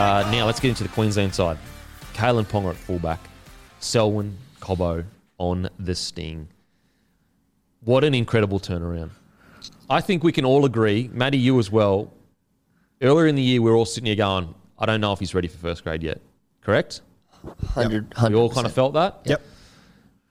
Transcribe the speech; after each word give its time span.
Uh, 0.00 0.26
now 0.30 0.46
let's 0.46 0.58
get 0.58 0.70
into 0.70 0.82
the 0.82 0.88
Queensland 0.88 1.34
side. 1.34 1.58
Kalyn 2.14 2.46
Ponga 2.46 2.70
at 2.70 2.76
fullback, 2.76 3.20
Selwyn 3.80 4.34
Cobbo 4.58 5.04
on 5.36 5.68
the 5.78 5.94
sting. 5.94 6.48
What 7.84 8.02
an 8.02 8.14
incredible 8.14 8.58
turnaround! 8.58 9.10
I 9.90 10.00
think 10.00 10.24
we 10.24 10.32
can 10.32 10.46
all 10.46 10.64
agree, 10.64 11.10
Maddie, 11.12 11.36
you 11.36 11.58
as 11.58 11.70
well. 11.70 12.14
Earlier 13.02 13.26
in 13.26 13.34
the 13.34 13.42
year, 13.42 13.60
we 13.60 13.70
were 13.70 13.76
all 13.76 13.84
sitting 13.84 14.06
here 14.06 14.16
going, 14.16 14.54
"I 14.78 14.86
don't 14.86 15.02
know 15.02 15.12
if 15.12 15.18
he's 15.18 15.34
ready 15.34 15.48
for 15.48 15.58
first 15.58 15.84
grade 15.84 16.02
yet." 16.02 16.22
Correct? 16.62 17.02
100, 17.42 18.14
We 18.30 18.34
all 18.34 18.48
kind 18.48 18.64
of 18.64 18.72
felt 18.72 18.94
that. 18.94 19.20
Yep. 19.26 19.42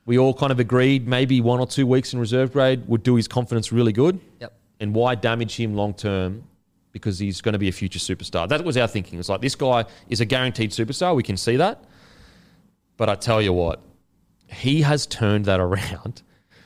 We 0.08 0.18
all 0.18 0.34
kind 0.34 0.52
of 0.52 0.60
agreed 0.60 1.08
maybe 1.08 1.42
one 1.42 1.60
or 1.60 1.68
two 1.68 1.86
weeks 1.86 2.12
in 2.12 2.20
reserve 2.20 2.54
grade 2.54 2.88
would 2.88 3.04
do 3.04 3.14
his 3.14 3.28
confidence 3.28 3.72
really 3.72 3.94
good. 3.94 4.20
Yep. 4.40 4.52
And 4.80 4.96
why 4.96 5.14
damage 5.14 5.58
him 5.58 5.76
long 5.76 5.94
term? 5.94 6.46
Because 6.92 7.20
he's 7.20 7.42
going 7.42 7.54
to 7.54 7.60
be 7.60 7.70
a 7.70 7.72
future 7.72 8.00
superstar. 8.00 8.50
That 8.50 8.64
was 8.66 8.76
our 8.78 8.88
thinking. 8.88 9.20
It's 9.20 9.30
like 9.30 9.42
this 9.42 9.56
guy 9.56 9.86
is 10.10 10.22
a 10.22 10.26
guaranteed 10.26 10.72
superstar. 10.72 11.16
We 11.16 11.24
can 11.24 11.38
see 11.38 11.58
that. 11.58 11.84
But 12.98 13.10
I 13.10 13.16
tell 13.16 13.42
you 13.42 13.54
what, 13.54 13.82
he 14.48 14.82
has 14.82 15.06
turned 15.06 15.46
that 15.46 15.60
around 15.60 16.22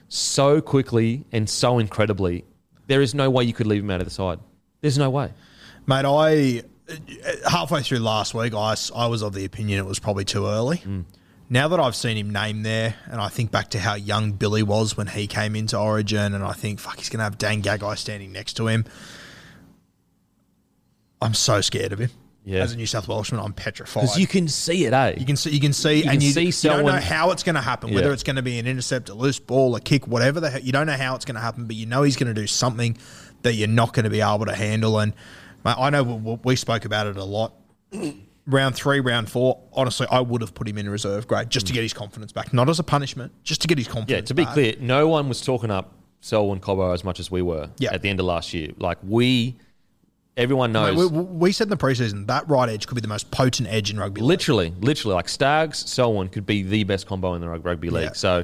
so 0.07 0.61
quickly 0.61 1.25
and 1.31 1.49
so 1.49 1.79
incredibly. 1.79 2.45
There 2.87 3.01
is 3.01 3.13
no 3.13 3.29
way 3.29 3.43
you 3.43 3.53
could 3.53 3.67
leave 3.67 3.83
him 3.83 3.89
out 3.91 3.99
of 3.99 4.05
the 4.05 4.11
side. 4.13 4.39
There's 4.81 4.97
no 4.97 5.09
way. 5.09 5.33
Mate, 5.85 6.05
I 6.05 6.63
halfway 7.47 7.81
through 7.81 7.99
last 7.99 8.33
week, 8.33 8.53
I, 8.53 8.75
I 8.95 9.07
was 9.07 9.21
of 9.21 9.33
the 9.33 9.45
opinion 9.45 9.79
it 9.79 9.85
was 9.85 9.99
probably 9.99 10.25
too 10.25 10.45
early. 10.47 10.77
Mm. 10.77 11.05
Now 11.49 11.67
that 11.67 11.79
I've 11.79 11.95
seen 11.95 12.17
him 12.17 12.31
named 12.31 12.65
there, 12.65 12.95
and 13.05 13.21
I 13.21 13.27
think 13.27 13.51
back 13.51 13.69
to 13.71 13.79
how 13.79 13.95
young 13.95 14.31
Billy 14.31 14.63
was 14.63 14.97
when 14.97 15.07
he 15.07 15.27
came 15.27 15.55
into 15.55 15.77
Origin, 15.77 16.33
and 16.33 16.43
I 16.43 16.53
think 16.53 16.79
fuck, 16.79 16.97
he's 16.97 17.09
going 17.09 17.19
to 17.19 17.25
have 17.25 17.37
Dan 17.37 17.61
Gagai 17.61 17.97
standing 17.97 18.31
next 18.31 18.53
to 18.53 18.67
him. 18.67 18.85
I'm 21.23 21.33
so 21.33 21.61
scared 21.61 21.93
of 21.93 21.99
him. 21.99 22.09
Yeah. 22.45 22.59
As 22.59 22.73
a 22.73 22.75
New 22.75 22.85
South 22.85 23.07
Welshman, 23.07 23.39
I'm 23.39 23.53
petrified. 23.53 24.01
Because 24.03 24.19
you 24.19 24.27
can 24.27 24.49
see 24.49 24.83
it, 24.85 24.91
eh? 24.91 25.13
You 25.17 25.25
can 25.25 25.37
see, 25.37 25.51
you 25.51 25.61
can 25.61 25.71
see, 25.71 25.99
You 26.03 26.09
and 26.09 26.19
can 26.19 26.21
you, 26.21 26.51
see 26.51 26.67
you 26.67 26.73
don't 26.75 26.85
know 26.85 26.91
how 26.99 27.31
it's 27.31 27.41
going 27.41 27.55
to 27.55 27.61
happen. 27.61 27.93
Whether 27.93 28.11
it's 28.11 28.23
going 28.23 28.35
to 28.35 28.41
be 28.41 28.59
an 28.59 28.67
intercept, 28.67 29.07
a 29.07 29.13
loose 29.13 29.39
ball, 29.39 29.73
a 29.77 29.79
kick, 29.79 30.07
whatever. 30.07 30.41
The, 30.41 30.51
he- 30.51 30.65
you 30.67 30.71
don't 30.73 30.85
know 30.87 30.97
how 30.97 31.15
it's 31.15 31.23
going 31.23 31.35
to 31.35 31.41
happen, 31.41 31.65
but 31.67 31.77
you 31.77 31.85
know 31.85 32.03
he's 32.03 32.17
going 32.17 32.27
to 32.27 32.39
do 32.39 32.45
something 32.45 32.97
that 33.43 33.53
you're 33.53 33.69
not 33.69 33.93
going 33.93 34.03
to 34.03 34.09
be 34.09 34.19
able 34.19 34.45
to 34.45 34.53
handle. 34.55 34.99
And 34.99 35.13
mate, 35.63 35.75
I 35.79 35.89
know 35.89 36.03
we, 36.03 36.37
we 36.43 36.55
spoke 36.57 36.83
about 36.83 37.07
it 37.07 37.15
a 37.15 37.23
lot. 37.23 37.53
round 38.45 38.75
three, 38.75 38.99
round 38.99 39.29
four. 39.29 39.61
Honestly, 39.71 40.05
I 40.11 40.19
would 40.19 40.41
have 40.41 40.53
put 40.53 40.67
him 40.67 40.77
in 40.77 40.89
reserve 40.89 41.27
grade 41.27 41.49
just 41.49 41.67
to 41.67 41.73
get 41.73 41.81
his 41.83 41.93
confidence 41.93 42.33
back, 42.33 42.51
not 42.53 42.67
as 42.67 42.77
a 42.77 42.83
punishment, 42.83 43.31
just 43.43 43.61
to 43.61 43.67
get 43.69 43.77
his 43.77 43.87
confidence. 43.87 44.07
Back. 44.09 44.17
Yeah, 44.21 44.25
to 44.27 44.33
be 44.33 44.43
back. 44.43 44.53
clear, 44.53 44.75
no 44.81 45.07
one 45.07 45.29
was 45.29 45.39
talking 45.39 45.71
up 45.71 45.93
Selwyn 46.19 46.59
Cobbo 46.59 46.93
as 46.93 47.05
much 47.05 47.19
as 47.21 47.31
we 47.31 47.41
were 47.41 47.69
Yeah. 47.77 47.93
at 47.93 48.01
the 48.01 48.09
end 48.09 48.19
of 48.19 48.25
last 48.25 48.53
year. 48.53 48.71
Like 48.77 48.97
we, 49.01 49.55
everyone 50.37 50.71
knows. 50.71 50.95
Mate, 50.95 51.11
we, 51.11 51.21
we 51.23 51.51
said 51.51 51.65
in 51.65 51.69
the 51.69 51.77
preseason 51.77 52.27
that 52.27 52.47
right 52.49 52.69
edge 52.69 52.87
could 52.87 52.95
be 52.95 53.01
the 53.01 53.07
most 53.07 53.31
potent 53.31 53.67
edge 53.69 53.91
in 53.91 53.99
rugby. 53.99 54.21
league. 54.21 54.27
literally, 54.27 54.73
literally, 54.81 55.15
like 55.15 55.29
Staggs, 55.29 55.79
Selwyn 55.89 56.29
could 56.29 56.45
be 56.45 56.63
the 56.63 56.83
best 56.83 57.07
combo 57.07 57.33
in 57.33 57.41
the 57.41 57.49
rugby 57.49 57.89
league. 57.89 58.03
Yeah. 58.05 58.13
So 58.13 58.43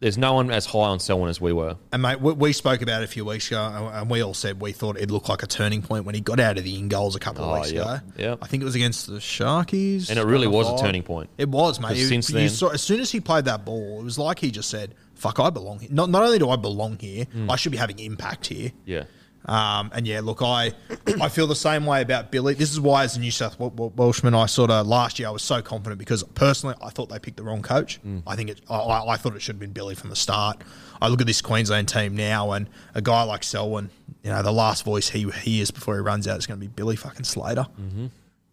there's 0.00 0.18
no 0.18 0.34
one 0.34 0.50
as 0.50 0.66
high 0.66 0.80
on 0.80 0.98
Selwyn 0.98 1.30
as 1.30 1.40
we 1.40 1.52
were. 1.52 1.76
And 1.92 2.02
mate, 2.02 2.20
we, 2.20 2.32
we 2.32 2.52
spoke 2.52 2.82
about 2.82 3.02
it 3.02 3.04
a 3.04 3.08
few 3.08 3.24
weeks 3.24 3.46
ago, 3.46 3.62
and- 3.62 3.96
and 4.02 4.10
we 4.10 4.20
all 4.20 4.34
said 4.34 4.60
we 4.60 4.72
thought 4.72 4.96
it 4.98 5.12
looked 5.12 5.28
like 5.28 5.44
a 5.44 5.46
turning 5.46 5.80
point 5.80 6.04
when 6.04 6.16
he 6.16 6.20
got 6.20 6.40
out 6.40 6.58
of 6.58 6.64
the 6.64 6.76
in 6.76 6.88
goals 6.88 7.14
a 7.14 7.20
couple 7.20 7.44
of 7.44 7.50
Oh, 7.50 7.54
weeks 7.60 7.70
yeah, 7.70 7.80
ago. 7.98 8.04
yeah. 8.18 8.34
I 8.42 8.48
think 8.48 8.62
it 8.62 8.66
was 8.66 8.74
against 8.74 9.06
the 9.06 9.18
Sharkies, 9.20 10.10
And 10.10 10.18
it 10.18 10.24
really 10.24 10.48
was 10.48 10.68
a 10.68 10.82
turning 10.84 11.04
point. 11.04 11.30
It 11.38 11.48
was, 11.48 11.78
mate. 11.78 11.96
You- 11.96 12.06
since 12.06 12.26
then- 12.26 12.48
saw, 12.48 12.70
as 12.70 12.82
soon 12.82 12.98
as 12.98 13.12
he 13.12 13.20
played 13.20 13.44
that 13.44 13.64
ball, 13.64 14.00
it 14.00 14.04
was 14.04 14.18
like 14.18 14.40
he 14.40 14.50
just 14.50 14.68
said, 14.70 14.96
"Fuck, 15.14 15.38
I 15.38 15.50
belong 15.50 15.78
here." 15.78 15.90
Not 15.92 16.10
not 16.10 16.24
only 16.24 16.40
do 16.40 16.50
I 16.50 16.56
belong 16.56 16.98
here, 16.98 17.26
Hmm. 17.26 17.48
I 17.48 17.54
should 17.54 17.70
be 17.70 17.78
having 17.78 18.00
impact 18.00 18.48
here. 18.48 18.72
Yeah. 18.84 19.04
Um, 19.46 19.90
and 19.92 20.06
yeah, 20.06 20.20
look, 20.20 20.40
I 20.40 20.72
I 21.20 21.28
feel 21.28 21.46
the 21.48 21.56
same 21.56 21.84
way 21.84 22.00
about 22.00 22.30
Billy. 22.30 22.54
This 22.54 22.70
is 22.70 22.80
why, 22.80 23.02
as 23.04 23.16
a 23.16 23.20
New 23.20 23.30
South 23.32 23.58
Wel- 23.58 23.70
Wel- 23.76 23.92
Welshman, 23.96 24.34
I 24.34 24.46
sort 24.46 24.70
of 24.70 24.86
last 24.86 25.18
year 25.18 25.26
I 25.28 25.32
was 25.32 25.42
so 25.42 25.60
confident 25.60 25.98
because 25.98 26.22
personally 26.34 26.76
I 26.80 26.90
thought 26.90 27.08
they 27.08 27.18
picked 27.18 27.38
the 27.38 27.42
wrong 27.42 27.60
coach. 27.62 28.00
Mm. 28.06 28.22
I 28.26 28.36
think 28.36 28.50
it, 28.50 28.60
I- 28.70 28.76
I, 28.76 29.12
I 29.14 29.16
thought 29.16 29.34
it 29.34 29.42
should 29.42 29.56
have 29.56 29.60
been 29.60 29.72
Billy 29.72 29.94
from 29.96 30.10
the 30.10 30.16
start. 30.16 30.62
I 31.00 31.08
look 31.08 31.20
at 31.20 31.26
this 31.26 31.42
Queensland 31.42 31.88
team 31.88 32.14
now, 32.16 32.52
and 32.52 32.68
a 32.94 33.02
guy 33.02 33.24
like 33.24 33.42
Selwyn, 33.42 33.90
you 34.22 34.30
know, 34.30 34.42
the 34.42 34.52
last 34.52 34.84
voice 34.84 35.08
he 35.08 35.28
hears 35.28 35.72
before 35.72 35.96
he 35.96 36.00
runs 36.00 36.28
out 36.28 36.38
is 36.38 36.46
going 36.46 36.60
to 36.60 36.64
be 36.64 36.68
Billy 36.72 36.94
fucking 36.94 37.24
Slater. 37.24 37.66
Mm-hmm. 37.80 38.06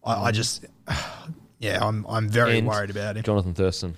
I, 0.03 0.13
I 0.25 0.31
just, 0.31 0.65
yeah, 1.59 1.77
I'm 1.85 2.05
I'm 2.09 2.27
very 2.29 2.57
And 2.57 2.67
worried 2.67 2.89
about 2.89 3.15
him. 3.17 3.23
Johnathan 3.23 3.53
Thurston. 3.55 3.93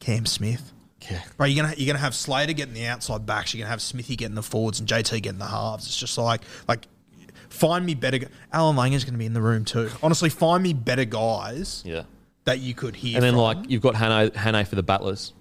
Cam 0.00 0.26
Smith. 0.26 0.72
Yeah. 1.10 1.22
Bro, 1.36 1.46
you're 1.46 1.62
gonna 1.64 1.74
you're 1.76 1.86
gonna 1.86 1.98
have 2.02 2.14
Slater 2.14 2.52
getting 2.52 2.74
the 2.74 2.86
outside 2.86 3.24
backs. 3.24 3.54
You're 3.54 3.60
gonna 3.60 3.70
have 3.70 3.80
Smithy 3.82 4.16
getting 4.16 4.34
the 4.34 4.42
forwards 4.42 4.80
and 4.80 4.88
JT 4.88 5.22
getting 5.22 5.38
the 5.38 5.46
halves. 5.46 5.86
It's 5.86 5.96
just 5.96 6.18
like 6.18 6.42
like 6.66 6.86
find 7.48 7.86
me 7.86 7.94
better. 7.94 8.18
gu- 8.18 8.26
Allan 8.52 8.76
Langer's 8.76 9.04
gonna 9.04 9.18
be 9.18 9.26
in 9.26 9.32
the 9.32 9.42
room 9.42 9.64
too. 9.64 9.90
Honestly, 10.02 10.28
find 10.28 10.62
me 10.62 10.72
better 10.72 11.04
guys 11.04 11.82
Yeah. 11.86 12.02
that 12.44 12.58
you 12.60 12.74
could 12.74 12.96
hear. 12.96 13.16
And 13.16 13.22
then 13.24 13.34
from. 13.34 13.40
like 13.42 13.58
you've 13.70 13.82
got 13.82 13.94
Hannah, 13.94 14.30
Hannah 14.36 14.64
for 14.64 14.74
the 14.76 14.82
battlers. 14.82 15.32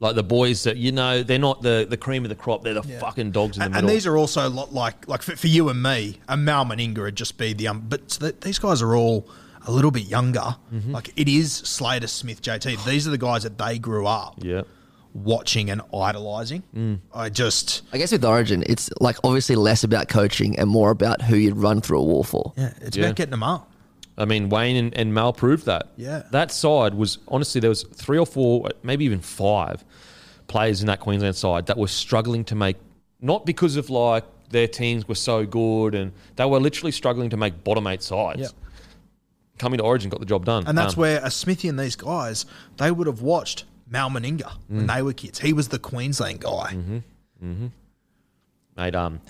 Like 0.00 0.16
the 0.16 0.24
boys 0.24 0.64
that 0.64 0.78
you 0.78 0.90
know, 0.90 1.22
they're 1.22 1.38
not 1.38 1.62
the, 1.62 1.86
the 1.88 1.96
cream 1.96 2.24
of 2.24 2.28
the 2.28 2.34
crop. 2.34 2.64
They're 2.64 2.74
the 2.74 2.82
fucking 2.82 3.30
dogs 3.30 3.56
in 3.56 3.60
the 3.60 3.64
and, 3.66 3.74
middle. 3.74 3.88
and 3.90 3.96
these 3.96 4.04
are 4.06 4.16
also 4.18 4.48
lot 4.50 4.72
like 4.72 5.06
like 5.06 5.22
for, 5.22 5.36
for 5.36 5.46
you 5.46 5.68
and 5.68 5.80
me, 5.80 6.18
a 6.28 6.36
Mal 6.36 6.64
Meninga 6.66 6.98
would 6.98 7.14
just 7.16 7.38
be 7.38 7.52
the 7.52 7.68
um. 7.68 7.84
But 7.88 8.08
th- 8.08 8.40
these 8.40 8.58
guys 8.58 8.82
are 8.82 8.96
all 8.96 9.28
a 9.64 9.70
little 9.70 9.92
bit 9.92 10.02
younger. 10.08 10.56
Mm-hmm. 10.74 10.90
Like 10.90 11.12
it 11.14 11.28
is 11.28 11.52
Slater, 11.52 12.08
Smith, 12.08 12.42
JT. 12.42 12.84
These 12.84 13.06
are 13.06 13.12
the 13.12 13.18
guys 13.18 13.44
that 13.44 13.58
they 13.58 13.78
grew 13.78 14.08
up 14.08 14.34
yeah. 14.38 14.62
Watching 15.14 15.70
and 15.70 15.82
idolizing. 15.94 16.62
Mm. 16.74 17.00
I 17.14 17.28
just 17.28 17.82
I 17.92 17.98
guess 17.98 18.12
with 18.12 18.24
Origin, 18.24 18.62
it's 18.66 18.88
like 19.00 19.16
obviously 19.24 19.56
less 19.56 19.84
about 19.84 20.08
coaching 20.08 20.58
and 20.58 20.68
more 20.70 20.90
about 20.90 21.22
who 21.22 21.36
you'd 21.36 21.56
run 21.56 21.80
through 21.80 22.00
a 22.00 22.04
wall 22.04 22.24
for. 22.24 22.52
yeah, 22.56 22.72
it's 22.80 22.96
Yeah. 22.96 23.04
about 23.06 23.16
getting 23.16 23.30
them 23.32 23.42
up. 23.42 23.70
I 24.18 24.24
mean, 24.26 24.48
Wayne 24.50 24.76
and, 24.76 24.94
and 24.96 25.14
Mal 25.14 25.32
proved 25.32 25.64
that. 25.66 25.88
Yeah. 25.96 26.22
That 26.32 26.52
side 26.52 26.94
was 26.94 27.18
honestly 27.28 27.60
there 27.60 27.70
was 27.70 27.82
three 27.82 28.18
or 28.18 28.26
four, 28.26 28.68
maybe 28.82 29.04
even 29.04 29.20
five 29.20 29.84
players 30.48 30.80
in 30.82 30.86
that 30.86 31.00
Queensland 31.00 31.34
side 31.36 31.66
that 31.66 31.78
were 31.78 31.88
struggling 31.88 32.44
to 32.44 32.54
make 32.54 32.76
not 33.20 33.46
because 33.46 33.76
of 33.76 33.88
like 33.90 34.24
their 34.50 34.68
teams 34.68 35.08
were 35.08 35.14
so 35.14 35.46
good 35.46 35.94
and 35.94 36.12
they 36.36 36.44
were 36.44 36.60
literally 36.60 36.92
struggling 36.92 37.30
to 37.30 37.36
make 37.38 37.64
bottom 37.64 37.86
eight 37.86 38.02
sides. 38.02 38.40
Yep. 38.40 38.50
coming 39.58 39.78
to 39.78 39.84
Origin 39.84 40.10
got 40.10 40.18
the 40.20 40.26
job 40.26 40.44
done. 40.44 40.64
And 40.66 40.76
that's 40.76 40.94
Um, 40.94 41.00
where 41.00 41.20
a 41.24 41.30
Smithy 41.30 41.68
and 41.68 41.78
these 41.78 41.94
guys, 41.96 42.44
they 42.78 42.90
would 42.90 43.06
have 43.06 43.22
watched 43.22 43.64
Mal 43.92 44.08
Meninga 44.10 44.50
Mm. 44.70 44.76
when 44.76 44.86
they 44.88 45.02
were 45.02 45.12
kids. 45.12 45.38
He 45.38 45.52
was 45.52 45.68
the 45.68 45.78
Queensland 45.78 46.40
guy. 46.40 46.74
Mm-hmm. 47.44 47.66
mate. 48.76 48.94
Um, 48.94 49.20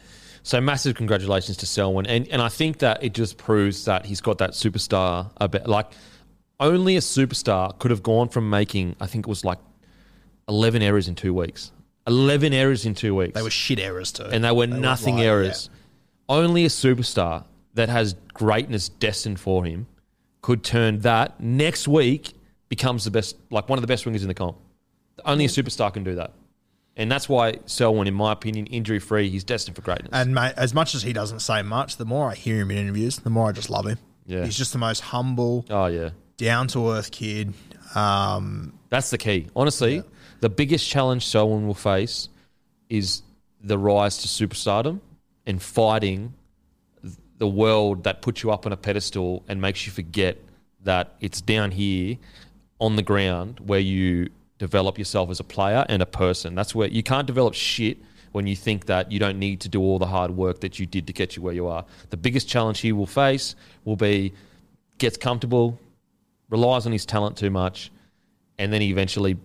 so 0.45 0.61
massive 0.61 0.95
congratulations 0.97 1.57
to 1.59 1.67
Selwyn, 1.67 2.07
and 2.07 2.27
and 2.29 2.41
I 2.43 2.49
think 2.49 2.79
that 2.79 3.03
it 3.03 3.13
just 3.15 3.37
proves 3.39 3.85
that 3.85 4.07
he's 4.07 4.21
got 4.21 4.39
that 4.39 4.51
superstar. 4.53 5.31
A 5.37 5.49
bit 5.49 5.67
like 5.69 5.91
only 6.61 6.97
a 6.97 7.01
superstar 7.01 7.77
could 7.79 7.91
have 7.91 8.03
gone 8.03 8.29
from 8.29 8.49
making 8.51 8.97
I 9.01 9.07
think 9.07 9.27
it 9.27 9.29
was 9.29 9.45
like 9.45 9.59
eleven 10.49 10.83
errors 10.83 11.09
in 11.09 11.15
two 11.15 11.35
weeks. 11.35 11.71
Eleven 12.07 12.53
errors 12.53 12.85
in 12.87 12.95
two 12.95 13.15
weeks. 13.15 13.35
They 13.35 13.43
were 13.43 13.51
shit 13.51 13.79
errors 13.79 14.11
too. 14.13 14.25
and 14.25 14.43
they 14.45 14.51
were 14.53 14.67
nothing 14.67 15.21
errors. 15.21 15.71
Only 16.29 16.65
a 16.65 16.69
superstar 16.69 17.45
that 17.75 17.89
has 17.89 18.15
greatness 18.35 18.89
destined 18.89 19.39
for 19.41 19.65
him 19.65 19.87
could 20.41 20.65
turn 20.65 21.01
that 21.01 21.41
next 21.41 21.87
week 21.87 22.33
becomes 22.73 23.05
the 23.05 23.11
best, 23.11 23.37
like 23.51 23.69
one 23.69 23.77
of 23.77 23.83
the 23.83 23.87
best 23.87 24.07
wingers 24.07 24.23
in 24.23 24.29
the 24.29 24.35
comp. 24.35 24.57
Only 25.27 25.45
a 25.45 25.49
superstar 25.49 25.93
can 25.93 26.05
do 26.05 26.15
that, 26.15 26.33
and 26.97 27.13
that's 27.13 27.29
why 27.29 27.59
Selwyn, 27.67 28.09
in 28.09 28.15
my 28.15 28.33
opinion, 28.33 28.65
injury 28.65 28.99
free, 28.99 29.29
he's 29.29 29.45
destined 29.45 29.77
for 29.77 29.83
greatness. 29.83 30.09
And 30.11 30.35
mate, 30.35 30.55
as 30.57 30.73
much 30.73 30.95
as 30.95 31.03
he 31.03 31.13
doesn't 31.13 31.41
say 31.41 31.61
much, 31.61 31.99
the 31.99 32.07
more 32.07 32.31
I 32.31 32.35
hear 32.35 32.63
him 32.63 32.71
in 32.71 32.79
interviews, 32.79 33.19
the 33.19 33.29
more 33.29 33.51
I 33.51 33.53
just 33.53 33.69
love 33.69 33.87
him. 33.87 33.99
Yeah. 34.25 34.47
He's 34.47 34.57
just 34.57 34.73
the 34.73 34.79
most 34.79 35.01
humble, 35.01 35.67
oh 35.69 35.85
yeah, 35.85 36.11
down 36.39 36.67
to 36.69 36.93
earth 36.93 37.11
kid. 37.11 37.53
Um, 37.95 38.73
that's 38.89 39.11
the 39.11 39.19
key. 39.19 39.49
Honestly, 39.55 40.03
the 40.41 40.49
biggest 40.49 40.89
challenge 40.89 41.27
Selwyn 41.27 41.67
will 41.67 41.75
face 41.75 42.31
is 42.89 43.21
the 43.63 43.77
rise 43.77 44.17
to 44.19 44.29
superstardom 44.29 45.01
and 45.45 45.61
fighting 45.61 46.33
the 47.37 47.47
world 47.47 48.05
that 48.05 48.23
puts 48.23 48.43
you 48.43 48.51
up 48.51 48.65
on 48.65 48.73
a 48.73 48.79
pedestal 48.79 49.45
and 49.47 49.61
makes 49.61 49.85
you 49.85 49.93
forget 49.93 50.39
that 50.85 51.15
it's 51.21 51.43
down 51.43 51.71
here 51.71 52.17
on 52.83 52.97
the 52.97 53.03
ground 53.03 53.61
where 53.61 53.79
you 53.79 54.29
develop 54.59 54.99
yourself 54.99 55.31
as 55.31 55.39
a 55.39 55.45
player 55.45 55.87
and 55.89 56.03
a 56.03 56.07
person. 56.07 56.57
That's 56.57 56.75
where 56.75 56.89
you 56.89 57.05
can't 57.05 57.29
develop 57.29 57.55
shit 57.55 57.99
when 58.33 58.49
you 58.49 58.57
think 58.57 58.87
that 58.87 59.13
you 59.13 59.21
don't 59.21 59.39
need 59.39 59.61
to 59.61 59.69
do 59.69 59.81
all 59.81 60.01
the 60.01 60.07
hard 60.07 60.33
work 60.33 60.61
that 60.61 60.81
you 60.81 60.85
did 60.85 61.07
to 61.07 61.13
get 61.13 61.37
you 61.37 61.43
where 61.43 61.55
you 61.55 61.69
are. 61.69 61.85
The 62.11 62.17
biggest 62.17 62.49
challenge 62.49 62.81
he 62.81 62.91
will 62.91 63.07
face 63.07 63.55
will 63.85 63.95
be 63.95 64.33
gets 64.99 65.17
comfortable, 65.17 65.79
relies 66.51 66.85
on 66.85 66.91
his 66.91 67.07
talent 67.07 67.37
too 67.37 67.51
much, 67.51 67.93
and 68.59 68.73
then 68.73 68.81
he 68.81 68.91
eventually 68.91 69.37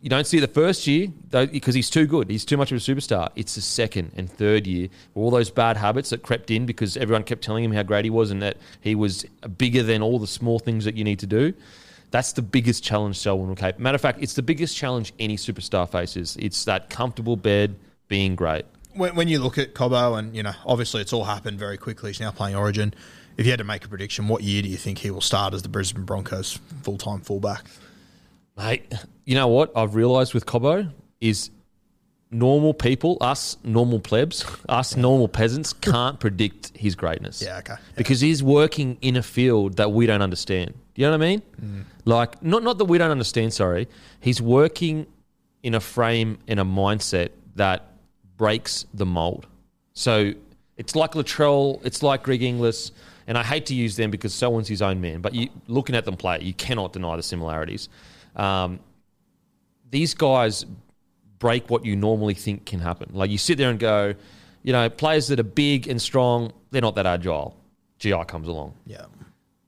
you 0.00 0.08
don't 0.08 0.26
see 0.26 0.38
it 0.38 0.40
the 0.40 0.48
first 0.48 0.86
year 0.86 1.08
though 1.28 1.46
because 1.46 1.74
he's 1.74 1.90
too 1.90 2.06
good. 2.06 2.30
He's 2.30 2.44
too 2.44 2.56
much 2.56 2.72
of 2.72 2.76
a 2.78 2.80
superstar. 2.80 3.28
It's 3.36 3.54
the 3.54 3.60
second 3.60 4.12
and 4.16 4.30
third 4.30 4.66
year 4.66 4.88
all 5.14 5.30
those 5.30 5.50
bad 5.50 5.76
habits 5.76 6.08
that 6.10 6.22
crept 6.22 6.50
in 6.50 6.64
because 6.64 6.96
everyone 6.96 7.22
kept 7.22 7.42
telling 7.42 7.64
him 7.64 7.72
how 7.72 7.82
great 7.82 8.06
he 8.06 8.10
was 8.10 8.30
and 8.30 8.40
that 8.40 8.56
he 8.80 8.94
was 8.94 9.26
bigger 9.58 9.82
than 9.82 10.00
all 10.00 10.18
the 10.18 10.26
small 10.26 10.58
things 10.58 10.86
that 10.86 10.96
you 10.96 11.04
need 11.04 11.18
to 11.18 11.26
do. 11.26 11.52
That's 12.12 12.32
the 12.32 12.42
biggest 12.42 12.84
challenge 12.84 13.18
Selwyn 13.18 13.48
will 13.48 13.56
cape. 13.56 13.78
Matter 13.80 13.96
of 13.96 14.00
fact, 14.00 14.18
it's 14.22 14.34
the 14.34 14.42
biggest 14.42 14.76
challenge 14.76 15.12
any 15.18 15.36
superstar 15.36 15.90
faces. 15.90 16.36
It's 16.38 16.64
that 16.66 16.88
comfortable 16.90 17.36
bed 17.36 17.74
being 18.06 18.36
great. 18.36 18.64
when, 18.94 19.14
when 19.14 19.28
you 19.28 19.38
look 19.40 19.58
at 19.58 19.74
Cobbo, 19.74 20.18
and 20.18 20.36
you 20.36 20.42
know, 20.42 20.52
obviously 20.66 21.00
it's 21.00 21.12
all 21.12 21.24
happened 21.24 21.58
very 21.58 21.78
quickly. 21.78 22.10
He's 22.10 22.20
now 22.20 22.30
playing 22.30 22.54
Origin. 22.54 22.94
If 23.36 23.46
you 23.46 23.52
had 23.52 23.58
to 23.58 23.64
make 23.64 23.84
a 23.84 23.88
prediction, 23.88 24.28
what 24.28 24.42
year 24.42 24.62
do 24.62 24.68
you 24.68 24.76
think 24.76 24.98
he 24.98 25.10
will 25.10 25.22
start 25.22 25.54
as 25.54 25.62
the 25.62 25.68
Brisbane 25.68 26.04
Broncos 26.04 26.58
full 26.82 26.98
time 26.98 27.20
fullback? 27.20 27.64
Mate, 28.56 28.92
you 29.24 29.34
know 29.34 29.48
what 29.48 29.72
I've 29.74 29.94
realised 29.94 30.34
with 30.34 30.44
Cobbo 30.44 30.92
is 31.20 31.50
normal 32.32 32.74
people, 32.74 33.18
us 33.20 33.58
normal 33.62 34.00
plebs, 34.00 34.44
us 34.68 34.96
normal 34.96 35.28
peasants, 35.28 35.72
can't 35.72 36.18
predict 36.18 36.76
his 36.76 36.94
greatness. 36.94 37.42
Yeah, 37.42 37.58
okay. 37.58 37.74
Yeah. 37.74 37.94
Because 37.96 38.20
he's 38.20 38.42
working 38.42 38.98
in 39.02 39.16
a 39.16 39.22
field 39.22 39.76
that 39.76 39.92
we 39.92 40.06
don't 40.06 40.22
understand. 40.22 40.74
You 40.96 41.06
know 41.06 41.12
what 41.12 41.24
I 41.24 41.26
mean? 41.26 41.42
Mm. 41.60 41.84
Like, 42.04 42.42
not 42.42 42.62
not 42.62 42.78
that 42.78 42.86
we 42.86 42.98
don't 42.98 43.10
understand. 43.10 43.52
Sorry, 43.54 43.88
he's 44.20 44.42
working 44.42 45.06
in 45.62 45.74
a 45.74 45.80
frame 45.80 46.38
and 46.48 46.58
a 46.58 46.64
mindset 46.64 47.30
that 47.54 47.92
breaks 48.36 48.86
the 48.92 49.06
mold. 49.06 49.46
So 49.94 50.32
it's 50.76 50.96
like 50.96 51.12
Latrell, 51.12 51.84
it's 51.84 52.02
like 52.02 52.24
Greg 52.24 52.42
Inglis, 52.42 52.92
and 53.26 53.38
I 53.38 53.42
hate 53.42 53.66
to 53.66 53.74
use 53.74 53.96
them 53.96 54.10
because 54.10 54.34
Selwyn's 54.34 54.68
his 54.68 54.82
own 54.82 55.00
man. 55.00 55.20
But 55.20 55.34
you 55.34 55.48
looking 55.68 55.94
at 55.94 56.04
them 56.04 56.16
play, 56.16 56.40
you 56.40 56.54
cannot 56.54 56.92
deny 56.92 57.16
the 57.16 57.22
similarities. 57.22 57.88
Um, 58.36 58.80
these 59.90 60.14
guys 60.14 60.64
break 61.42 61.68
what 61.68 61.84
you 61.84 61.96
normally 61.96 62.34
think 62.34 62.66
can 62.66 62.78
happen. 62.78 63.10
Like 63.12 63.28
you 63.28 63.36
sit 63.36 63.58
there 63.58 63.68
and 63.68 63.80
go, 63.80 64.14
you 64.62 64.72
know, 64.72 64.88
players 64.88 65.26
that 65.26 65.40
are 65.40 65.42
big 65.64 65.88
and 65.88 66.00
strong, 66.00 66.52
they're 66.70 66.80
not 66.80 66.94
that 66.94 67.04
agile. 67.04 67.56
GI 67.98 68.26
comes 68.28 68.46
along. 68.46 68.74
Yeah. 68.86 69.06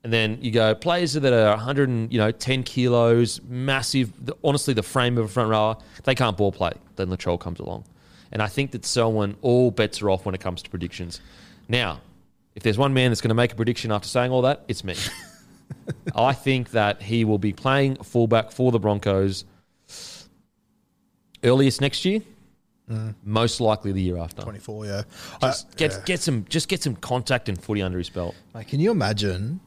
And 0.04 0.12
then 0.12 0.38
you 0.40 0.52
go 0.52 0.76
players 0.76 1.14
that 1.14 1.32
are 1.32 1.50
100 1.50 1.88
and, 1.88 2.12
you 2.12 2.18
know 2.18 2.30
10 2.30 2.62
kilos, 2.62 3.40
massive. 3.48 4.12
The, 4.24 4.36
honestly, 4.44 4.72
the 4.72 4.84
frame 4.84 5.18
of 5.18 5.24
a 5.24 5.28
front 5.28 5.50
rower, 5.50 5.76
they 6.04 6.14
can't 6.14 6.36
ball 6.36 6.52
play. 6.52 6.74
Then 6.94 7.08
Latrell 7.08 7.40
comes 7.40 7.58
along, 7.58 7.84
and 8.30 8.40
I 8.40 8.46
think 8.46 8.70
that 8.70 8.84
Selwyn 8.84 9.34
all 9.42 9.72
bets 9.72 10.00
are 10.00 10.10
off 10.10 10.24
when 10.24 10.34
it 10.36 10.40
comes 10.40 10.62
to 10.62 10.70
predictions. 10.70 11.20
Now, 11.68 12.00
if 12.54 12.62
there's 12.62 12.78
one 12.78 12.94
man 12.94 13.10
that's 13.10 13.20
going 13.20 13.30
to 13.30 13.34
make 13.34 13.52
a 13.52 13.56
prediction 13.56 13.90
after 13.90 14.06
saying 14.06 14.30
all 14.30 14.42
that, 14.42 14.64
it's 14.68 14.84
me. 14.84 14.94
I 16.14 16.34
think 16.34 16.70
that 16.70 17.02
he 17.02 17.24
will 17.24 17.38
be 17.38 17.52
playing 17.52 17.96
fullback 17.96 18.52
for 18.52 18.70
the 18.70 18.78
Broncos 18.78 19.44
earliest 21.44 21.80
next 21.80 22.04
year, 22.04 22.20
mm. 22.90 23.14
most 23.22 23.60
likely 23.60 23.92
the 23.92 24.02
year 24.02 24.18
after. 24.18 24.42
24, 24.42 24.86
yeah. 24.86 25.02
Just 25.40 25.66
I- 25.72 25.76
get 25.76 25.92
yeah. 25.92 26.00
get 26.04 26.20
some 26.20 26.44
just 26.48 26.68
get 26.68 26.82
some 26.82 26.96
contact 26.96 27.48
and 27.48 27.62
footy 27.62 27.82
under 27.82 27.98
his 27.98 28.10
belt. 28.10 28.34
Mate, 28.54 28.68
can 28.68 28.80
you 28.80 28.90
imagine 28.90 29.60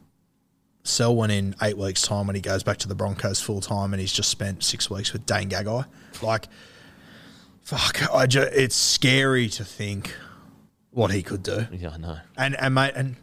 Selwyn 0.83 1.31
in 1.31 1.55
eight 1.61 1.77
weeks' 1.77 2.01
time 2.01 2.27
when 2.27 2.35
he 2.35 2.41
goes 2.41 2.63
back 2.63 2.77
to 2.77 2.87
the 2.87 2.95
Broncos 2.95 3.41
full 3.41 3.61
time 3.61 3.93
and 3.93 4.01
he's 4.01 4.13
just 4.13 4.29
spent 4.29 4.63
six 4.63 4.89
weeks 4.89 5.13
with 5.13 5.25
Dane 5.25 5.49
Gagai? 5.49 5.85
Like, 6.21 6.47
fuck, 7.63 8.13
I 8.13 8.25
just, 8.25 8.51
it's 8.53 8.75
scary 8.75 9.49
to 9.49 9.63
think 9.63 10.15
what 10.91 11.11
he 11.11 11.21
could 11.21 11.43
do. 11.43 11.67
Yeah, 11.71 11.91
I 11.93 11.97
know. 11.97 12.17
And 12.37 12.55
and 12.59 12.73
mate, 12.73 12.93
and 12.95 13.15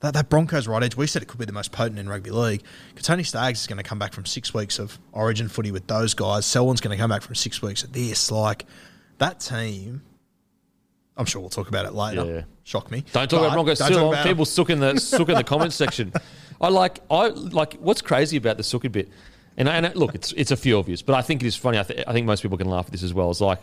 that, 0.00 0.14
that 0.14 0.28
Broncos 0.28 0.68
right 0.68 0.82
edge, 0.82 0.96
we 0.96 1.06
said 1.06 1.22
it 1.22 1.26
could 1.26 1.38
be 1.38 1.44
the 1.44 1.52
most 1.52 1.72
potent 1.72 1.98
in 1.98 2.08
rugby 2.08 2.30
league. 2.30 2.62
Tony 2.96 3.24
Staggs 3.24 3.60
is 3.60 3.66
going 3.66 3.78
to 3.78 3.82
come 3.82 3.98
back 3.98 4.12
from 4.12 4.26
six 4.26 4.54
weeks 4.54 4.78
of 4.78 4.98
Origin 5.12 5.48
footy 5.48 5.72
with 5.72 5.86
those 5.86 6.14
guys. 6.14 6.46
Selwyn's 6.46 6.80
going 6.80 6.96
to 6.96 7.00
come 7.00 7.10
back 7.10 7.22
from 7.22 7.34
six 7.34 7.60
weeks 7.60 7.82
of 7.82 7.92
this. 7.92 8.30
Like 8.30 8.66
that 9.18 9.40
team, 9.40 10.02
I'm 11.16 11.26
sure 11.26 11.40
we'll 11.40 11.50
talk 11.50 11.68
about 11.68 11.84
it 11.84 11.94
later. 11.94 12.24
Yeah. 12.24 12.42
Shock 12.62 12.90
me. 12.90 13.04
Don't 13.12 13.28
talk 13.28 13.40
But 13.40 13.46
about 13.46 13.54
Broncos 13.54 13.78
too 13.78 13.94
long. 13.94 14.14
People 14.22 14.44
sook 14.44 14.70
in 14.70 14.78
the 14.78 14.98
sook 14.98 15.28
in 15.28 15.34
the 15.34 15.44
comments 15.44 15.74
section. 15.74 16.12
I 16.60 16.68
like 16.68 17.00
I 17.10 17.28
like 17.28 17.74
what's 17.74 18.02
crazy 18.02 18.36
about 18.36 18.56
the 18.56 18.62
sooking 18.62 18.90
bit, 18.90 19.08
and, 19.56 19.68
and 19.68 19.94
look, 19.94 20.14
it's 20.14 20.32
it's 20.32 20.50
a 20.50 20.56
few 20.56 20.76
of 20.78 20.88
you, 20.88 20.96
but 21.06 21.14
I 21.14 21.22
think 21.22 21.42
it 21.42 21.46
is 21.46 21.56
funny. 21.56 21.78
I, 21.78 21.82
th- 21.84 22.04
I 22.06 22.12
think 22.12 22.26
most 22.26 22.42
people 22.42 22.58
can 22.58 22.68
laugh 22.68 22.86
at 22.86 22.92
this 22.92 23.02
as 23.02 23.14
well. 23.14 23.30
It's 23.30 23.40
like 23.40 23.60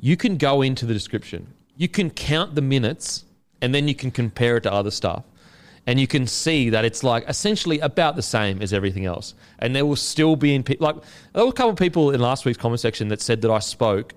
you 0.00 0.16
can 0.16 0.36
go 0.36 0.62
into 0.62 0.84
the 0.84 0.92
description, 0.92 1.46
you 1.76 1.88
can 1.88 2.10
count 2.10 2.54
the 2.54 2.60
minutes, 2.60 3.24
and 3.60 3.74
then 3.74 3.88
you 3.88 3.94
can 3.94 4.10
compare 4.10 4.56
it 4.56 4.62
to 4.62 4.72
other 4.72 4.90
stuff. 4.90 5.24
And 5.88 6.00
you 6.00 6.08
can 6.08 6.26
see 6.26 6.70
that 6.70 6.84
it's 6.84 7.04
like 7.04 7.24
essentially 7.28 7.78
about 7.78 8.16
the 8.16 8.22
same 8.22 8.60
as 8.60 8.72
everything 8.72 9.04
else. 9.06 9.34
And 9.60 9.74
there 9.76 9.86
will 9.86 9.94
still 9.94 10.34
be 10.34 10.52
in 10.54 10.64
pe- 10.64 10.78
like 10.80 10.96
there 11.32 11.44
were 11.44 11.50
a 11.50 11.52
couple 11.52 11.70
of 11.70 11.76
people 11.76 12.10
in 12.10 12.20
last 12.20 12.44
week's 12.44 12.58
comment 12.58 12.80
section 12.80 13.06
that 13.08 13.20
said 13.20 13.40
that 13.42 13.50
I 13.52 13.60
spoke 13.60 14.12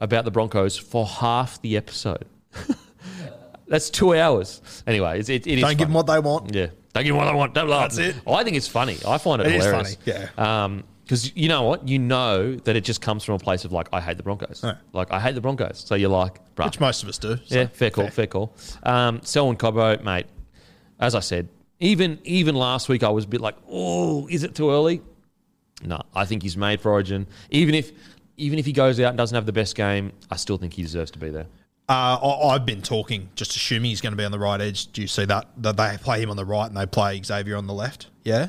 about 0.00 0.24
the 0.24 0.32
Broncos 0.32 0.76
for 0.76 1.06
half 1.06 1.62
the 1.62 1.76
episode. 1.76 2.26
That's 3.68 3.88
two 3.88 4.14
hours. 4.16 4.60
Anyway, 4.86 5.20
it's, 5.20 5.28
it, 5.28 5.46
it 5.46 5.54
is. 5.54 5.60
Don't 5.60 5.70
give 5.70 5.78
funny. 5.78 5.84
them 5.86 5.92
what 5.94 6.06
they 6.08 6.18
want. 6.18 6.54
Yeah, 6.54 6.66
don't 6.92 7.04
give 7.04 7.14
them 7.14 7.16
what 7.16 7.28
I 7.28 7.34
want. 7.34 7.54
Don't 7.54 7.68
laugh. 7.68 7.92
That's 7.94 8.16
it. 8.16 8.16
I 8.28 8.44
think 8.44 8.56
it's 8.56 8.68
funny. 8.68 8.98
I 9.06 9.18
find 9.18 9.40
it, 9.40 9.46
It 9.46 9.54
is 9.54 9.64
hilarious. 9.64 9.94
funny, 10.04 10.18
yeah. 10.36 10.64
Um, 10.64 10.84
Because 11.04 11.34
you 11.36 11.48
know 11.48 11.62
what? 11.62 11.88
You 11.88 11.98
know 11.98 12.54
that 12.54 12.76
it 12.76 12.84
just 12.84 13.00
comes 13.00 13.24
from 13.24 13.34
a 13.34 13.38
place 13.38 13.64
of 13.64 13.72
like, 13.72 13.88
I 13.92 14.00
hate 14.00 14.16
the 14.16 14.22
Broncos. 14.22 14.60
Yeah. 14.62 14.76
Like, 14.92 15.12
I 15.12 15.20
hate 15.20 15.34
the 15.34 15.40
Broncos. 15.40 15.82
So 15.86 15.94
you're 15.94 16.10
like, 16.10 16.40
bruh. 16.54 16.66
Which 16.66 16.80
most 16.80 17.02
of 17.02 17.08
us 17.08 17.18
do. 17.18 17.36
so 17.44 17.60
yeah, 17.60 17.66
fair 17.66 17.90
call, 17.90 18.08
fair, 18.08 18.26
call. 18.26 18.54
Um, 18.82 19.20
Selwyn 19.22 19.56
Cobbo, 19.56 20.02
mate, 20.02 20.26
as 21.00 21.14
I 21.14 21.20
said, 21.20 21.48
even 21.80 22.20
even 22.22 22.54
last 22.54 22.88
week 22.88 23.02
I 23.02 23.08
was 23.08 23.24
a 23.24 23.28
bit 23.28 23.40
like, 23.40 23.56
oh, 23.68 24.28
is 24.28 24.44
it 24.44 24.54
too 24.54 24.70
early? 24.70 25.02
No, 25.84 26.00
I 26.14 26.24
think 26.24 26.42
he's 26.42 26.56
made 26.56 26.80
for 26.80 26.92
Origin. 26.92 27.26
Even 27.50 27.74
if 27.74 27.90
even 28.36 28.58
if 28.58 28.66
he 28.66 28.72
goes 28.72 29.00
out 29.00 29.08
and 29.08 29.18
doesn't 29.18 29.34
have 29.34 29.46
the 29.46 29.52
best 29.52 29.74
game, 29.74 30.12
I 30.30 30.36
still 30.36 30.56
think 30.56 30.74
he 30.74 30.82
deserves 30.82 31.10
to 31.10 31.18
be 31.18 31.30
there. 31.30 31.46
Uh, 31.88 32.46
I've 32.48 32.64
been 32.64 32.80
talking, 32.80 33.28
just 33.34 33.54
assuming 33.56 33.90
he's 33.90 34.00
going 34.00 34.12
to 34.12 34.16
be 34.16 34.24
on 34.24 34.30
the 34.30 34.38
right 34.38 34.60
edge. 34.60 34.92
Do 34.92 35.02
you 35.02 35.08
see 35.08 35.24
that? 35.26 35.48
That 35.58 35.76
they 35.76 35.98
play 36.00 36.22
him 36.22 36.30
on 36.30 36.36
the 36.36 36.44
right 36.44 36.66
and 36.66 36.76
they 36.76 36.86
play 36.86 37.20
Xavier 37.22 37.56
on 37.56 37.66
the 37.66 37.74
left? 37.74 38.06
Yeah. 38.22 38.48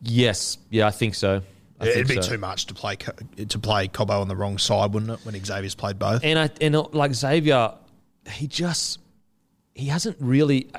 Yes, 0.00 0.58
yeah, 0.70 0.86
I 0.86 0.90
think 0.90 1.14
so. 1.14 1.42
I 1.82 1.88
It'd 1.88 2.08
be 2.08 2.14
so. 2.14 2.22
too 2.22 2.38
much 2.38 2.66
to 2.66 2.74
play 2.74 2.96
to 2.96 3.58
play 3.58 3.88
Cobbo 3.88 4.20
on 4.20 4.28
the 4.28 4.36
wrong 4.36 4.58
side, 4.58 4.92
wouldn't 4.94 5.10
it? 5.10 5.26
When 5.26 5.34
Xavier's 5.44 5.74
played 5.74 5.98
both. 5.98 6.22
And 6.24 6.38
I 6.38 6.50
and 6.60 6.74
like 6.94 7.14
Xavier, 7.14 7.74
he 8.30 8.46
just 8.46 9.00
he 9.74 9.86
hasn't 9.86 10.16
really 10.20 10.70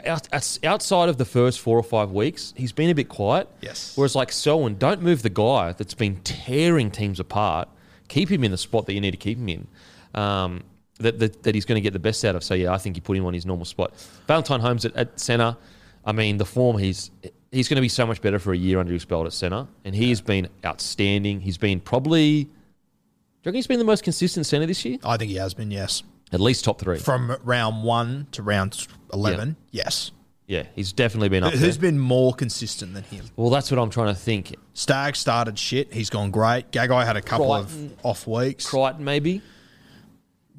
outside 0.64 1.10
of 1.10 1.18
the 1.18 1.26
first 1.26 1.60
four 1.60 1.78
or 1.78 1.84
five 1.84 2.12
weeks, 2.12 2.54
he's 2.56 2.72
been 2.72 2.90
a 2.90 2.96
bit 2.96 3.10
quiet. 3.10 3.50
Yes. 3.62 3.94
Whereas 3.98 4.16
like 4.16 4.32
Selwyn, 4.32 4.78
don't 4.78 5.02
move 5.02 5.24
the 5.24 5.30
guy 5.30 5.74
that's 5.74 5.94
been 5.96 6.18
tearing 6.22 6.92
teams 6.92 7.20
apart. 7.20 7.70
Keep 8.08 8.30
him 8.30 8.44
in 8.44 8.52
the 8.52 8.58
spot 8.58 8.86
that 8.86 8.94
you 8.94 9.02
need 9.02 9.12
to 9.12 9.18
keep 9.18 9.38
him 9.38 9.50
in. 9.50 9.68
Um, 10.14 10.64
that, 11.00 11.18
that, 11.20 11.44
that 11.44 11.56
he's 11.56 11.66
going 11.66 11.78
to 11.78 11.82
get 11.82 11.94
the 11.94 12.00
best 12.00 12.24
out 12.24 12.36
of. 12.36 12.44
So 12.44 12.54
yeah, 12.54 12.72
I 12.72 12.78
think 12.78 12.96
you 12.96 13.02
put 13.02 13.18
him 13.18 13.26
on 13.26 13.34
his 13.34 13.46
normal 13.46 13.66
spot. 13.66 13.96
Valentine 14.28 14.60
Holmes 14.60 14.86
at, 14.86 14.96
at 14.96 15.20
centre. 15.20 15.58
I 16.06 16.12
mean, 16.12 16.38
the 16.38 16.46
form 16.46 16.78
he's 16.78 17.10
he's 17.54 17.70
going 17.70 17.76
to 17.76 17.82
be 17.82 17.88
so 17.90 18.06
much 18.06 18.22
better 18.22 18.40
for 18.40 18.52
a 18.52 18.58
year 18.58 18.80
under 18.80 18.92
his 18.92 19.06
belt 19.06 19.26
at 19.26 19.34
centre, 19.34 19.68
and 19.86 19.96
he 19.96 20.10
has 20.10 20.20
been 20.22 20.50
outstanding. 20.66 21.40
He's 21.42 21.58
been 21.58 21.80
probably. 21.80 22.44
Do 22.44 22.50
you 22.50 23.50
reckon 23.50 23.56
he's 23.56 23.68
been 23.68 23.80
the 23.80 23.86
most 23.86 24.04
consistent 24.04 24.46
centre 24.46 24.66
this 24.68 24.84
year? 24.86 24.98
I 25.04 25.18
think 25.18 25.30
he 25.30 25.38
has 25.38 25.54
been, 25.54 25.70
yes. 25.72 26.04
At 26.32 26.40
least 26.40 26.64
top 26.66 26.80
three. 26.80 26.98
From 26.98 27.36
round 27.44 27.84
one 27.84 28.28
to 28.32 28.42
round 28.42 28.88
11, 29.14 29.56
yes. 29.72 30.12
Yeah, 30.48 30.64
he's 30.76 30.92
definitely 30.92 31.30
been 31.30 31.44
up 31.44 31.54
Who's 31.54 31.78
there. 31.78 31.92
been 31.92 32.00
more 32.00 32.34
consistent 32.34 32.94
than 32.94 33.04
him? 33.04 33.26
well, 33.36 33.50
that's 33.50 33.70
what 33.72 33.80
I'm 33.80 33.90
trying 33.90 34.14
to 34.14 34.20
think. 34.20 34.56
Stag 34.74 35.16
started 35.16 35.58
shit. 35.60 35.94
He's 35.94 36.10
gone 36.10 36.32
great. 36.32 36.72
Gagai 36.72 37.06
had 37.06 37.16
a 37.18 37.22
couple 37.22 37.54
Crichton. 37.54 37.94
of 38.00 38.06
off 38.06 38.28
weeks. 38.28 38.66
Crichton, 38.70 39.04
maybe. 39.06 39.42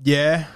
Yeah. 0.02 0.46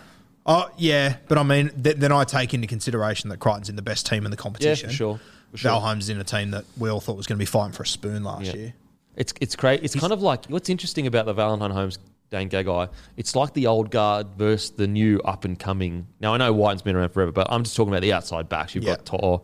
Oh, 0.46 0.70
yeah. 0.78 1.16
But 1.28 1.38
I 1.38 1.42
mean, 1.42 1.68
th- 1.82 1.96
then 1.96 2.12
I 2.12 2.24
take 2.24 2.54
into 2.54 2.66
consideration 2.66 3.28
that 3.30 3.38
Crichton's 3.38 3.68
in 3.68 3.76
the 3.76 3.82
best 3.82 4.06
team 4.06 4.24
in 4.24 4.30
the 4.30 4.36
competition. 4.36 4.88
for 4.88 4.94
sure. 4.94 5.20
Sure. 5.54 5.70
Val 5.72 5.80
Holmes 5.80 6.04
is 6.04 6.10
in 6.10 6.20
a 6.20 6.24
team 6.24 6.50
that 6.50 6.64
we 6.76 6.90
all 6.90 7.00
thought 7.00 7.16
was 7.16 7.26
going 7.26 7.36
to 7.38 7.42
be 7.42 7.46
fighting 7.46 7.72
for 7.72 7.82
a 7.82 7.86
spoon 7.86 8.22
last 8.24 8.46
Yeah. 8.46 8.54
year. 8.56 8.74
It's 9.16 9.32
it's 9.40 9.56
great. 9.56 9.82
It's 9.82 9.94
kind 9.96 10.12
of 10.12 10.22
like 10.22 10.46
what's 10.46 10.68
interesting 10.68 11.06
about 11.06 11.26
the 11.26 11.32
Valentine 11.32 11.70
Holmes 11.70 11.98
Dane 12.30 12.48
Gagai. 12.50 12.88
It's 13.16 13.34
like 13.34 13.54
the 13.54 13.66
old 13.66 13.90
guard 13.90 14.28
versus 14.36 14.70
the 14.70 14.86
new 14.86 15.20
up 15.24 15.44
and 15.44 15.58
coming. 15.58 16.06
Now 16.20 16.34
I 16.34 16.36
know 16.36 16.52
Wighton's 16.52 16.82
been 16.82 16.94
around 16.94 17.08
forever, 17.10 17.32
but 17.32 17.46
I'm 17.50 17.64
just 17.64 17.74
talking 17.74 17.92
about 17.92 18.02
the 18.02 18.12
outside 18.12 18.48
backs. 18.48 18.74
You've 18.74 18.84
Yeah. 18.84 18.96
got 18.96 19.06
To'o. 19.06 19.42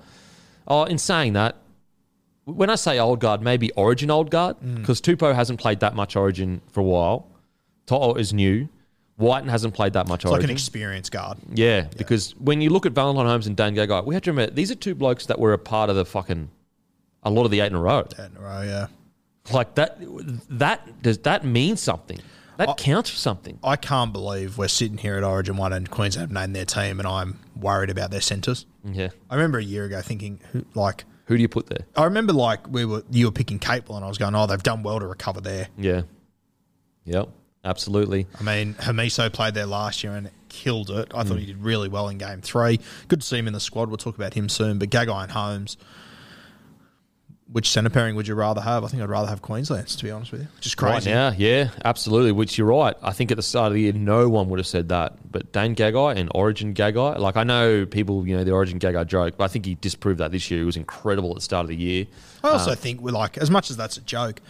Oh, 0.69 0.85
in 0.85 0.99
saying 0.99 1.33
that, 1.33 1.57
when 2.45 2.69
I 2.71 2.75
say 2.75 2.99
old 2.99 3.21
guard, 3.21 3.41
maybe 3.43 3.73
Origin 3.73 4.11
old 4.11 4.31
guard 4.31 4.57
Mm. 4.61 4.77
because 4.77 5.01
Tupou 5.01 5.35
hasn't 5.35 5.59
played 5.59 5.81
that 5.81 5.95
much 5.97 6.15
Origin 6.15 6.61
for 6.71 6.81
a 6.81 6.85
while. 6.85 7.27
To'o 7.87 8.15
is 8.15 8.33
new. 8.33 8.69
Wighton 9.17 9.49
hasn't 9.49 9.75
played 9.75 9.93
that 9.93 10.09
much 10.09 10.21
It's 10.25 10.31
like 10.31 10.39
Origin. 10.39 10.51
an 10.51 10.55
experienced 10.55 11.13
guard. 11.13 11.39
Yeah, 11.53 11.87
because 11.97 12.35
when 12.37 12.61
you 12.61 12.71
look 12.71 12.85
at 12.87 12.93
Valentine 12.93 13.27
Holmes 13.27 13.47
and 13.47 13.57
Dan 13.57 13.75
Gagai, 13.77 14.05
we 14.05 14.15
have 14.15 14.23
to 14.25 14.31
remember 14.33 14.53
these 14.55 14.71
are 14.71 14.75
two 14.75 14.95
blokes 14.95 15.27
that 15.27 15.39
were 15.39 15.53
a 15.53 15.59
part 15.59 15.89
of 15.91 15.97
the 15.97 16.05
fucking 16.05 16.51
a 17.23 17.31
lot 17.31 17.45
of 17.45 17.51
the 17.51 17.61
eight 17.61 17.69
in 17.69 17.75
a 17.75 17.81
row. 17.81 18.07
Yeah, 18.19 18.27
in 18.27 18.37
a 18.37 18.41
row, 18.41 18.63
yeah. 18.63 18.87
Like 19.53 19.75
that, 19.77 19.99
that 20.51 21.03
does 21.03 21.19
that 21.19 21.45
mean 21.45 21.77
something? 21.77 22.19
That 22.57 22.77
counts 22.77 23.11
for 23.11 23.17
something. 23.17 23.59
I 23.65 23.77
can't 23.77 24.13
believe 24.13 24.59
we're 24.59 24.69
sitting 24.69 24.97
here 24.99 25.17
at 25.17 25.25
Origin 25.25 25.57
1 25.57 25.73
and 25.73 25.91
Queensland 25.91 26.29
have 26.31 26.33
named 26.33 26.55
their 26.55 26.65
team 26.65 26.99
and 27.01 27.07
I'm 27.09 27.41
worried 27.57 27.91
about 27.91 28.11
their 28.13 28.21
centres. 28.21 28.65
Yeah. 28.85 29.09
I 29.29 29.35
remember 29.35 29.59
a 29.59 29.65
year 29.65 29.85
ago 29.87 30.01
thinking, 30.03 30.39
who- 30.53 30.65
like, 30.75 31.05
Who 31.27 31.37
do 31.37 31.43
you 31.43 31.49
put 31.49 31.67
there? 31.67 31.87
I 31.97 32.05
remember 32.05 32.33
like 32.33 32.69
we 32.69 32.85
were 32.85 33.03
you 33.11 33.27
were 33.27 33.33
picking 33.33 33.59
Capel 33.59 33.97
and 33.97 34.05
I 34.05 34.09
was 34.09 34.19
going, 34.19 34.35
oh, 34.37 34.47
they've 34.47 34.63
done 34.63 34.83
well 34.85 35.01
to 35.01 35.07
recover 35.07 35.41
there. 35.41 35.69
Yeah. 35.77 36.03
Yep. 37.07 37.29
Absolutely. 37.65 38.27
I 38.39 38.43
mean, 38.43 38.75
Hamiso 38.75 39.33
played 39.33 39.55
there 39.55 39.67
last 39.67 40.05
year 40.05 40.15
and 40.15 40.31
killed 40.49 40.91
it. 40.91 41.11
I 41.15 41.23
Mm. 41.25 41.29
thought 41.29 41.39
he 41.39 41.47
did 41.47 41.63
really 41.63 41.89
well 41.89 42.09
in 42.09 42.19
game 42.19 42.41
three. 42.43 42.79
Good 43.09 43.21
to 43.23 43.27
see 43.27 43.39
him 43.39 43.47
in 43.47 43.53
the 43.55 43.61
squad. 43.61 43.89
We'll 43.89 43.97
talk 43.97 44.17
about 44.17 44.35
him 44.35 44.49
soon. 44.49 44.79
But 44.79 44.91
Gagai 44.91 45.23
and 45.23 45.33
Holmes, 45.33 45.77
which 47.51 47.69
centre 47.71 47.91
pairing 47.91 48.17
would 48.17 48.27
you 48.27 48.35
rather 48.35 48.61
have? 48.61 48.85
I 48.85 48.89
think 48.89 49.03
I'd 49.03 49.09
rather 49.09 49.29
have 49.29 49.41
Queensland's, 49.43 49.97
to 49.97 50.05
be 50.05 50.11
honest 50.11 50.33
with 50.33 50.43
you. 50.43 50.49
Which 50.57 50.67
is 50.67 50.75
crazy. 50.75 51.11
Right 51.11 51.15
now, 51.15 51.33
yeah, 51.37 51.71
absolutely. 51.85 52.33
Which 52.33 52.57
you're 52.59 52.67
right. 52.67 52.95
I 53.03 53.13
think 53.13 53.31
at 53.31 53.37
the 53.37 53.43
start 53.43 53.69
of 53.69 53.75
the 53.75 53.83
year, 53.83 53.93
no 53.93 54.29
one 54.29 54.49
would 54.49 54.59
have 54.59 54.67
said 54.67 54.89
that. 54.89 55.31
But 55.31 55.53
Dane 55.53 55.75
Gagai 55.75 56.17
and 56.17 56.31
Origin 56.35 56.75
Gagai, 56.75 57.19
like 57.19 57.37
I 57.37 57.45
know 57.45 57.87
people, 57.87 58.27
you 58.27 58.37
know, 58.37 58.45
the 58.45 58.53
Origin 58.53 58.79
Gagai 58.79 59.07
joke, 59.07 59.35
but 59.37 59.45
I 59.45 59.49
think 59.49 59.67
he 59.67 59.75
disproved 59.77 60.19
that 60.21 60.33
this 60.33 60.51
year. 60.51 60.61
He 60.61 60.67
was 60.67 60.77
incredible 60.77 61.31
at 61.31 61.37
the 61.37 61.41
start 61.43 61.65
of 61.65 61.69
the 61.69 61.77
year. 61.77 62.07
I 62.43 62.51
also 62.51 62.73
Uh, 62.73 62.75
think 62.75 63.01
we're 63.01 63.11
like, 63.13 63.39
as 63.39 63.51
much 63.51 63.71
as 63.71 63.77
that's 63.77 63.97
a 63.99 64.03
joke, 64.03 64.41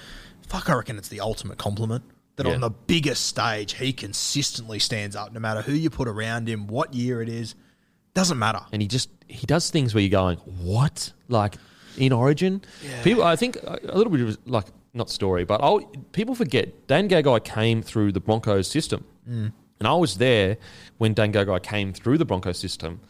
fuck, 0.47 0.68
I 0.71 0.75
reckon 0.75 0.97
it's 0.99 1.09
the 1.09 1.21
ultimate 1.21 1.59
compliment. 1.59 2.04
That 2.36 2.46
Yeah. 2.46 2.54
on 2.54 2.60
the 2.60 2.70
biggest 2.70 3.26
stage, 3.26 3.74
he 3.74 3.92
consistently 3.92 4.78
stands 4.80 5.14
up 5.14 5.32
no 5.32 5.38
matter 5.38 5.62
who 5.62 5.72
you 5.72 5.88
put 5.88 6.08
around 6.08 6.48
him, 6.48 6.66
what 6.66 6.92
year 6.92 7.22
it 7.22 7.28
is. 7.28 7.54
Doesn't 8.12 8.38
matter. 8.38 8.60
and 8.72 8.80
he 8.82 8.88
just 8.88 9.08
he 9.28 9.46
does 9.46 9.70
things 9.70 9.94
where 9.94 10.02
you're 10.02 10.10
going, 10.10 10.38
what? 10.38 11.12
Like 11.28 11.56
in 11.96 12.12
Origin, 12.12 12.62
people. 13.02 13.24
I 13.24 13.36
think 13.36 13.56
a 13.56 13.78
a 13.88 13.96
little 13.96 14.12
bit 14.12 14.20
of 14.20 14.38
like 14.46 14.66
not 14.92 15.10
story, 15.10 15.44
but 15.44 15.60
I'll, 15.60 15.80
people 16.12 16.34
forget 16.34 16.86
Dan 16.86 17.08
Gagai 17.08 17.42
came 17.44 17.82
through 17.82 18.12
the 18.12 18.20
Broncos 18.20 18.68
system, 18.68 19.04
mm. 19.28 19.52
and 19.80 19.88
I 19.88 19.94
was 19.94 20.18
there 20.18 20.56
when 20.98 21.14
Dan 21.14 21.32
Gagai 21.32 21.62
came 21.62 21.92
through 21.92 22.18
the 22.18 22.24
Broncos 22.24 22.58
system. 22.58 23.00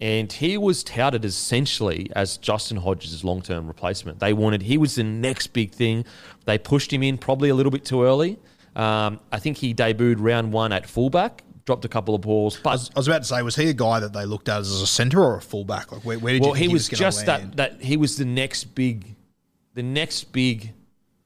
And 0.00 0.32
he 0.32 0.56
was 0.56 0.84
touted 0.84 1.24
essentially 1.24 2.08
as 2.14 2.36
Justin 2.36 2.76
Hodges' 2.76 3.24
long 3.24 3.42
term 3.42 3.66
replacement. 3.66 4.20
They 4.20 4.32
wanted, 4.32 4.62
he 4.62 4.78
was 4.78 4.94
the 4.94 5.02
next 5.02 5.48
big 5.48 5.72
thing. 5.72 6.04
They 6.44 6.56
pushed 6.56 6.92
him 6.92 7.02
in 7.02 7.18
probably 7.18 7.48
a 7.48 7.54
little 7.54 7.72
bit 7.72 7.84
too 7.84 8.04
early. 8.04 8.38
Um, 8.78 9.20
I 9.32 9.38
think 9.38 9.56
he 9.58 9.74
debuted 9.74 10.16
round 10.18 10.52
one 10.52 10.72
at 10.72 10.88
fullback, 10.88 11.42
dropped 11.66 11.84
a 11.84 11.88
couple 11.88 12.14
of 12.14 12.20
balls. 12.20 12.56
I 12.58 12.60
But 12.62 12.70
was, 12.72 12.90
I 12.94 12.98
was 12.98 13.08
about 13.08 13.18
to 13.22 13.24
say, 13.28 13.42
was 13.42 13.56
he 13.56 13.68
a 13.68 13.74
guy 13.74 14.00
that 14.00 14.12
they 14.12 14.24
looked 14.24 14.48
at 14.48 14.60
as 14.60 14.70
a 14.80 14.86
centre 14.86 15.22
or 15.22 15.36
a 15.36 15.42
fullback? 15.42 15.90
Like, 15.92 16.04
where, 16.04 16.18
where 16.18 16.32
did 16.34 16.42
well, 16.42 16.52
he 16.54 16.68
was 16.68 16.88
gonna 16.88 16.98
just 16.98 17.26
that 17.26 17.56
that 17.56 17.82
he 17.82 17.96
was 17.96 18.16
the 18.16 18.24
next 18.24 18.64
big, 18.76 19.16
the 19.74 19.82
next 19.82 20.32
big 20.32 20.72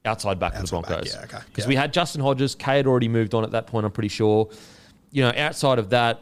outside 0.04 0.38
back 0.40 0.54
of 0.54 0.68
the 0.68 0.76
Outside 0.76 0.80
back, 0.82 0.88
Broncos. 0.88 1.14
yeah, 1.14 1.22
okay, 1.24 1.38
Because 1.46 1.64
yeah. 1.64 1.68
we 1.68 1.76
had 1.76 1.92
Justin 1.92 2.22
Hodges, 2.22 2.54
Kay 2.56 2.78
had 2.78 2.86
already 2.88 3.06
moved 3.08 3.34
on 3.34 3.44
at 3.44 3.50
that 3.52 3.66
point. 3.68 3.86
I'm 3.86 3.92
pretty 3.92 4.08
sure. 4.08 4.48
You 5.12 5.22
know, 5.22 5.32
outside 5.36 5.78
of 5.78 5.90
that, 5.90 6.20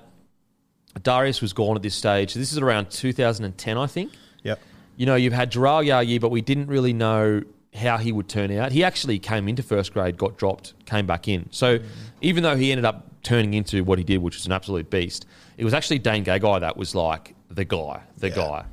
Darius 1.02 1.40
was 1.40 1.52
gone 1.52 1.76
at 1.76 1.82
this 1.82 1.94
stage. 1.94 2.34
This 2.34 2.52
is 2.52 2.58
around 2.58 2.90
2010, 2.90 3.78
I 3.78 3.86
think. 3.86 4.12
Yep. 4.42 4.60
You 4.96 5.06
know, 5.06 5.14
you've 5.14 5.32
had 5.32 5.50
Jharal 5.52 5.84
Yow 5.86 6.00
Yeh, 6.00 6.18
but 6.18 6.30
we 6.30 6.40
didn't 6.42 6.66
really 6.66 6.92
know 6.92 7.42
how 7.74 7.96
he 7.98 8.10
would 8.12 8.28
turn 8.28 8.50
out. 8.52 8.72
He 8.72 8.82
actually 8.84 9.18
came 9.18 9.48
into 9.48 9.62
first 9.62 9.92
grade, 9.92 10.16
got 10.16 10.36
dropped, 10.36 10.74
came 10.86 11.06
back 11.06 11.28
in. 11.28 11.46
So 11.52 11.78
even 12.20 12.42
though 12.42 12.56
he 12.56 12.72
ended 12.72 12.84
up 12.84 13.06
turning 13.22 13.54
into 13.54 13.84
what 13.84 13.98
he 13.98 14.04
did, 14.04 14.18
which 14.18 14.34
was 14.36 14.46
an 14.46 14.52
absolute 14.52 14.90
beast, 14.90 15.26
it 15.56 15.64
was 15.64 15.74
actually 15.74 15.98
Dane 16.00 16.24
Gagai 16.24 16.60
that 16.60 16.76
was 16.76 16.94
like 16.94 17.34
the 17.50 17.64
guy, 17.64 18.02
the 18.18 18.28
Yeah. 18.28 18.34
guy. 18.34 18.64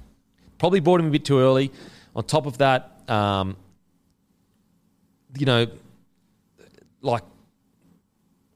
Probably 0.58 0.80
bought 0.80 1.00
him 1.00 1.08
a 1.08 1.12
bit 1.12 1.26
too 1.26 1.40
early. 1.40 1.72
On 2.16 2.24
top 2.24 2.48
of 2.48 2.58
that, 2.58 3.00
um, 3.08 3.56
you 5.38 5.46
know, 5.46 5.68
like 7.02 7.24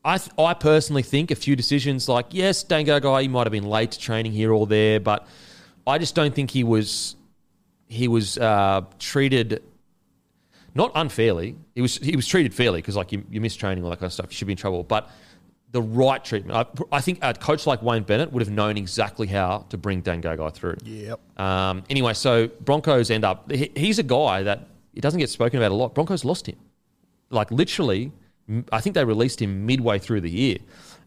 I, 0.03 0.17
th- 0.17 0.31
I 0.39 0.55
personally 0.55 1.03
think 1.03 1.29
a 1.29 1.35
few 1.35 1.55
decisions 1.55 2.09
like 2.09 2.27
yes, 2.31 2.63
Dane 2.63 2.87
Gagai 2.87 3.21
he 3.23 3.27
might 3.27 3.45
have 3.45 3.51
been 3.51 3.65
late 3.69 3.91
to 3.91 3.99
training 3.99 4.31
here 4.31 4.51
or 4.51 4.65
there, 4.65 4.99
but 4.99 5.27
I 5.85 5.99
just 5.99 6.15
don't 6.15 6.33
think 6.33 6.49
he 6.49 6.63
was 6.63 7.15
he 7.87 8.07
was 8.07 8.37
uh, 8.39 8.81
treated 8.97 9.61
not 10.73 10.91
unfairly. 10.95 11.55
He 11.75 11.81
was 11.81 11.97
he 11.97 12.15
was 12.15 12.27
treated 12.27 12.53
fairly 12.53 12.79
because 12.79 12.95
like 12.95 13.11
you, 13.11 13.23
you 13.29 13.41
miss 13.41 13.55
training 13.55 13.83
all 13.83 13.89
that 13.89 13.97
kind 13.97 14.07
of 14.07 14.13
stuff. 14.13 14.27
You 14.29 14.35
should 14.35 14.47
be 14.47 14.53
in 14.53 14.57
trouble, 14.57 14.83
but 14.83 15.09
the 15.71 15.81
right 15.81 16.23
treatment. 16.23 16.57
I, 16.91 16.97
I 16.97 17.01
think 17.01 17.19
a 17.21 17.33
coach 17.33 17.65
like 17.65 17.81
Wayne 17.81 18.03
Bennett 18.03 18.31
would 18.31 18.41
have 18.41 18.51
known 18.51 18.77
exactly 18.77 19.27
how 19.27 19.65
to 19.69 19.77
bring 19.77 20.01
Dan 20.01 20.21
Gagai 20.21 20.53
through. 20.53 20.77
Yep. 20.83 21.39
Um, 21.39 21.83
anyway, 21.89 22.13
so 22.13 22.47
Broncos 22.47 23.09
end 23.09 23.23
up. 23.23 23.51
He, 23.51 23.71
he's 23.75 23.99
a 23.99 24.03
guy 24.03 24.43
that 24.43 24.67
it 24.93 25.01
doesn't 25.01 25.19
get 25.19 25.29
spoken 25.29 25.59
about 25.59 25.71
a 25.71 25.75
lot. 25.75 25.95
Broncos 25.95 26.25
lost 26.25 26.47
him, 26.47 26.57
like 27.29 27.51
literally. 27.51 28.11
I 28.71 28.81
think 28.81 28.95
they 28.95 29.05
released 29.05 29.41
him 29.41 29.65
midway 29.65 29.97
through 29.97 30.21
the 30.21 30.29
year, 30.29 30.57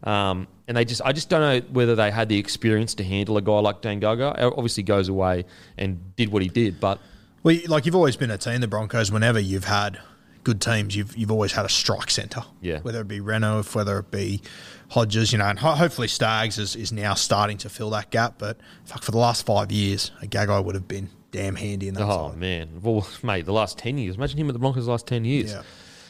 um, 0.03 0.47
and 0.67 0.75
they 0.75 0.85
just. 0.85 1.01
I 1.03 1.11
just 1.11 1.29
don't 1.29 1.41
know 1.41 1.67
whether 1.71 1.95
they 1.95 2.09
had 2.09 2.27
the 2.27 2.39
experience 2.39 2.95
to 2.95 3.03
handle 3.03 3.37
a 3.37 3.41
guy 3.41 3.59
like 3.59 3.81
Dan 3.81 4.01
Gagai. 4.01 4.51
Obviously, 4.57 4.81
goes 4.81 5.09
away 5.09 5.45
and 5.77 6.15
did 6.15 6.29
what 6.29 6.41
he 6.41 6.49
did, 6.49 6.79
but 6.79 6.99
Well, 7.45 7.55
like 7.67 7.85
you've 7.85 7.95
always 7.95 8.15
been 8.15 8.31
a 8.31 8.39
team, 8.39 8.59
the 8.59 8.67
Broncos. 8.67 9.11
Whenever 9.11 9.39
you've 9.39 9.65
had 9.65 9.99
good 10.43 10.59
teams, 10.59 10.95
you've 10.95 11.15
you've 11.15 11.29
always 11.29 11.51
had 11.51 11.63
a 11.63 11.69
strike 11.69 12.09
centre. 12.09 12.41
Yeah. 12.59 12.79
Whether 12.79 13.01
it 13.01 13.07
be 13.07 13.19
Renouf, 13.19 13.75
whether 13.75 13.99
it 13.99 14.09
be 14.09 14.41
Hodges, 14.89 15.31
you 15.31 15.37
know, 15.37 15.45
and 15.45 15.59
ho- 15.59 15.75
hopefully 15.75 16.07
Staggs 16.07 16.57
is, 16.57 16.75
is 16.75 16.91
now 16.91 17.13
starting 17.13 17.59
to 17.59 17.69
fill 17.69 17.91
that 17.91 18.09
gap. 18.09 18.39
But 18.39 18.57
fuck, 18.85 19.03
for 19.03 19.11
the 19.11 19.19
last 19.19 19.45
five 19.45 19.71
years, 19.71 20.09
a 20.23 20.25
Gagai 20.25 20.65
would 20.65 20.73
have 20.73 20.87
been 20.87 21.07
damn 21.29 21.55
handy 21.55 21.87
in 21.87 21.93
that. 21.93 22.03
Oh 22.05 22.31
side. 22.31 22.37
man, 22.39 22.81
well, 22.81 23.07
mate, 23.21 23.45
the 23.45 23.53
last 23.53 23.77
ten 23.77 23.99
years. 23.99 24.15
Imagine 24.15 24.39
him 24.39 24.49
at 24.49 24.53
the 24.53 24.59
Broncos 24.59 24.85
the 24.85 24.91
last 24.91 25.05
ten 25.05 25.23
years. 25.23 25.51
Yeah. 25.51 25.61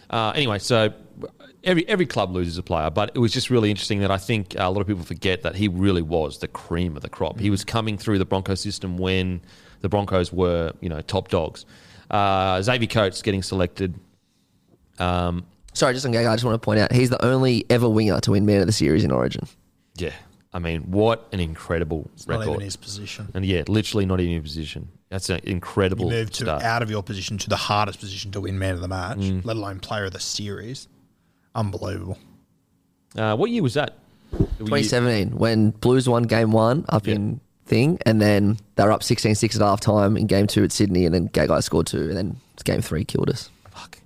Uh, 0.10 0.32
anyway, 0.38 0.60
so 0.60 0.94
every 1.66 1.86
every 1.90 2.06
club 2.06 2.32
loses 2.32 2.58
a 2.58 2.64
player, 2.64 2.90
but 2.90 3.12
it 3.14 3.20
was 3.20 3.34
just 3.34 3.50
really 3.50 3.70
interesting 3.70 4.00
that 4.00 4.12
I 4.12 4.20
think 4.20 4.56
a 4.58 4.70
lot 4.70 4.80
of 4.80 4.88
people 4.88 5.04
forget 5.04 5.42
that 5.42 5.58
he 5.58 5.68
really 5.68 6.02
was 6.02 6.38
the 6.38 6.48
cream 6.48 6.96
of 6.96 7.02
the 7.02 7.10
crop. 7.10 7.42
He 7.42 7.50
was 7.50 7.66
coming 7.66 7.98
through 7.98 8.20
the 8.20 8.26
Broncos 8.26 8.62
system 8.62 8.98
when 8.98 9.42
the 9.86 9.90
Broncos 9.90 10.34
were, 10.34 10.74
you 10.82 10.90
know, 10.90 11.00
top 11.02 11.28
dogs. 11.30 11.66
Uh, 12.10 12.60
Xavier 12.62 12.88
Coates 12.88 13.22
getting 13.22 13.44
selected. 13.44 13.94
Um, 15.00 15.46
Sorry, 15.74 15.94
just 15.94 16.06
on 16.06 16.12
Gagai, 16.14 16.28
I 16.30 16.34
just 16.36 16.44
want 16.44 16.56
to 16.60 16.66
point 16.66 16.80
out 16.80 16.92
he's 16.92 17.10
the 17.10 17.24
only 17.24 17.66
ever 17.70 17.88
winger 17.88 18.20
to 18.22 18.32
win 18.32 18.46
Man 18.46 18.62
of 18.62 18.68
the 18.68 18.74
Series 18.74 19.04
in 19.04 19.12
Origin. 19.12 19.46
yeah, 19.96 20.14
I 20.54 20.60
mean, 20.60 20.82
what 20.84 21.28
an 21.34 21.40
incredible 21.40 22.10
It's 22.16 22.26
record. 22.28 22.46
not 22.46 22.52
even 22.54 22.62
his 22.62 22.76
position. 22.78 23.28
and 23.34 23.46
yeah, 23.46 23.64
literally 23.68 24.06
not 24.06 24.20
even 24.22 24.38
in 24.38 24.42
position. 24.42 24.88
That's 25.10 25.30
an 25.30 25.42
incredible 25.44 26.06
You 26.06 26.12
move 26.12 26.30
to 26.32 26.44
start. 26.46 26.64
out 26.64 26.82
of 26.82 26.90
your 26.90 27.04
position 27.04 27.38
to 27.40 27.50
the 27.50 27.58
hardest 27.58 28.00
position 28.00 28.32
to 28.32 28.42
win 28.42 28.58
man 28.58 28.74
of 28.76 28.82
the 28.82 28.88
match, 28.88 29.18
Mm. 29.20 29.46
let 29.46 29.56
alone 29.58 29.80
player 29.80 30.06
of 30.06 30.14
the 30.14 30.20
series. 30.20 30.88
Unbelievable. 31.54 32.18
Uh, 33.16 33.36
what 33.36 33.52
year 33.52 33.62
was 33.64 33.74
that? 33.76 33.94
2017, 34.60 35.38
when 35.38 35.72
Blues 35.72 36.08
won 36.10 36.24
game 36.24 36.52
one 36.52 36.86
up 36.90 37.06
Yeah. 37.08 37.16
in 37.16 37.40
thing, 37.66 38.00
and 38.06 38.22
then 38.22 38.58
they 38.76 38.84
were 38.84 38.92
up 38.92 39.04
16 39.04 39.36
6 39.36 39.56
at 39.56 39.62
half 39.62 39.80
time 39.82 40.18
in 40.18 40.28
game 40.28 40.48
two 40.48 40.64
at 40.64 40.72
Sydney, 40.72 41.06
and 41.06 41.14
then 41.14 41.30
Gagai 41.30 41.62
scored 41.64 41.88
two, 41.88 42.02
and 42.10 42.18
then 42.18 42.38
game 42.64 42.82
three 42.82 43.04
killed 43.04 43.30
us. 43.30 43.50
Fuck. 43.70 44.00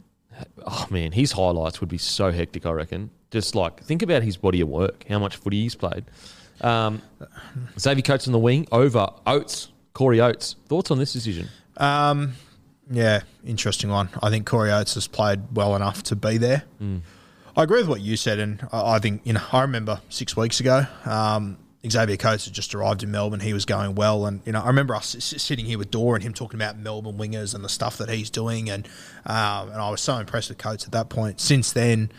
Oh 0.66 0.88
man, 0.90 1.12
his 1.12 1.32
highlights 1.34 1.80
would 1.80 1.90
be 1.90 1.98
so 1.98 2.32
hectic. 2.32 2.66
I 2.66 2.72
reckon. 2.72 3.10
Just 3.32 3.54
like 3.54 3.84
think 3.84 4.02
about 4.02 4.24
his 4.24 4.38
body 4.38 4.62
of 4.62 4.68
work, 4.70 5.06
how 5.08 5.20
much 5.20 5.36
footy 5.36 5.62
he's 5.62 5.76
played. 5.76 6.04
Um, 6.62 7.02
Xavier 7.80 8.02
Coates 8.02 8.28
on 8.28 8.34
the 8.34 8.40
wing 8.40 8.68
over 8.72 9.08
Oates, 9.28 9.70
Corey 9.94 10.20
Oates. 10.20 10.56
Thoughts 10.68 10.92
on 10.92 10.98
this 10.98 11.14
decision? 11.14 11.48
Yeah, 12.92 13.22
interesting 13.46 13.92
one. 13.92 14.10
I 14.24 14.30
think 14.32 14.48
Corey 14.48 14.72
Oates 14.72 14.96
has 14.96 15.08
played 15.08 15.42
well 15.54 15.76
enough 15.76 16.02
to 16.04 16.16
be 16.16 16.38
there. 16.38 16.64
I 17.56 17.64
agree 17.64 17.80
with 17.80 17.88
what 17.88 18.02
you 18.02 18.18
said, 18.18 18.40
and 18.40 18.68
I 18.72 18.96
I 18.96 19.00
think 19.00 19.22
you 19.26 19.34
know 19.34 19.44
I 19.52 19.62
remember 19.62 20.02
six 20.10 20.36
weeks 20.36 20.60
ago, 20.60 20.86
um, 21.06 21.58
Xavier 21.88 22.18
Coates 22.18 22.46
had 22.46 22.54
just 22.54 22.76
arrived 22.76 23.04
in 23.04 23.12
Melbourne. 23.12 23.40
He 23.40 23.54
was 23.54 23.64
going 23.66 23.96
well, 23.96 24.26
and 24.26 24.42
you 24.46 24.52
know 24.52 24.62
I 24.62 24.68
remember 24.68 24.96
us 24.96 25.16
sitting 25.20 25.66
here 25.66 25.78
with 25.78 25.92
Dora 25.92 26.16
and 26.16 26.24
him 26.24 26.34
talking 26.34 26.60
about 26.60 26.78
Melbourne 26.78 27.18
wingers 27.18 27.56
and 27.56 27.64
the 27.64 27.70
stuff 27.70 27.98
that 28.00 28.10
he's 28.10 28.30
doing, 28.30 28.70
and 28.70 28.86
um, 29.26 29.70
and 29.70 29.78
I 29.82 29.90
was 29.90 30.02
so 30.02 30.18
impressed 30.18 30.50
with 30.50 30.58
Coates 30.58 30.86
at 30.86 30.92
that 30.92 31.08
point. 31.10 31.40
Since 31.40 31.72
then, 31.72 32.12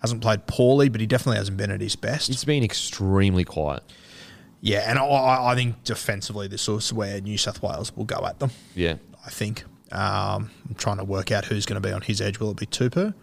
hasn't 0.00 0.22
played 0.22 0.46
poorly, 0.46 0.88
but 0.88 1.00
he 1.00 1.06
definitely 1.06 1.36
hasn't 1.38 1.56
been 1.56 1.70
at 1.70 1.80
his 1.80 1.94
best. 1.94 2.30
It's 2.30 2.44
been 2.44 2.64
extremely 2.64 3.44
quiet. 3.44 3.84
yeah, 4.60 4.90
and 4.90 4.98
I- 4.98 5.52
I, 5.52 5.54
think 5.54 5.84
defensively, 5.84 6.48
this 6.48 6.68
is 6.68 6.92
where 6.92 7.20
New 7.20 7.38
South 7.38 7.62
Wales 7.62 7.94
will 7.96 8.04
go 8.04 8.26
at 8.26 8.40
them. 8.40 8.50
Yeah. 8.74 8.96
I 9.24 9.30
think. 9.30 9.64
Um, 9.92 10.50
I'm 10.68 10.74
trying 10.76 10.96
to 10.96 11.04
work 11.04 11.30
out 11.30 11.44
who's 11.44 11.64
going 11.64 11.80
to 11.80 11.86
be 11.88 11.92
on 11.92 12.02
his 12.02 12.20
edge. 12.20 12.40
Will 12.40 12.50
it 12.50 12.56
be 12.56 12.66
Tupou? 12.66 13.14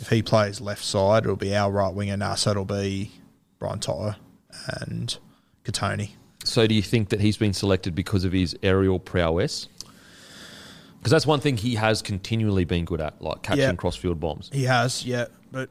If 0.00 0.08
he 0.10 0.22
plays 0.22 0.60
left 0.60 0.84
side, 0.84 1.24
it'll 1.24 1.34
be 1.34 1.56
our 1.56 1.72
right 1.72 1.92
winger. 1.92 2.16
Nah, 2.16 2.36
so 2.36 2.52
it'll 2.52 2.64
be 2.64 3.10
Brian 3.58 3.80
To'o 3.80 4.14
and 4.80 5.18
Kotoni. 5.64 6.10
So 6.44 6.66
do 6.66 6.74
you 6.74 6.82
think 6.82 7.10
that 7.10 7.20
he's 7.20 7.36
been 7.36 7.52
selected 7.52 7.94
because 7.94 8.24
of 8.24 8.32
his 8.32 8.56
aerial 8.62 8.98
prowess? 8.98 9.68
Because 10.98 11.10
that's 11.12 11.26
one 11.26 11.40
thing 11.40 11.56
he 11.56 11.74
has 11.76 12.02
continually 12.02 12.64
been 12.64 12.84
good 12.84 13.00
at, 13.00 13.20
like 13.22 13.42
catching 13.42 13.62
Yeah. 13.62 13.72
crossfield 13.74 14.18
bombs. 14.18 14.50
He 14.52 14.64
has, 14.64 15.04
yeah, 15.04 15.26
but 15.52 15.68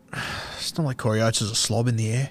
it's 0.58 0.78
not 0.78 0.86
like 0.86 0.98
Corey 0.98 1.22
Oates 1.22 1.42
is 1.42 1.52
a 1.52 1.56
slob 1.56 1.88
in 1.88 1.96
the 1.98 2.10
air. 2.12 2.30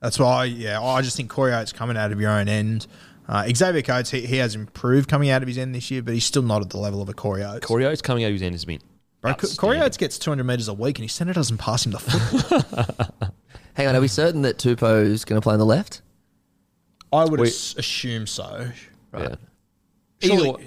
That's 0.00 0.18
why, 0.18 0.44
yeah, 0.46 0.80
I 0.82 1.00
just 1.02 1.16
think 1.16 1.30
Corey 1.30 1.52
Oates 1.52 1.72
coming 1.72 1.96
out 1.96 2.10
of 2.10 2.20
your 2.20 2.30
own 2.30 2.48
end. 2.48 2.86
Uh, 3.28 3.46
Xavier 3.54 3.82
Coates, 3.82 4.10
he, 4.10 4.22
he 4.26 4.36
has 4.38 4.56
improved 4.56 5.08
coming 5.08 5.30
out 5.30 5.42
of 5.42 5.48
his 5.48 5.56
end 5.58 5.74
this 5.76 5.90
year, 5.92 6.02
but 6.02 6.12
he's 6.14 6.24
still 6.24 6.42
not 6.42 6.60
at 6.60 6.70
the 6.70 6.76
level 6.78 7.00
of 7.00 7.08
a 7.08 7.14
Corey 7.14 7.44
Oates. 7.44 7.64
Corey 7.64 7.86
Oates 7.86 8.02
coming 8.02 8.24
out 8.24 8.28
of 8.28 8.32
his 8.32 8.42
end 8.42 8.54
has 8.54 8.64
been. 8.64 8.80
Bro, 9.20 9.34
Co- 9.34 9.46
Corey 9.56 9.80
Oates 9.80 9.96
gets 9.96 10.18
200 10.18 10.42
metres 10.42 10.66
a 10.66 10.74
week 10.74 10.98
and 10.98 11.04
his 11.04 11.12
centre 11.12 11.32
doesn't 11.32 11.58
pass 11.58 11.86
him 11.86 11.92
the 11.92 11.98
foot. 12.00 13.32
Hang 13.74 13.86
on, 13.88 13.96
are 13.96 14.00
we 14.00 14.08
certain 14.08 14.42
that 14.42 14.58
Tupou's 14.58 15.24
going 15.24 15.40
to 15.40 15.42
play 15.42 15.54
on 15.54 15.58
the 15.58 15.66
left? 15.66 16.02
I 17.12 17.24
would 17.24 17.40
We- 17.40 17.48
as- 17.48 17.74
assume 17.78 18.26
so. 18.26 18.70
Yeah. 19.16 19.36
Surely- 20.22 20.48
Either, 20.50 20.58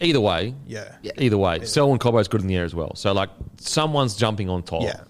either 0.00 0.20
way, 0.20 0.54
Yeah. 0.66 0.96
Yeah. 1.02 1.12
either 1.18 1.38
way, 1.38 1.64
Selwyn 1.64 1.98
Cobbo's 1.98 2.28
good 2.28 2.40
in 2.40 2.46
the 2.46 2.56
air 2.56 2.64
as 2.64 2.74
well. 2.74 2.94
So 2.96 3.12
like 3.12 3.30
someone's 3.58 4.16
jumping 4.16 4.48
on 4.48 4.62
top. 4.62 4.82
Yeah. 4.82 5.00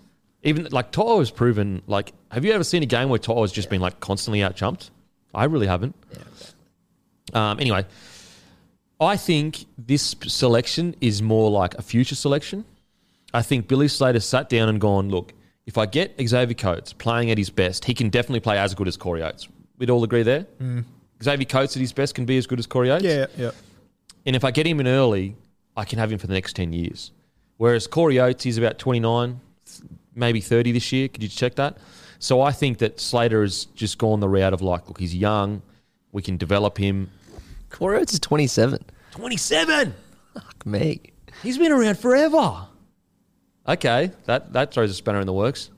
Even 0.45 0.67
like 0.73 0.91
To'o 0.91 1.21
has 1.21 1.31
proven. 1.31 1.83
Like, 1.87 2.13
have 2.31 2.45
you 2.45 2.53
ever 2.53 2.65
seen 2.65 2.83
a 2.83 2.87
game 2.87 3.09
where 3.09 3.19
To'o 3.19 3.43
has 3.43 3.53
just 3.53 3.71
been 3.71 3.81
like 3.81 4.01
constantly 4.01 4.43
out 4.43 4.57
jumped? 4.57 4.91
I 5.35 5.45
really 5.45 5.67
haven't. 5.69 5.95
Um, 7.33 7.59
anyway, 7.61 7.87
I 9.01 9.17
think 9.17 9.65
this 9.79 10.15
selection 10.27 10.95
is 11.01 11.23
more 11.23 11.51
like 11.51 11.75
a 11.77 11.83
future 11.83 12.15
selection. 12.15 12.65
I 13.33 13.41
think 13.43 13.69
Billy 13.69 13.89
Slater 13.89 14.21
sat 14.21 14.49
down 14.51 14.69
and 14.69 14.81
gone, 14.81 15.09
look, 15.09 15.33
if 15.67 15.79
I 15.79 15.87
get 15.87 16.15
Xavier 16.21 16.55
Coates 16.55 16.93
playing 16.93 17.31
at 17.31 17.39
his 17.39 17.51
best, 17.51 17.85
he 17.85 17.95
can 17.95 18.09
definitely 18.09 18.41
play 18.41 18.59
as 18.59 18.75
good 18.75 18.89
as 18.89 18.97
Corey 18.97 19.23
Oates. 19.23 19.49
We'd 19.79 19.91
all 19.91 20.03
agree 20.05 20.23
there. 20.23 20.47
Mm. 20.61 20.85
Xavier 21.23 21.47
Coates 21.47 21.77
at 21.77 21.81
his 21.81 21.93
best 21.93 22.15
can 22.15 22.25
be 22.25 22.37
as 22.37 22.47
good 22.47 22.59
as 22.59 22.67
Corey 22.67 22.91
Oates. 22.91 23.05
Yeah, 23.05 23.27
yeah. 23.37 23.53
And 24.27 24.35
if 24.37 24.45
I 24.45 24.51
get 24.51 24.67
him 24.67 24.81
in 24.81 24.89
early, 24.89 25.37
I 25.77 25.85
can 25.85 25.99
have 25.99 26.11
him 26.13 26.19
for 26.19 26.27
the 26.27 26.35
next 26.35 26.55
10 26.57 26.73
years. 26.73 27.13
Whereas 27.57 27.87
Corey 27.87 28.19
Oates 28.19 28.45
is 28.47 28.59
about 28.59 28.79
29, 28.79 29.41
maybe 30.15 30.41
30 30.41 30.73
this 30.73 30.91
year. 30.93 31.09
Could 31.09 31.23
you 31.23 31.29
check 31.29 31.55
that? 31.57 31.79
So 32.19 32.41
I 32.41 32.53
think 32.53 32.79
that 32.79 33.01
Slater 33.01 33.43
has 33.43 33.67
just 33.75 33.99
gone 33.99 34.21
the 34.21 34.29
route 34.29 34.53
of 34.53 34.63
like, 34.63 34.89
look, 34.89 34.99
he's 34.99 35.15
young. 35.15 35.63
We 36.13 36.23
can 36.23 36.37
develop 36.37 36.79
him. 36.79 37.11
Corey 37.71 37.99
Oates 37.99 38.15
is 38.15 38.21
27. 38.21 38.85
27! 39.13 39.95
Fuck 40.35 40.67
me. 40.67 41.01
He's 41.43 41.59
been 41.59 41.73
around 41.73 41.99
forever. 41.99 42.67
Okay, 43.67 44.11
that, 44.25 44.53
that 44.53 44.73
throws 44.73 44.91
a 44.91 44.95
spanner 44.95 45.21
in 45.21 45.27
the 45.27 45.33
works. 45.33 45.71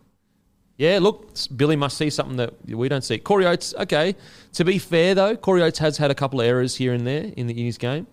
Yeah, 0.77 0.99
look, 1.01 1.31
Billy 1.55 1.77
must 1.77 1.97
see 1.97 2.11
something 2.11 2.37
that 2.37 2.53
we 2.69 2.89
don't 2.89 3.05
see. 3.05 3.19
Corey 3.19 3.47
Oates, 3.47 3.75
okay. 3.79 4.17
To 4.55 4.65
be 4.65 4.79
fair, 4.79 5.15
though, 5.15 5.37
Corey 5.37 5.63
Oates 5.63 5.79
has 5.79 5.99
had 5.99 6.11
a 6.11 6.15
couple 6.15 6.41
of 6.41 6.47
errors 6.47 6.75
here 6.77 6.93
and 6.93 7.07
there 7.07 7.31
in, 7.37 7.47
the, 7.47 7.59
in 7.59 7.67
his 7.67 7.79
game. 7.79 8.07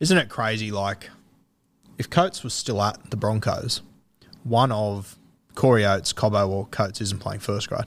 Isn't 0.00 0.18
it 0.18 0.28
crazy? 0.28 0.70
Like, 0.72 1.08
if 1.98 2.10
Coates 2.10 2.42
was 2.42 2.52
still 2.52 2.82
at 2.82 3.10
the 3.10 3.16
Broncos, 3.16 3.82
one 4.42 4.72
of 4.72 5.16
Corey 5.54 5.84
Oates, 5.84 6.12
Cobbo, 6.12 6.48
or 6.48 6.66
Coates 6.66 7.00
isn't 7.00 7.20
playing 7.20 7.40
first 7.40 7.68
grade. 7.68 7.84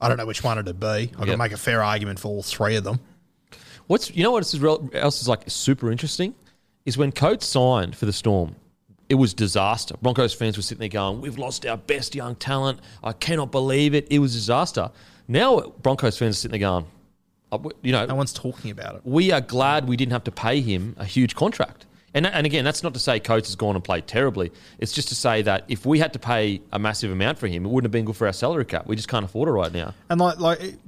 I 0.00 0.08
don't 0.08 0.16
know 0.16 0.26
which 0.26 0.42
one 0.42 0.58
it'd 0.58 0.80
be. 0.80 0.86
I 0.86 1.24
Yep. 1.26 1.38
make 1.38 1.52
a 1.52 1.58
fair 1.58 1.82
argument 1.82 2.18
for 2.18 2.28
all 2.28 2.42
three 2.42 2.76
of 2.76 2.84
them. 2.84 3.00
What's 3.86 4.14
you 4.14 4.22
know 4.22 4.30
what 4.30 4.38
else 4.38 4.54
is, 4.54 4.60
real, 4.60 4.88
else 4.94 5.20
is 5.20 5.28
like 5.28 5.42
super 5.48 5.90
interesting 5.90 6.34
is 6.86 6.96
when 6.96 7.12
Coates 7.12 7.44
signed 7.46 7.94
for 7.96 8.06
the 8.06 8.12
Storm, 8.12 8.54
it 9.10 9.16
was 9.16 9.34
disaster. 9.34 9.96
Broncos 10.00 10.32
fans 10.32 10.56
were 10.56 10.62
sitting 10.62 10.80
there 10.80 10.88
going, 10.88 11.20
"We've 11.20 11.36
lost 11.36 11.66
our 11.66 11.76
best 11.76 12.14
young 12.14 12.34
talent. 12.36 12.80
I 13.04 13.12
cannot 13.12 13.50
believe 13.52 13.94
it. 13.94 14.06
It 14.10 14.20
was 14.20 14.32
disaster." 14.32 14.90
Now 15.28 15.60
Broncos 15.82 16.16
fans 16.16 16.36
are 16.36 16.40
sitting 16.40 16.58
there 16.58 16.66
going, 16.70 16.86
"Uh, 17.52 17.58
"You 17.82 17.92
know, 17.92 18.06
No 18.06 18.14
one's 18.14 18.32
talking 18.32 18.70
about 18.70 18.94
it. 18.94 19.00
we 19.04 19.30
are 19.32 19.42
glad 19.42 19.86
we 19.88 19.96
didn't 19.96 20.12
have 20.12 20.24
to 20.24 20.30
pay 20.32 20.60
him 20.62 20.94
a 20.98 21.04
huge 21.04 21.34
contract." 21.34 21.84
And, 22.14 22.26
and 22.26 22.44
again, 22.44 22.64
that's 22.64 22.82
not 22.82 22.92
to 22.94 22.98
say 23.00 23.20
Coates 23.20 23.48
has 23.50 23.54
gone 23.54 23.76
and 23.76 23.84
played 23.84 24.08
terribly. 24.08 24.50
It's 24.80 24.90
just 24.92 25.08
to 25.10 25.14
say 25.14 25.42
that 25.42 25.64
if 25.68 25.86
we 25.86 26.00
had 26.00 26.12
to 26.14 26.18
pay 26.18 26.60
a 26.72 26.78
massive 26.78 27.12
amount 27.12 27.38
for 27.38 27.46
him, 27.46 27.64
it 27.64 27.68
wouldn't 27.68 27.84
have 27.86 27.92
been 27.92 28.04
good 28.04 28.16
for 28.16 28.26
our 28.26 28.32
salary 28.32 28.64
cap. 28.64 28.86
We 28.88 28.96
just 28.96 29.06
can't 29.08 29.24
afford 29.24 29.48
it 29.48 29.52
right 29.52 29.72
now. 29.72 29.94
And 30.08 30.20
like, 30.20 30.40
like 30.40 30.60
it- 30.70 30.78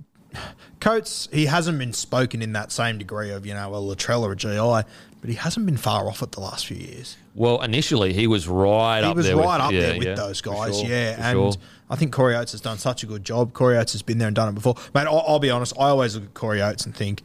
Coates, 0.80 1.28
he 1.32 1.46
hasn't 1.46 1.78
been 1.78 1.92
spoken 1.92 2.42
in 2.42 2.54
that 2.54 2.72
same 2.72 2.98
degree 2.98 3.30
of 3.30 3.46
you 3.46 3.54
know 3.54 3.74
a 3.74 3.78
Latrell 3.78 4.22
or 4.22 4.32
a 4.32 4.36
GI, 4.36 4.88
but 5.22 5.30
he 5.30 5.36
hasn't 5.36 5.64
been 5.64 5.78
far 5.78 6.08
off 6.08 6.20
it 6.22 6.32
the 6.32 6.40
last 6.40 6.66
few 6.66 6.76
years. 6.76 7.16
Well, 7.34 7.62
initially 7.62 8.12
he 8.12 8.26
was 8.26 8.46
right 8.46 8.98
up 8.98 9.02
there. 9.02 9.04
He 9.04 9.10
up 9.12 9.16
was 9.16 9.26
there. 9.26 9.36
right 9.36 9.56
with, 9.56 9.60
up 9.66 9.72
yeah, 9.72 9.80
there 9.80 9.98
with 9.98 10.06
yeah, 10.08 10.14
those 10.14 10.40
guys, 10.42 10.78
sure, 10.80 10.88
yeah. 10.88 11.14
And 11.30 11.36
sure. 11.38 11.52
I 11.88 11.96
think 11.96 12.12
Corey 12.12 12.34
Oates 12.36 12.52
has 12.52 12.60
done 12.60 12.76
such 12.76 13.02
a 13.02 13.06
good 13.06 13.24
job. 13.24 13.54
Corey 13.54 13.78
Oates 13.78 13.92
has 13.92 14.02
been 14.02 14.18
there 14.18 14.26
and 14.28 14.34
done 14.36 14.48
it 14.50 14.54
before. 14.54 14.74
Mate, 14.94 15.06
I'll, 15.06 15.24
I'll 15.26 15.38
be 15.38 15.48
honest. 15.50 15.72
I 15.78 15.88
always 15.88 16.14
look 16.16 16.24
at 16.24 16.34
Corey 16.34 16.60
Oates 16.60 16.84
and 16.84 16.94
think, 16.94 17.22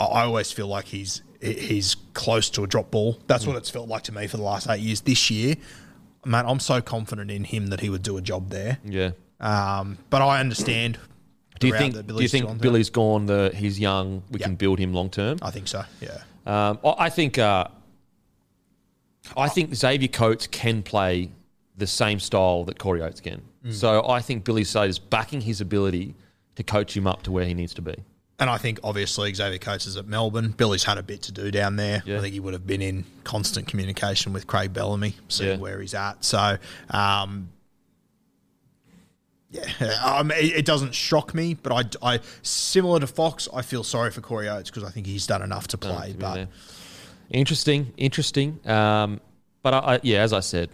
I- 0.00 0.04
I 0.04 0.22
always 0.24 0.50
feel 0.52 0.68
like 0.68 0.86
he's 0.86 1.20
he's 1.42 1.96
close 2.14 2.48
to 2.50 2.62
a 2.62 2.66
drop 2.66 2.90
ball. 2.90 3.18
That's 3.26 3.44
Mm. 3.44 3.48
what 3.48 3.56
it's 3.56 3.68
felt 3.68 3.86
like 3.88 4.04
to 4.04 4.12
me 4.12 4.26
for 4.28 4.38
the 4.38 4.42
last 4.42 4.66
eight 4.70 4.80
years. 4.80 5.02
This 5.02 5.30
year, 5.30 5.56
man, 6.24 6.46
I'm 6.46 6.60
so 6.60 6.80
confident 6.80 7.30
in 7.30 7.44
him 7.44 7.66
that 7.66 7.80
he 7.80 7.90
would 7.90 8.02
do 8.02 8.16
a 8.16 8.22
job 8.22 8.48
there. 8.48 8.78
Yeah. 8.82 9.10
Um, 9.40 9.98
but 10.08 10.22
I 10.22 10.40
understand. 10.40 10.98
Do 11.64 11.68
you 11.68 11.78
think? 11.78 12.06
Do 12.06 12.22
you 12.22 12.28
think. 12.28 12.60
Billy's 12.60 12.90
gone? 12.90 13.26
The 13.26 13.52
he's 13.54 13.78
young. 13.80 14.22
We 14.30 14.40
Yeah. 14.40 14.46
can 14.46 14.56
build 14.56 14.78
him 14.78 14.92
long 14.92 15.10
term. 15.10 15.38
I 15.42 15.50
think 15.50 15.68
so. 15.68 15.84
Yeah. 16.00 16.18
Um, 16.46 16.78
I 16.98 17.10
think. 17.10 17.38
Uh, 17.38 17.66
I 19.36 19.48
think 19.48 19.74
Xavier 19.74 20.08
Coates 20.08 20.46
can 20.46 20.82
play 20.82 21.30
the 21.76 21.86
same 21.86 22.20
style 22.20 22.64
that 22.64 22.78
Corey 22.78 23.00
Oates 23.02 23.20
can. 23.20 23.42
Mm. 23.64 23.72
So 23.72 24.06
I 24.06 24.20
think 24.20 24.44
Billy 24.44 24.64
Slater's 24.64 24.98
backing 24.98 25.40
his 25.40 25.60
ability 25.60 26.14
to 26.56 26.62
coach 26.62 26.96
him 26.96 27.06
up 27.06 27.22
to 27.24 27.32
where 27.32 27.44
he 27.46 27.54
needs 27.54 27.74
to 27.74 27.82
be. 27.82 27.94
And 28.38 28.50
I 28.50 28.58
think 28.58 28.80
obviously 28.84 29.32
Xavier 29.32 29.58
Coates 29.58 29.86
is 29.86 29.96
at 29.96 30.06
Melbourne. 30.06 30.50
Billy's 30.56 30.84
had 30.84 30.98
a 30.98 31.02
bit 31.02 31.22
to 31.22 31.32
do 31.32 31.50
down 31.50 31.76
there. 31.76 32.02
Yeah. 32.04 32.18
I 32.18 32.20
think 32.20 32.34
he 32.34 32.40
would 32.40 32.52
have 32.52 32.66
been 32.66 32.82
in 32.82 33.04
constant 33.24 33.66
communication 33.66 34.32
with 34.32 34.46
Craig 34.46 34.72
Bellamy, 34.72 35.14
seeing 35.28 35.50
Yeah. 35.52 35.56
where 35.56 35.80
he's 35.80 35.94
at. 35.94 36.24
So, 36.24 36.58
um, 36.90 37.48
yeah, 39.80 39.94
um, 40.04 40.30
it, 40.32 40.56
it 40.58 40.64
doesn't 40.66 40.94
shock 40.94 41.34
me, 41.34 41.54
but 41.54 41.72
I, 42.02 42.14
I, 42.14 42.20
similar 42.42 43.00
to 43.00 43.06
Fox, 43.06 43.48
I 43.54 43.62
feel 43.62 43.84
sorry 43.84 44.10
for 44.10 44.20
Corey 44.20 44.48
Oates 44.48 44.70
because 44.70 44.84
I 44.84 44.90
think 44.90 45.06
he's 45.06 45.26
done 45.26 45.42
enough 45.42 45.68
to 45.68 45.78
play. 45.78 46.12
to 46.12 46.18
but 46.18 46.34
there. 46.34 46.48
Interesting, 47.30 47.92
interesting. 47.96 48.60
Um, 48.68 49.20
but 49.62 49.74
I, 49.74 49.78
I, 49.78 50.00
yeah, 50.02 50.18
as 50.22 50.32
I 50.32 50.40
said, 50.40 50.70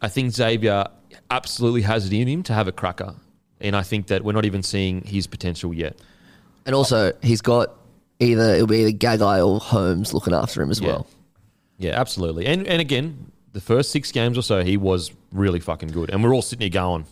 I 0.00 0.08
think 0.08 0.32
Xavier 0.32 0.86
absolutely 1.30 1.82
has 1.82 2.06
it 2.06 2.12
in 2.12 2.26
him 2.28 2.42
to 2.44 2.54
have 2.54 2.68
a 2.68 2.72
cracker, 2.72 3.14
and 3.60 3.76
I 3.76 3.82
think 3.82 4.06
that 4.08 4.24
we're 4.24 4.32
not 4.32 4.44
even 4.46 4.62
seeing 4.62 5.02
his 5.02 5.26
potential 5.26 5.74
yet. 5.74 5.96
And 6.64 6.74
also, 6.74 7.12
he's 7.22 7.40
got 7.42 7.74
either, 8.20 8.54
it'll 8.54 8.66
be 8.66 8.84
either 8.86 8.96
Gagai 8.96 9.46
or 9.46 9.60
Holmes 9.60 10.14
looking 10.14 10.32
after 10.34 10.62
him 10.62 10.70
as 10.70 10.80
Yeah. 10.80 10.86
well. 10.88 11.06
Yeah, 11.78 12.00
absolutely. 12.00 12.46
And 12.46 12.66
and 12.68 12.80
again, 12.80 13.32
the 13.52 13.60
first 13.60 13.90
six 13.90 14.12
games 14.12 14.38
or 14.38 14.42
so, 14.42 14.62
he 14.62 14.76
was 14.76 15.10
really 15.32 15.58
fucking 15.60 15.88
good, 15.90 16.10
and 16.10 16.22
we're 16.22 16.32
all 16.34 16.42
sitting 16.42 16.60
here 16.62 16.70
going, 16.70 17.04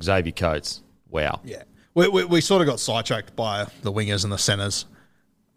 Xavier 0.00 0.32
Coates, 0.32 0.82
wow. 1.10 1.40
yeah, 1.44 1.62
we, 1.94 2.08
we, 2.08 2.24
we 2.24 2.40
sort 2.40 2.62
of 2.62 2.68
got 2.68 2.80
sidetracked 2.80 3.34
by 3.36 3.66
the 3.82 3.92
wingers 3.92 4.24
and 4.24 4.32
the 4.32 4.38
centres. 4.38 4.86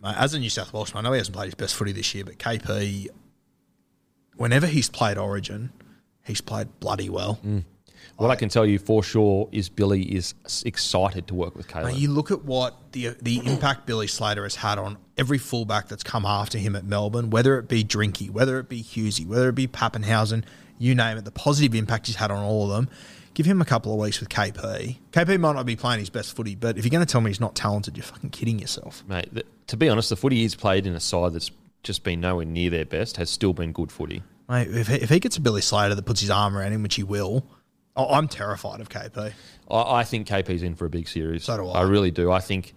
As 0.03 0.33
a 0.35 0.39
New 0.39 0.49
South 0.49 0.71
Welshman, 0.71 1.03
I 1.03 1.09
know 1.09 1.13
he 1.13 1.17
hasn't 1.17 1.35
played 1.35 1.45
his 1.45 1.55
best 1.55 1.73
footy 1.73 1.91
this 1.91 2.13
year, 2.13 2.23
but 2.23 2.37
KP, 2.37 3.07
whenever 4.35 4.67
he's 4.67 4.87
played 4.87 5.17
Origin, 5.17 5.71
he's 6.23 6.41
played 6.41 6.79
bloody 6.79 7.09
well. 7.09 7.39
Mm. 7.45 7.63
What 8.17 8.31
I 8.31 8.35
can 8.35 8.47
tell 8.47 8.65
you 8.65 8.79
for 8.79 9.03
sure 9.03 9.49
is 9.51 9.67
Billy 9.67 10.03
is 10.03 10.35
excited 10.65 11.27
to 11.27 11.35
work 11.35 11.55
with 11.55 11.67
Caleb. 11.67 11.95
You 11.95 12.11
look 12.11 12.31
at 12.31 12.45
what 12.45 12.93
the 12.93 13.15
the 13.21 13.41
impact 13.45 13.85
Billy 13.87 14.07
Slater 14.07 14.43
has 14.43 14.55
had 14.55 14.77
on 14.77 14.97
every 15.17 15.37
fullback 15.37 15.89
that's 15.89 16.03
come 16.03 16.25
after 16.25 16.57
him 16.57 16.75
at 16.75 16.85
Melbourne, 16.85 17.29
whether 17.29 17.57
it 17.57 17.67
be 17.67 17.83
Drinky, 17.83 18.29
whether 18.29 18.57
it 18.59 18.69
be 18.69 18.81
Hughesy, 18.81 19.25
whether 19.25 19.49
it 19.49 19.55
be 19.55 19.67
Papenhuyzen, 19.67 20.43
you 20.77 20.95
name 20.95 21.17
it, 21.17 21.25
the 21.25 21.31
positive 21.31 21.75
impact 21.75 22.07
he's 22.07 22.15
had 22.15 22.31
on 22.31 22.41
all 22.41 22.63
of 22.63 22.69
them. 22.69 22.89
Give 23.35 23.45
him 23.45 23.61
a 23.61 23.65
couple 23.65 23.93
of 23.93 23.99
weeks 23.99 24.19
with 24.19 24.29
KP. 24.29 24.97
KP 25.11 25.39
might 25.39 25.53
not 25.53 25.65
be 25.65 25.75
playing 25.75 25.99
his 25.99 26.09
best 26.09 26.35
footy, 26.35 26.55
but 26.55 26.77
if 26.77 26.85
you're 26.85 26.89
going 26.89 27.05
to 27.05 27.11
tell 27.11 27.21
me 27.21 27.29
he's 27.29 27.39
not 27.41 27.53
talented, 27.53 27.95
you're 27.97 28.03
fucking 28.05 28.29
kidding 28.31 28.57
yourself. 28.59 29.03
Mate, 29.07 29.29
th- 29.33 29.45
to 29.67 29.77
be 29.77 29.89
honest, 29.89 30.09
the 30.09 30.15
footy 30.15 30.37
he's 30.37 30.55
played 30.55 30.87
in 30.87 30.95
a 30.95 30.99
side 31.01 31.33
that's 31.33 31.51
just 31.83 32.03
been 32.03 32.21
nowhere 32.21 32.45
near 32.45 32.69
their 32.69 32.85
best, 32.85 33.17
has 33.17 33.29
still 33.29 33.53
been 33.53 33.71
good 33.73 33.91
footy. 33.91 34.23
Mate, 34.49 34.69
if 34.69 34.87
he, 34.87 34.95
if 34.95 35.09
he 35.09 35.19
gets 35.19 35.35
a 35.37 35.41
Billy 35.41 35.61
Slater 35.61 35.93
that 35.95 36.03
puts 36.05 36.21
his 36.21 36.29
arm 36.31 36.57
around 36.57 36.71
him, 36.71 36.81
which 36.81 36.95
he 36.95 37.03
will, 37.03 37.45
I- 37.95 38.05
I'm 38.05 38.27
terrified 38.29 38.79
of 38.79 38.87
KP. 38.89 39.33
I, 39.69 39.81
I 39.99 40.03
think 40.05 40.27
KP's 40.27 40.63
in 40.63 40.75
for 40.75 40.85
a 40.85 40.89
big 40.89 41.07
series. 41.09 41.43
So 41.43 41.57
do 41.57 41.67
I. 41.67 41.79
I 41.79 41.81
really 41.81 42.11
do. 42.11 42.31
I 42.31 42.39
think 42.39 42.73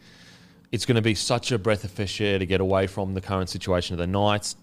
it's 0.72 0.86
going 0.86 0.96
to 0.96 1.02
be 1.02 1.14
such 1.14 1.52
a 1.52 1.58
breath 1.58 1.84
of 1.84 1.92
fresh 1.92 2.20
air 2.20 2.38
to 2.40 2.46
get 2.46 2.60
away 2.60 2.88
from 2.88 3.14
the 3.14 3.20
current 3.20 3.48
situation 3.48 3.94
of 3.94 3.98
the 3.98 4.06
Knights 4.08 4.56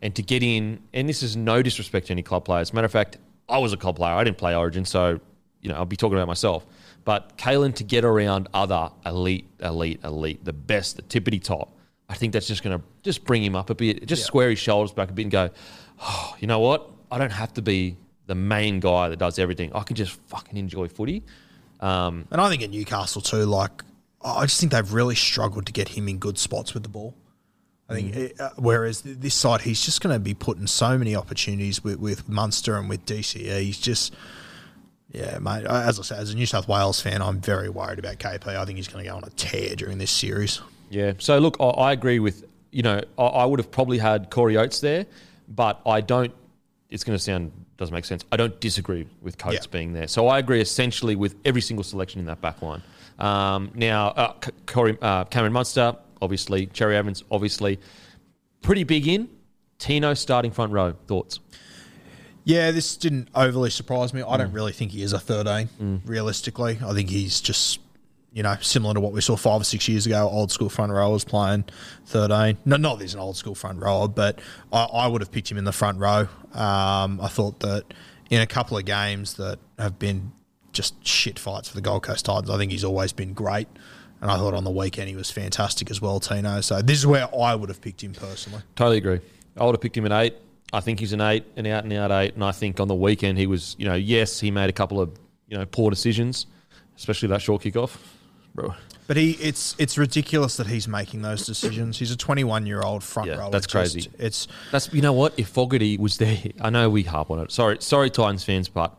and 0.00 0.14
to 0.16 0.22
get 0.22 0.42
in. 0.42 0.80
And 0.92 1.08
this 1.08 1.22
is 1.22 1.34
no 1.34 1.62
disrespect 1.62 2.08
to 2.08 2.12
any 2.12 2.22
club 2.22 2.44
players. 2.44 2.74
Matter 2.74 2.84
of 2.84 2.92
fact, 2.92 3.16
I 3.48 3.56
was 3.56 3.72
a 3.72 3.78
club 3.78 3.96
player. 3.96 4.12
I 4.12 4.22
didn't 4.22 4.36
play 4.38 4.54
Origin, 4.54 4.84
so 4.84 5.18
you 5.62 5.68
know 5.70 5.76
I'll 5.76 5.84
be 5.86 5.96
talking 5.96 6.16
about 6.16 6.28
myself. 6.28 6.66
But 7.04 7.36
Kalyn 7.38 7.74
to 7.76 7.84
get 7.84 8.04
around 8.04 8.48
other 8.52 8.90
elite, 9.06 9.48
elite, 9.60 10.00
elite, 10.04 10.44
the 10.44 10.52
best, 10.52 10.96
the 10.96 11.02
tippity 11.02 11.42
top. 11.42 11.72
I 12.08 12.14
think 12.14 12.32
that's 12.32 12.46
just 12.46 12.62
going 12.62 12.78
to 12.78 12.84
just 13.02 13.24
bring 13.24 13.42
him 13.42 13.54
up 13.56 13.70
a 13.70 13.74
bit, 13.74 14.04
just 14.06 14.24
square 14.26 14.50
his 14.50 14.58
shoulders 14.58 14.92
back 14.92 15.10
a 15.10 15.12
bit, 15.12 15.22
and 15.22 15.30
go, 15.30 15.48
oh, 16.02 16.36
you 16.40 16.46
know 16.46 16.58
what? 16.58 16.90
I 17.10 17.18
don't 17.18 17.32
have 17.32 17.54
to 17.54 17.62
be 17.62 17.96
the 18.26 18.34
main 18.34 18.80
guy 18.80 19.08
that 19.08 19.18
does 19.18 19.38
everything. 19.38 19.72
I 19.74 19.82
can 19.82 19.96
just 19.96 20.12
fucking 20.28 20.56
enjoy 20.58 20.88
footy. 20.88 21.22
Um, 21.80 22.26
And 22.30 22.40
I 22.40 22.48
think 22.50 22.62
at 22.62 22.70
Newcastle 22.70 23.22
too, 23.22 23.44
like 23.46 23.82
I 24.22 24.44
just 24.44 24.60
think 24.60 24.72
they've 24.72 24.92
really 24.92 25.14
struggled 25.14 25.66
to 25.66 25.72
get 25.72 25.88
him 25.88 26.06
in 26.08 26.18
good 26.18 26.36
spots 26.38 26.74
with 26.74 26.82
the 26.82 26.88
ball. 26.90 27.14
I 27.88 27.94
think, 27.94 28.14
Mm. 28.14 28.40
uh, 28.40 28.50
whereas 28.56 29.00
this 29.02 29.34
side, 29.34 29.62
he's 29.62 29.82
just 29.84 30.00
going 30.02 30.14
to 30.14 30.20
be 30.20 30.34
put 30.34 30.58
in 30.58 30.66
so 30.66 30.98
many 30.98 31.16
opportunities 31.16 31.82
with, 31.82 31.98
with 31.98 32.28
Munster 32.28 32.76
and 32.76 32.88
with 32.88 33.04
DCE. 33.06 33.60
He's 33.62 33.78
just, 33.78 34.14
yeah, 35.12 35.38
mate. 35.38 35.64
As 35.66 35.98
I 35.98 36.02
said, 36.02 36.18
as 36.20 36.30
a 36.32 36.34
New 36.36 36.46
South 36.46 36.68
Wales 36.68 37.00
fan, 37.00 37.20
I'm 37.22 37.40
very 37.40 37.68
worried 37.68 37.98
about 37.98 38.18
KP. 38.18 38.46
I 38.48 38.64
think 38.64 38.76
he's 38.76 38.88
going 38.88 39.04
to 39.04 39.10
go 39.10 39.16
on 39.16 39.24
a 39.24 39.30
tear 39.30 39.74
during 39.76 39.98
this 39.98 40.10
series. 40.10 40.60
Yeah. 40.90 41.12
So 41.18 41.38
look, 41.38 41.56
I, 41.60 41.64
I 41.64 41.92
agree 41.92 42.18
with 42.18 42.44
you 42.72 42.82
know 42.82 43.00
I, 43.18 43.22
I 43.22 43.44
would 43.44 43.58
have 43.58 43.70
probably 43.70 43.98
had 43.98 44.30
Corey 44.30 44.56
Oates 44.56 44.80
there, 44.80 45.06
but 45.48 45.80
I 45.86 46.00
don't. 46.00 46.32
It's 46.90 47.04
going 47.04 47.16
to 47.16 47.22
sound 47.22 47.52
doesn't 47.76 47.94
make 47.94 48.04
sense. 48.04 48.24
I 48.30 48.36
don't 48.36 48.60
disagree 48.60 49.06
with 49.22 49.38
Coates 49.38 49.64
Yeah. 49.64 49.70
being 49.70 49.92
there. 49.94 50.06
So 50.06 50.28
I 50.28 50.38
agree 50.38 50.60
essentially 50.60 51.16
with 51.16 51.34
every 51.46 51.62
single 51.62 51.82
selection 51.82 52.20
in 52.20 52.26
that 52.26 52.40
back 52.42 52.60
line. 52.60 52.82
Um, 53.18 53.70
now, 53.74 54.08
uh, 54.08 54.34
C- 54.44 54.50
Corey, 54.66 54.98
uh, 55.00 55.24
Cameron 55.24 55.54
Munster, 55.54 55.96
obviously, 56.20 56.66
Cherry 56.66 56.94
Evans, 56.96 57.24
obviously, 57.30 57.80
pretty 58.60 58.84
big 58.84 59.08
in. 59.08 59.28
Tino 59.78 60.12
starting 60.12 60.50
front 60.50 60.72
row. 60.72 60.92
Thoughts? 61.06 61.40
Yeah, 62.50 62.70
this 62.72 62.96
didn't 62.96 63.28
overly 63.34 63.70
surprise 63.70 64.12
me. 64.12 64.22
I 64.22 64.24
Mm. 64.34 64.38
don't 64.38 64.52
really 64.52 64.72
think 64.72 64.90
he 64.92 65.02
is 65.02 65.12
a 65.12 65.20
13, 65.20 66.02
realistically. 66.04 66.78
I 66.84 66.92
think 66.94 67.08
he's 67.10 67.40
just, 67.40 67.78
you 68.32 68.42
know, 68.42 68.56
similar 68.60 68.94
to 68.94 69.00
what 69.00 69.12
we 69.12 69.20
saw 69.20 69.36
five 69.36 69.60
or 69.60 69.64
six 69.64 69.86
years 69.88 70.04
ago, 70.06 70.28
old 70.28 70.50
school 70.50 70.68
front 70.68 70.90
rowers 70.90 71.22
playing 71.24 71.64
13. 72.06 72.58
No, 72.64 72.76
not 72.76 72.98
that 72.98 73.04
he's 73.04 73.14
an 73.14 73.20
old 73.20 73.36
school 73.36 73.54
front 73.54 73.78
rower, 73.78 74.08
but 74.08 74.40
I, 74.72 74.82
I 74.84 75.06
would 75.06 75.20
have 75.22 75.30
picked 75.30 75.50
him 75.50 75.58
in 75.58 75.64
the 75.64 75.72
front 75.72 75.98
row. 75.98 76.26
Um, 76.52 77.20
I 77.20 77.28
thought 77.28 77.60
that 77.60 77.84
in 78.30 78.40
a 78.40 78.46
couple 78.46 78.76
of 78.76 78.84
games 78.84 79.34
that 79.34 79.58
have 79.78 79.98
been 80.00 80.32
just 80.72 81.06
shit 81.06 81.38
fights 81.38 81.68
for 81.68 81.74
the 81.76 81.80
Gold 81.80 82.02
Coast 82.02 82.24
Titans, 82.24 82.50
I 82.50 82.56
think 82.58 82.72
he's 82.72 82.84
always 82.84 83.12
been 83.12 83.32
great. 83.32 83.68
And 84.20 84.28
I 84.30 84.36
thought 84.36 84.54
on 84.54 84.64
the 84.64 84.70
weekend 84.70 85.08
he 85.08 85.16
was 85.16 85.30
fantastic 85.30 85.90
as 85.90 86.00
well, 86.00 86.18
Tino. 86.20 86.60
So 86.62 86.82
this 86.82 86.98
is 86.98 87.06
where 87.06 87.28
I 87.34 87.54
would 87.54 87.68
have 87.70 87.80
picked 87.80 88.02
him 88.02 88.12
personally. 88.12 88.62
Totally 88.76 88.98
agree. 88.98 89.20
I 89.56 89.64
would 89.64 89.74
have 89.74 89.80
picked 89.80 89.96
him 89.96 90.04
at 90.06 90.12
eight. 90.12 90.34
I 90.72 90.80
think 90.80 91.00
he's 91.00 91.12
an 91.12 91.20
eight, 91.20 91.44
an 91.56 91.66
out 91.66 91.84
and 91.84 91.92
out 91.92 92.10
eight. 92.12 92.34
And 92.34 92.44
I 92.44 92.52
think 92.52 92.78
on 92.80 92.88
the 92.88 92.94
weekend 92.94 93.38
he 93.38 93.46
was, 93.46 93.74
you 93.78 93.86
know, 93.86 93.94
yes, 93.94 94.38
he 94.40 94.50
made 94.50 94.70
a 94.70 94.72
couple 94.72 95.00
of, 95.00 95.10
you 95.48 95.56
know, 95.58 95.66
poor 95.66 95.90
decisions, 95.90 96.46
especially 96.96 97.28
that 97.28 97.42
short 97.42 97.62
kickoff. 97.62 97.96
Bro, 98.54 98.74
But 99.06 99.16
he, 99.16 99.32
it's 99.32 99.74
it's 99.78 99.96
ridiculous 99.96 100.56
that 100.56 100.66
he's 100.66 100.88
making 100.88 101.22
those 101.22 101.46
decisions. 101.46 101.98
He's 101.98 102.10
a 102.10 102.16
21 102.16 102.66
year 102.66 102.82
old 102.82 103.02
front 103.04 103.28
Yeah, 103.28 103.36
rower. 103.38 103.50
that's 103.50 103.64
It's 103.66 103.72
just- 103.72 103.94
crazy. 103.94 104.10
It's 104.18 104.48
That's 104.72 104.92
you 104.92 105.02
know 105.02 105.12
what? 105.12 105.34
If 105.38 105.48
Fogarty 105.48 105.96
was 105.98 106.16
there, 106.18 106.36
I 106.60 106.70
know 106.70 106.90
we 106.90 107.02
harp 107.04 107.30
on 107.30 107.38
it. 107.40 107.52
Sorry, 107.52 107.76
sorry, 107.80 108.10
Titans 108.10 108.42
fans, 108.44 108.68
but 108.68 108.96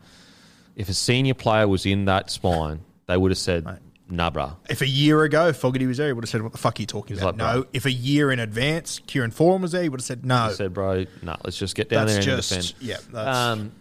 if 0.76 0.88
a 0.88 0.94
senior 0.94 1.34
player 1.34 1.68
was 1.68 1.84
in 1.84 2.06
that 2.06 2.30
spine, 2.30 2.80
they 3.06 3.16
would 3.16 3.30
have 3.30 3.38
said, 3.38 3.66
"Nah, 4.12 4.30
bruh." 4.30 4.54
if 4.68 4.80
a 4.82 4.86
year 4.86 5.22
ago 5.24 5.52
Fogarty 5.52 5.86
was 5.86 5.96
there, 5.98 6.06
he 6.08 6.12
would 6.12 6.24
have 6.24 6.28
said, 6.30 6.42
"What 6.42 6.52
the 6.52 6.58
fuck 6.58 6.78
are 6.78 6.82
you 6.82 6.86
talking 6.86 7.16
He's 7.16 7.22
about?" 7.22 7.38
like, 7.38 7.56
no. 7.56 7.66
If 7.72 7.86
a 7.86 7.90
year 7.92 8.30
in 8.30 8.38
advance, 8.38 9.00
Kieran 9.06 9.30
Foran 9.32 9.60
was 9.60 9.72
there, 9.72 9.82
he 9.82 9.88
would 9.88 10.00
have 10.00 10.04
said, 10.04 10.24
"No." 10.24 10.48
He 10.48 10.54
said, 10.54 10.72
"Bro, 10.72 11.06
nah, 11.22 11.36
let's 11.44 11.56
just 11.58 11.74
get 11.74 11.88
down 11.88 12.06
That's 12.06 12.24
there 12.24 12.34
and 12.34 12.42
just- 12.42 12.48
defend." 12.50 12.74
yeah, 12.80 12.96
that's- 13.12 13.36
Um, 13.36 13.72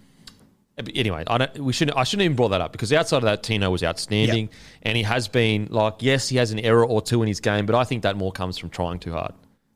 but 0.78 0.90
anyway, 0.96 1.24
I 1.28 1.38
don't. 1.38 1.60
We 1.60 1.74
shouldn't. 1.74 1.98
I 1.98 2.04
shouldn't 2.04 2.24
even 2.26 2.36
brought 2.36 2.50
that 2.50 2.62
up 2.62 2.72
because 2.72 2.92
outside 2.94 3.18
of 3.18 3.24
that, 3.24 3.44
Tino 3.44 3.70
was 3.70 3.84
outstanding, 3.84 4.50
and 4.82 4.98
he 4.98 5.04
has 5.04 5.28
been 5.28 5.68
like, 5.70 5.96
yes, 6.00 6.30
he 6.30 6.38
has 6.38 6.52
an 6.52 6.60
error 6.60 6.86
or 6.86 7.02
two 7.02 7.22
in 7.22 7.28
his 7.28 7.40
game, 7.40 7.66
but 7.66 7.76
I 7.76 7.84
think 7.84 8.04
that 8.04 8.16
more 8.16 8.32
comes 8.32 8.58
from 8.58 8.70
trying 8.70 8.98
too 9.00 9.12
hard 9.12 9.34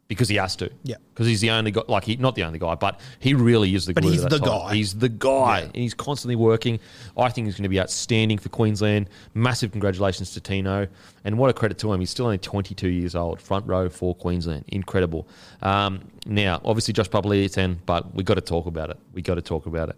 because 0.08 0.30
he 0.30 0.36
has 0.36 0.56
to. 0.58 0.70
Yeah. 0.84 0.98
because 1.14 1.28
he's 1.28 1.42
the 1.42 1.50
only 1.50 1.72
guy. 1.72 1.82
Like 1.88 2.04
he, 2.04 2.16
not 2.18 2.36
the 2.36 2.44
only 2.44 2.60
guy, 2.60 2.76
but 2.76 3.00
he 3.20 3.34
really 3.34 3.74
is 3.74 3.86
the. 3.86 3.94
But 3.94 4.04
he's 4.04 4.24
the 4.24 4.40
guy. 4.40 4.76
He's 4.76 4.94
the 4.96 5.10
guy, 5.10 5.60
Yeah. 5.60 5.66
and 5.66 5.76
he's 5.76 5.94
constantly 5.94 6.36
working. 6.36 6.80
I 7.18 7.30
think 7.30 7.48
he's 7.48 7.56
going 7.56 7.64
to 7.64 7.70
be 7.70 7.80
outstanding 7.80 8.38
for 8.38 8.50
Queensland. 8.50 9.10
Massive 9.34 9.72
congratulations 9.72 10.32
to 10.34 10.42
Tino, 10.42 10.88
and 11.24 11.38
what 11.38 11.50
a 11.50 11.54
credit 11.54 11.78
to 11.80 11.92
him. 11.92 12.00
He's 12.00 12.12
still 12.12 12.26
only 12.26 12.38
22 12.38 12.88
years 12.88 13.16
old. 13.16 13.42
Front 13.42 13.66
row 13.68 13.90
for 13.90 14.14
Queensland, 14.16 14.66
incredible. 14.68 15.28
Um, 15.62 16.02
now, 16.26 16.62
obviously, 16.64 16.94
Josh 16.94 17.10
Papalii 17.10 17.52
10, 17.52 17.82
but 17.86 18.14
we 18.14 18.24
got 18.24 18.36
to 18.36 18.42
talk 18.42 18.66
about 18.68 18.90
it. 18.92 18.98
We 19.14 19.22
got 19.22 19.36
to 19.36 19.42
talk 19.42 19.66
about 19.66 19.90
it. 19.90 19.96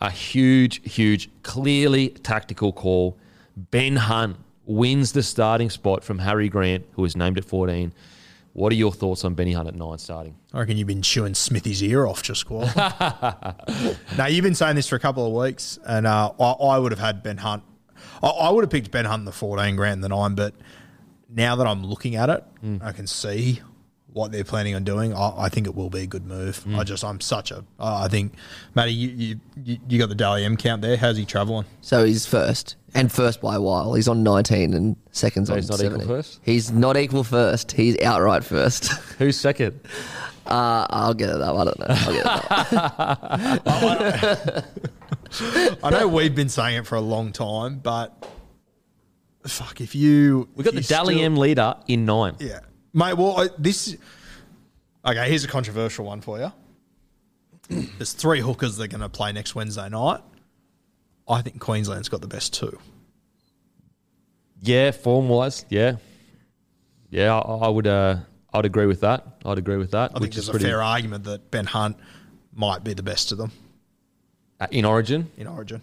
A 0.00 0.10
huge, 0.10 0.80
huge, 0.90 1.30
clearly 1.42 2.08
tactical 2.08 2.72
call. 2.72 3.18
Ben 3.56 3.96
Hunt 3.96 4.36
wins 4.64 5.12
the 5.12 5.22
starting 5.22 5.68
spot 5.70 6.02
from 6.02 6.18
Harry 6.20 6.48
Grant, 6.48 6.86
who 6.92 7.02
was 7.02 7.16
named 7.16 7.36
at 7.38 7.44
14. 7.44 7.92
What 8.54 8.70
are 8.72 8.76
your 8.76 8.92
thoughts 8.92 9.24
on 9.24 9.34
Benny 9.34 9.52
Hunt 9.52 9.68
at 9.68 9.74
nine 9.74 9.96
starting? 9.98 10.36
I 10.52 10.60
reckon 10.60 10.76
you've 10.76 10.86
been 10.86 11.00
chewing 11.02 11.34
Smithy's 11.34 11.82
ear 11.82 12.06
off 12.06 12.22
just 12.22 12.40
squall. 12.40 12.68
now 14.16 14.26
you've 14.28 14.42
been 14.44 14.54
saying 14.54 14.76
this 14.76 14.88
for 14.88 14.96
a 14.96 15.00
couple 15.00 15.26
of 15.26 15.32
weeks, 15.32 15.78
and 15.86 16.06
uh, 16.06 16.32
I, 16.38 16.44
I 16.50 16.78
would 16.78 16.92
have 16.92 16.98
had 16.98 17.22
Ben 17.22 17.38
Hunt. 17.38 17.62
I, 18.22 18.28
I 18.28 18.50
would 18.50 18.62
have 18.64 18.70
picked 18.70 18.90
Ben 18.90 19.04
Hunt 19.06 19.20
in 19.20 19.24
the 19.24 19.32
14 19.32 19.76
grand 19.76 20.04
the 20.04 20.08
nine, 20.10 20.34
but 20.34 20.54
now 21.30 21.56
that 21.56 21.66
I'm 21.66 21.84
looking 21.84 22.16
at 22.16 22.28
it, 22.28 22.44
Hmm. 22.60 22.76
I 22.82 22.92
can 22.92 23.06
see 23.06 23.60
what 24.12 24.30
they're 24.32 24.44
planning 24.44 24.74
on 24.74 24.84
doing. 24.84 25.14
I, 25.14 25.44
I 25.44 25.48
think 25.48 25.66
it 25.66 25.74
will 25.74 25.88
be 25.90 26.00
a 26.00 26.06
good 26.06 26.26
move. 26.26 26.58
Hmm. 26.58 26.78
I 26.78 26.84
just, 26.84 27.02
I'm 27.04 27.20
such 27.20 27.50
a. 27.50 27.58
Uh, 27.80 28.02
I 28.04 28.08
think, 28.08 28.34
Matty, 28.74 28.92
you, 28.92 29.08
you 29.08 29.40
you 29.64 29.78
you 29.88 29.98
got 29.98 30.08
the 30.08 30.14
Dally 30.14 30.44
M 30.44 30.56
count 30.56 30.82
there. 30.82 30.96
How's 30.96 31.16
he 31.16 31.24
travelling? 31.24 31.64
So 31.80 32.04
he's 32.04 32.26
first, 32.26 32.76
and 32.94 33.10
first 33.10 33.40
by 33.40 33.54
a 33.56 33.60
while. 33.60 33.94
He's 33.94 34.08
on 34.08 34.22
19 34.22 34.74
and 34.74 34.96
seconds 35.12 35.48
So 35.48 35.54
on 35.54 35.58
he's 35.60 35.70
not 35.70 35.80
equal 35.82 36.00
first? 36.06 36.40
He's 36.44 36.70
not 36.70 36.96
equal 36.96 37.24
first. 37.24 37.72
He's 37.72 37.98
outright 38.00 38.44
first. 38.44 38.88
Who's 39.18 39.38
second? 39.40 39.80
Uh, 40.46 40.86
I'll 40.90 41.14
get 41.14 41.30
it 41.30 41.38
that 41.38 41.54
one. 41.54 41.68
I 41.68 41.70
don't 41.70 41.78
know. 41.78 41.86
I'll 41.88 42.12
get 42.12 42.26
it 42.26 43.64
that. 44.54 44.64
I 45.82 45.90
know 45.90 46.08
we've 46.08 46.34
been 46.34 46.48
saying 46.48 46.78
it 46.78 46.86
for 46.86 46.96
a 46.96 47.00
long 47.00 47.32
time, 47.32 47.78
but 47.78 48.26
fuck 49.46 49.80
if 49.80 49.94
you 49.94 50.48
We 50.54 50.64
got 50.64 50.74
the 50.74 50.80
you 50.80 50.86
Dally 50.86 51.14
still- 51.14 51.24
M 51.26 51.36
leader 51.36 51.74
in 51.86 52.04
nine. 52.04 52.34
Yeah, 52.40 52.60
mate. 52.92 53.14
Well, 53.14 53.40
I, 53.40 53.48
this. 53.58 53.96
Okay, 55.04 55.28
here's 55.28 55.44
a 55.44 55.48
controversial 55.48 56.04
one 56.04 56.20
for 56.20 56.38
you. 56.38 56.52
There's 57.98 58.12
three 58.12 58.40
hookers 58.40 58.76
that 58.76 58.84
are 58.84 58.88
going 58.88 59.00
to 59.00 59.08
play 59.08 59.32
next 59.32 59.54
Wednesday 59.54 59.88
night. 59.88 60.20
I 61.28 61.42
think 61.42 61.60
Queensland's 61.60 62.08
got 62.08 62.20
the 62.20 62.28
best 62.28 62.52
two. 62.54 62.78
Yeah, 64.60 64.92
form 64.92 65.28
wise, 65.28 65.64
yeah, 65.68 65.96
yeah. 67.10 67.34
I, 67.34 67.66
I 67.66 67.68
would, 67.68 67.86
uh, 67.86 68.18
I'd 68.52 68.64
agree 68.64 68.86
with 68.86 69.00
that. 69.00 69.26
I'd 69.44 69.58
agree 69.58 69.76
with 69.76 69.90
that. 69.90 70.12
I 70.14 70.20
think 70.20 70.34
there's 70.34 70.48
a 70.48 70.58
fair 70.58 70.80
argument 70.82 71.24
that 71.24 71.50
Ben 71.50 71.66
Hunt 71.66 71.96
might 72.54 72.84
be 72.84 72.94
the 72.94 73.02
best 73.02 73.32
of 73.32 73.38
them 73.38 73.50
uh, 74.60 74.68
in 74.70 74.84
Origin. 74.84 75.30
in 75.36 75.48
Origin. 75.48 75.82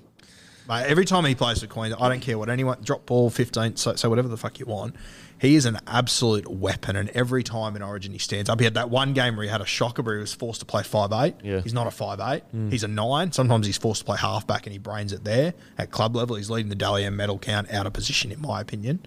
Mate, 0.69 0.85
every 0.85 1.03
time 1.03 1.25
he 1.25 1.35
plays 1.35 1.59
for 1.59 1.67
Queensland, 1.67 2.01
I 2.01 2.09
don't 2.09 2.21
care 2.21 2.37
what 2.37 2.47
anyone 2.47 2.77
drop 2.81 3.05
ball, 3.05 3.29
fifteen, 3.29 3.75
so, 3.75 3.95
so 3.95 4.09
whatever 4.09 4.29
the 4.29 4.37
fuck 4.37 4.59
you 4.59 4.65
want. 4.65 4.95
He 5.39 5.56
is 5.56 5.65
an 5.65 5.78
absolute 5.88 6.47
weapon, 6.49 6.95
and 6.97 7.10
every 7.12 7.43
time 7.43 7.75
in 7.78 7.82
Origin 7.82 8.12
he 8.12 8.17
stands 8.19 8.49
up. 8.49 8.60
He 8.60 8.65
had 8.65 8.73
that 8.73 8.89
one 8.89 9.13
game 9.13 9.36
where 9.38 9.43
he 9.45 9.49
had 9.49 9.62
a 9.62 9.65
shocker, 9.65 10.02
where 10.02 10.15
he 10.15 10.21
was 10.21 10.34
forced 10.34 10.60
to 10.60 10.65
play 10.65 10.84
five 10.84 11.12
eight. 11.13 11.36
Yeah. 11.43 11.62
He's 11.62 11.73
not 11.73 11.88
a 11.88 11.91
five 11.91 12.19
eight. 12.19 12.43
He's 12.69 12.84
a 12.84 12.88
nine. 12.89 13.32
Sometimes 13.32 13.65
he's 13.65 13.78
forced 13.78 14.02
to 14.02 14.06
play 14.06 14.17
halfback, 14.17 14.65
and 14.65 14.73
he 14.73 14.80
brains 14.80 15.13
it 15.13 15.23
there 15.23 15.54
at 15.78 15.91
club 15.91 16.15
level. 16.15 16.36
He's 16.36 16.49
leading 16.49 16.69
the 16.69 16.75
Dally 16.75 17.06
M 17.06 17.15
medal 17.15 17.39
count 17.39 17.71
out 17.71 17.86
of 17.88 17.93
position, 17.93 18.32
in 18.32 18.41
my 18.41 18.60
opinion. 18.62 18.99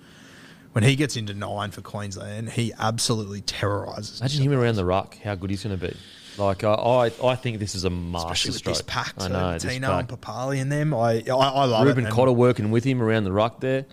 When 0.73 0.85
he 0.85 0.97
gets 0.97 1.16
into 1.16 1.35
nine 1.35 1.71
for 1.71 1.83
Queensland, 1.83 2.49
he 2.53 2.73
absolutely 2.79 3.42
terrorises. 3.42 4.21
Imagine 4.23 4.42
him 4.45 4.53
around 4.59 4.77
the 4.77 4.87
ruck. 4.87 5.18
How 5.18 5.35
good 5.35 5.51
he's 5.51 5.62
going 5.62 5.79
to 5.79 5.87
be. 5.88 5.95
Like 6.38 6.64
uh, 6.64 6.73
I, 6.73 7.12
I 7.23 7.35
think 7.35 7.59
this 7.59 7.75
is 7.75 7.85
a 7.85 7.90
master 7.90 8.29
Especially 8.33 8.49
with 8.53 8.57
stroke. 8.57 8.77
this 8.77 8.83
pack, 8.87 9.14
I 9.18 9.29
know. 9.29 9.53
this 9.53 9.64
Tino 9.64 9.99
and 9.99 10.09
Papalii 10.09 10.62
and 10.62 10.73
them. 10.73 10.95
I, 10.95 11.23
I, 11.29 11.31
I 11.31 11.64
love 11.66 11.87
Reuben 11.87 12.05
it. 12.05 12.07
and- 12.09 12.16
Cotter 12.16 12.33
working 12.33 12.71
with 12.71 12.85
him 12.85 13.03
around 13.03 13.25
the 13.25 13.33
ruck 13.33 13.61
there. 13.61 13.85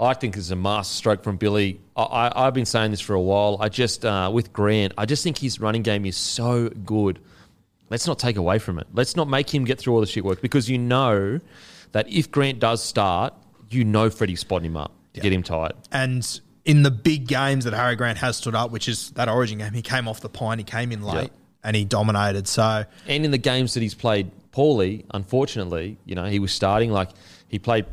I 0.00 0.14
think 0.14 0.36
it's 0.36 0.50
a 0.50 0.56
masterstroke 0.56 1.22
from 1.22 1.36
Billy. 1.36 1.78
I, 1.94 2.02
I, 2.02 2.46
I've 2.46 2.54
been 2.54 2.66
saying 2.66 2.90
this 2.90 3.00
for 3.00 3.14
a 3.14 3.20
while. 3.20 3.58
I 3.60 3.68
just 3.68 4.04
uh, 4.04 4.30
with 4.32 4.52
Grant, 4.52 4.94
I 4.96 5.04
just 5.04 5.22
think 5.22 5.38
his 5.38 5.60
running 5.60 5.82
game 5.82 6.06
is 6.06 6.16
so 6.16 6.70
good. 6.70 7.18
Let's 7.90 8.06
not 8.06 8.18
take 8.18 8.36
away 8.36 8.58
from 8.58 8.78
it. 8.78 8.86
Let's 8.94 9.14
not 9.14 9.28
make 9.28 9.52
him 9.52 9.64
get 9.64 9.78
through 9.78 9.94
all 9.94 10.00
the 10.00 10.06
shit 10.06 10.24
work 10.24 10.40
because 10.40 10.70
you 10.70 10.78
know 10.78 11.40
that 11.92 12.08
if 12.08 12.30
Grant 12.30 12.60
does 12.60 12.82
start, 12.82 13.34
you 13.68 13.84
know 13.84 14.08
Freddie's 14.10 14.40
spotting 14.40 14.70
him 14.70 14.76
up 14.76 14.92
to 15.14 15.20
get 15.20 15.32
him 15.32 15.42
tired. 15.42 15.72
And 15.92 16.40
in 16.64 16.82
the 16.82 16.90
big 16.90 17.26
games 17.26 17.64
that 17.64 17.74
Harry 17.74 17.96
Grant 17.96 18.18
has 18.18 18.36
stood 18.36 18.54
up, 18.54 18.70
which 18.70 18.88
is 18.88 19.10
that 19.12 19.28
Origin 19.28 19.58
game, 19.58 19.72
he 19.72 19.82
came 19.82 20.08
off 20.08 20.20
the 20.20 20.28
pine, 20.28 20.58
he 20.58 20.64
came 20.64 20.92
in 20.92 21.02
late, 21.02 21.30
and 21.62 21.76
he 21.76 21.84
dominated. 21.84 22.46
So 22.48 22.84
And 23.06 23.24
in 23.24 23.30
the 23.30 23.38
games 23.38 23.74
that 23.74 23.80
he's 23.80 23.94
played 23.94 24.30
poorly, 24.52 25.04
unfortunately, 25.12 25.98
you 26.04 26.14
know, 26.14 26.24
he 26.24 26.38
was 26.38 26.52
starting 26.52 26.90
like 26.90 27.10
he 27.48 27.58
played, 27.58 27.86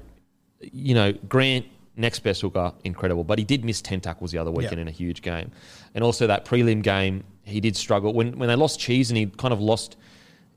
you 0.61 0.93
know, 0.95 1.11
Grant, 1.11 1.65
next 1.97 2.19
best 2.19 2.41
hooker, 2.41 2.71
incredible. 2.83 3.23
But 3.23 3.39
he 3.39 3.45
did 3.45 3.65
miss 3.65 3.81
10 3.81 4.01
tackles 4.01 4.31
the 4.31 4.37
other 4.37 4.51
weekend 4.51 4.77
Yeah. 4.77 4.81
in 4.83 4.87
a 4.87 4.91
huge 4.91 5.21
game. 5.21 5.51
And 5.95 6.03
also 6.03 6.27
that 6.27 6.45
prelim 6.45 6.81
game, 6.83 7.23
he 7.43 7.59
did 7.59 7.75
struggle. 7.75 8.13
When, 8.13 8.37
when 8.37 8.47
they 8.49 8.55
lost 8.55 8.79
Cheese 8.79 9.09
and 9.09 9.17
he 9.17 9.25
kind 9.25 9.53
of 9.53 9.59
lost 9.59 9.95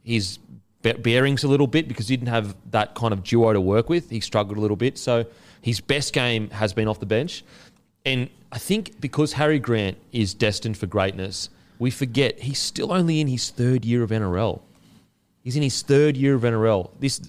his 0.04 0.38
bearings 0.82 1.44
a 1.44 1.48
little 1.48 1.66
bit 1.66 1.88
because 1.88 2.08
he 2.08 2.16
didn't 2.16 2.32
have 2.32 2.56
that 2.70 2.94
kind 2.94 3.12
of 3.12 3.22
duo 3.22 3.52
to 3.52 3.60
work 3.60 3.88
with, 3.88 4.10
he 4.10 4.20
struggled 4.20 4.56
a 4.58 4.60
little 4.60 4.76
bit. 4.76 4.98
So 4.98 5.26
his 5.60 5.80
best 5.80 6.12
game 6.12 6.50
has 6.50 6.72
been 6.72 6.88
off 6.88 7.00
the 7.00 7.06
bench. 7.06 7.44
And 8.06 8.30
I 8.50 8.58
think 8.58 9.00
because 9.00 9.34
Harry 9.34 9.58
Grant 9.58 9.98
is 10.12 10.32
destined 10.34 10.76
for 10.78 10.86
greatness, 10.86 11.50
we 11.78 11.90
forget 11.90 12.40
he's 12.40 12.58
still 12.58 12.92
only 12.92 13.20
in 13.20 13.28
his 13.28 13.50
third 13.50 13.84
year 13.84 14.02
of 14.02 14.10
NRL. 14.10 14.60
He's 15.42 15.56
in 15.56 15.62
his 15.62 15.82
third 15.82 16.16
year 16.16 16.34
of 16.34 16.42
NRL. 16.42 16.90
This, 16.98 17.20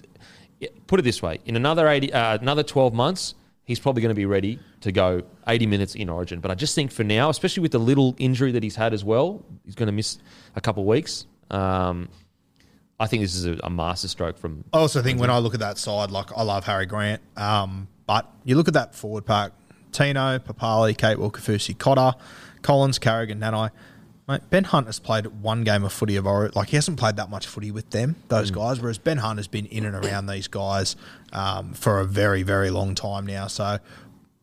put 0.87 0.99
it 0.99 1.03
this 1.03 1.21
way: 1.21 1.39
in 1.45 1.55
another 1.55 1.87
eighty, 1.87 2.11
uh, 2.11 2.37
another 2.37 2.63
twelve 2.63 2.93
months, 2.93 3.35
he's 3.65 3.79
probably 3.79 4.01
going 4.01 4.11
to 4.11 4.15
be 4.15 4.25
ready 4.25 4.59
to 4.81 4.91
go 4.91 5.23
eighty 5.47 5.65
minutes 5.65 5.95
in 5.95 6.09
Origin. 6.09 6.39
But 6.39 6.51
I 6.51 6.55
just 6.55 6.75
think 6.75 6.91
for 6.91 7.03
now, 7.03 7.29
especially 7.29 7.61
with 7.61 7.71
the 7.71 7.79
little 7.79 8.15
injury 8.17 8.51
that 8.51 8.63
he's 8.63 8.75
had 8.75 8.93
as 8.93 9.03
well, 9.03 9.43
he's 9.65 9.75
going 9.75 9.87
to 9.87 9.93
miss 9.93 10.17
a 10.55 10.61
couple 10.61 10.83
of 10.83 10.87
weeks. 10.87 11.25
Um, 11.49 12.09
I 12.99 13.07
think 13.07 13.23
this 13.23 13.35
is 13.35 13.45
a, 13.45 13.59
a 13.63 13.69
masterstroke 13.69 14.37
from. 14.37 14.63
I 14.73 14.77
also 14.77 15.01
think 15.01 15.19
when 15.19 15.29
I 15.29 15.39
look 15.39 15.53
at 15.53 15.59
that 15.61 15.77
side, 15.77 16.11
like 16.11 16.31
I 16.35 16.43
love 16.43 16.65
Harry 16.65 16.85
Grant, 16.85 17.21
um, 17.35 17.87
but 18.05 18.31
you 18.43 18.55
look 18.55 18.67
at 18.67 18.75
that 18.75 18.95
forward 18.95 19.25
pack: 19.25 19.53
Tino, 19.91 20.37
Papalii, 20.39 20.95
Capewell 20.95 21.31
Kafusi, 21.31 21.77
Cotter, 21.77 22.17
Collins, 22.61 22.99
Carrigan, 22.99 23.39
Nanai. 23.39 23.71
Mate, 24.27 24.41
ben 24.49 24.63
Hunt 24.63 24.85
has 24.85 24.99
played 24.99 25.25
one 25.27 25.63
game 25.63 25.83
of 25.83 25.91
footy 25.91 26.15
of 26.15 26.25
Origin. 26.25 26.53
Like 26.55 26.69
he 26.69 26.77
hasn't 26.77 26.99
played 26.99 27.17
that 27.17 27.29
much 27.29 27.47
footy 27.47 27.71
with 27.71 27.89
them, 27.89 28.15
those 28.27 28.51
guys. 28.51 28.79
Whereas 28.79 28.97
Ben 28.97 29.17
Hunt 29.17 29.39
has 29.39 29.47
been 29.47 29.65
in 29.65 29.85
and 29.85 29.95
around 30.05 30.27
these 30.27 30.47
guys 30.47 30.95
um, 31.33 31.73
for 31.73 31.99
a 31.99 32.05
very, 32.05 32.43
very 32.43 32.69
long 32.69 32.95
time 32.95 33.25
now. 33.25 33.47
So 33.47 33.79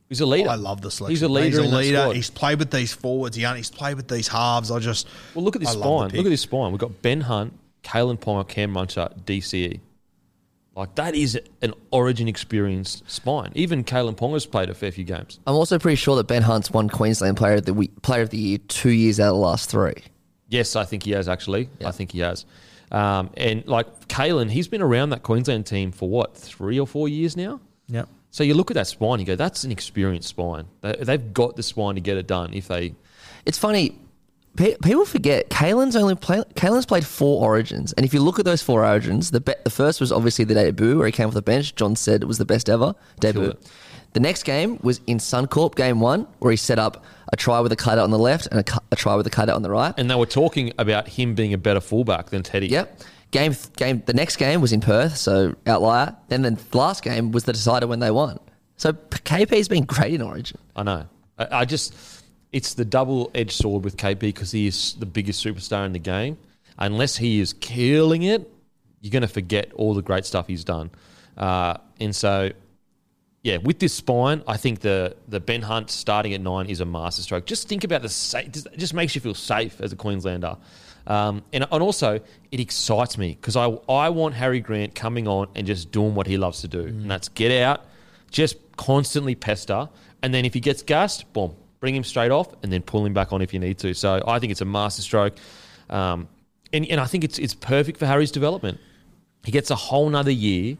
He's 0.09 0.21
a 0.21 0.27
leader. 0.27 0.49
I 0.49 0.55
love 0.55 0.81
the 0.81 0.91
selection. 0.91 1.13
He's 1.13 1.23
a 1.23 1.29
leader. 1.29 1.63
He's 1.63 1.73
a 1.73 1.77
leader. 1.77 2.13
He's 2.15 2.31
played 2.31 2.59
with 2.59 2.71
these 2.71 2.93
forwards. 2.93 3.37
He, 3.37 3.45
he's 3.45 3.71
played 3.71 3.97
with 3.97 4.09
these 4.09 4.29
halves. 4.29 4.71
I 4.71 4.79
just 4.79 5.07
Well, 5.35 5.45
look 5.45 5.55
at 5.55 5.61
this 5.61 5.71
I 5.71 5.75
spine. 5.75 6.09
Look 6.09 6.27
at 6.27 6.31
this 6.31 6.41
spine. 6.41 6.73
We've 6.73 6.81
got 6.81 7.03
Ben 7.03 7.21
Hunt, 7.23 7.53
Kalyn 7.83 8.19
Ponga, 8.19 8.49
Cam 8.49 8.71
Munster, 8.71 9.11
DCE. 9.25 9.81
Like 10.79 10.95
that 10.95 11.17
is 11.17 11.37
an 11.61 11.75
Origin 11.91 12.29
experienced 12.29 13.03
spine. 13.11 13.51
Even 13.57 13.83
Kalyn 13.83 14.17
Ponga's 14.17 14.47
played 14.47 14.71
a 14.71 14.75
fair 14.75 14.93
few 14.93 15.03
games. 15.03 15.41
I'm 15.45 15.57
also 15.57 15.77
pretty 15.77 15.97
sure 15.97 16.15
that 16.15 16.29
Ben 16.29 16.43
Hunt's 16.43 16.71
won 16.71 16.89
Queensland 16.89 17.37
Player 17.37 17.55
of 17.55 17.65
the 17.65 17.75
Week, 17.75 18.01
Player 18.03 18.23
of 18.23 18.31
the 18.31 18.39
Year 18.39 18.59
two 18.69 18.91
years 18.91 19.19
out 19.19 19.31
of 19.31 19.35
the 19.35 19.41
last 19.41 19.69
three. 19.69 19.95
Yes, 20.49 20.77
I 20.77 20.85
think 20.85 21.03
he 21.03 21.11
has 21.11 21.29
actually. 21.29 21.69
I 21.85 21.91
think 21.91 22.13
he 22.13 22.21
has. 22.21 22.47
Um, 22.93 23.31
and 23.37 23.67
like 23.67 24.07
Kalyn, 24.07 24.49
he's 24.49 24.69
been 24.69 24.81
around 24.81 25.11
that 25.11 25.25
Queensland 25.25 25.67
team 25.67 25.91
for 25.91 26.09
what 26.09 26.37
three 26.37 26.79
or 26.79 26.87
four 26.87 27.09
years 27.09 27.37
now. 27.37 27.61
yeah. 27.89 28.05
So 28.31 28.45
you 28.45 28.55
look 28.55 28.71
at 28.71 28.75
that 28.75 28.87
spine, 28.87 29.19
you 29.19 29.27
go, 29.27 29.35
that's 29.37 29.65
an 29.65 29.73
experienced 29.73 30.29
spine. 30.29 30.67
They've 30.83 31.33
got 31.35 31.57
the 31.57 31.63
spine 31.63 31.97
to 31.97 32.01
get 32.01 32.19
it 32.19 32.29
done. 32.29 32.55
If 32.55 32.69
they, 32.69 32.95
It's 33.47 33.59
funny. 33.59 33.99
Pe- 34.59 34.77
People 34.83 35.05
forget 35.05 35.49
Kalyn's 35.51 35.95
only 35.95 36.17
play, 36.17 36.43
Kalyn's 36.57 36.85
played 36.85 37.07
four 37.07 37.45
Origins, 37.45 37.93
and 37.93 38.05
if 38.05 38.13
you 38.13 38.21
look 38.21 38.41
at 38.41 38.45
those 38.45 38.61
four 38.61 38.85
Origins, 38.85 39.31
the 39.31 39.41
be, 39.41 39.55
the 39.63 39.71
first 39.71 40.01
was 40.01 40.11
obviously 40.11 40.45
the 40.45 40.55
debut 40.55 40.99
where 40.99 41.07
he 41.07 41.13
came 41.13 41.29
off 41.29 41.35
the 41.35 41.43
bench. 41.43 41.77
John 41.77 41.95
said 41.95 42.23
it 42.23 42.27
was 42.27 42.39
the 42.39 42.45
best 42.45 42.69
ever 42.69 42.97
debut. 43.21 43.55
The 44.15 44.21
next 44.21 44.43
game 44.43 44.81
was 44.83 45.01
in 45.07 45.19
Suncorp, 45.19 45.77
game 45.77 46.01
one, 46.01 46.27
where 46.41 46.51
he 46.51 46.57
set 46.57 46.81
up 46.81 47.05
a 47.33 47.37
try 47.37 47.61
with 47.61 47.71
a 47.71 47.77
cutout 47.77 48.03
on 48.03 48.11
the 48.11 48.19
left 48.19 48.49
and 48.49 48.59
a, 48.59 48.65
cu- 48.65 48.81
a 48.91 48.97
try 48.97 49.15
with 49.15 49.29
a 49.29 49.31
cutout 49.31 49.55
on 49.55 49.63
the 49.63 49.71
right. 49.71 49.95
and 49.97 50.11
they 50.11 50.17
were 50.17 50.27
talking 50.27 50.73
about 50.79 51.07
him 51.07 51.37
being 51.37 51.55
a 51.55 51.59
better 51.59 51.81
fullback 51.81 52.31
than 52.31 52.43
Teddy. 52.43 52.67
Yep. 52.67 53.01
Game 53.31 53.55
game. 53.77 54.03
The 54.07 54.15
next 54.15 54.39
game 54.39 54.61
was 54.61 54.73
in 54.73 54.81
Perth, 54.81 55.19
so 55.19 55.55
outlier. 55.69 56.17
Then 56.29 56.43
the 56.43 56.59
last 56.73 57.05
game 57.05 57.31
was 57.31 57.45
the 57.45 57.53
decider 57.53 57.87
when 57.87 58.01
they 58.01 58.11
won. 58.11 58.41
So 58.77 58.93
KP's 58.93 59.69
been 59.69 59.85
great 59.85 60.15
in 60.15 60.23
Origin. 60.23 60.59
I 60.75 60.83
know. 60.83 61.07
I, 61.39 61.61
I 61.61 61.65
just, 61.65 61.95
it's 62.53 62.75
the 62.75 62.85
double 62.85 63.31
edged 63.35 63.53
sword 63.53 63.85
with 63.85 63.97
KP 63.97 64.21
because 64.21 64.51
he 64.53 64.67
is 64.67 64.95
the 64.99 65.07
biggest 65.07 65.45
superstar 65.45 65.85
in 65.87 65.93
the 65.93 65.99
game. 65.99 66.39
Unless 66.79 67.17
he 67.17 67.41
is 67.41 67.53
killing 67.55 68.23
it, 68.23 68.51
you're 69.01 69.11
going 69.11 69.23
to 69.23 69.29
forget 69.29 69.73
all 69.75 69.95
the 69.95 70.03
great 70.03 70.25
stuff 70.25 70.47
he's 70.47 70.65
done. 70.65 70.91
Uh, 71.37 71.77
and 72.01 72.15
so, 72.15 72.51
yeah, 73.43 73.59
with 73.59 73.79
this 73.79 73.93
spine, 73.95 74.43
I 74.47 74.57
think 74.57 74.81
the 74.81 75.17
the 75.29 75.41
Ben 75.41 75.63
Hunt 75.63 75.91
starting 75.91 76.35
at 76.35 76.41
nine 76.41 76.67
is 76.67 76.81
a 76.81 76.85
masterstroke. 76.85 77.47
Just 77.47 77.69
think 77.69 77.85
about 77.85 78.03
the 78.03 78.09
sa- 78.09 78.43
just- 78.43 78.67
it 78.67 78.79
just 78.79 78.95
makes 78.95 79.15
you 79.15 79.21
feel 79.21 79.35
safe 79.35 79.81
as 79.81 79.93
a 79.93 79.97
Queenslander. 79.97 80.57
Um, 81.07 81.43
and, 81.53 81.67
and 81.71 81.83
also, 81.83 82.21
it 82.53 82.61
excites 82.61 83.17
me 83.17 83.37
because 83.41 83.57
I, 83.57 83.67
I 83.89 84.11
want 84.11 84.35
Harry 84.35 84.61
Grant 84.61 84.95
coming 84.95 85.27
on 85.27 85.49
and 85.55 85.67
just 85.67 85.91
doing 85.91 86.15
what 86.15 86.27
he 86.27 86.37
loves 86.37 86.61
to 86.61 86.69
do. 86.69 86.81
And 86.81 87.11
that's 87.11 87.29
get 87.31 87.63
out, 87.63 87.87
just 88.31 88.57
constantly 88.77 89.35
pester. 89.35 89.89
And 90.23 90.35
then 90.35 90.45
if 90.45 90.53
he 90.53 90.61
gets 90.61 90.83
gassed, 90.83 91.33
boom, 91.33 91.55
bring 91.81 91.95
him 91.95 92.05
straight 92.05 92.31
off 92.31 92.49
and 92.63 92.73
then 92.73 92.83
pull 92.83 93.05
him 93.07 93.15
back 93.15 93.33
on 93.33 93.43
if 93.43 93.53
you 93.53 93.61
need 93.61 93.79
to. 93.79 93.95
So 93.95 94.23
I 94.27 94.39
think 94.39 94.51
it's 94.51 94.61
a 94.61 94.67
masterstroke. 94.67 95.37
Um, 95.89 96.29
and, 96.73 96.87
and 96.87 97.01
I 97.01 97.07
think 97.07 97.25
it's, 97.25 97.39
it's 97.39 97.55
perfect 97.55 97.99
for 97.99 98.07
Harry's 98.07 98.31
development. 98.31 98.79
He 99.45 99.53
gets 99.53 99.71
a 99.71 99.75
whole 99.75 100.09
nother 100.09 100.31
year 100.31 100.77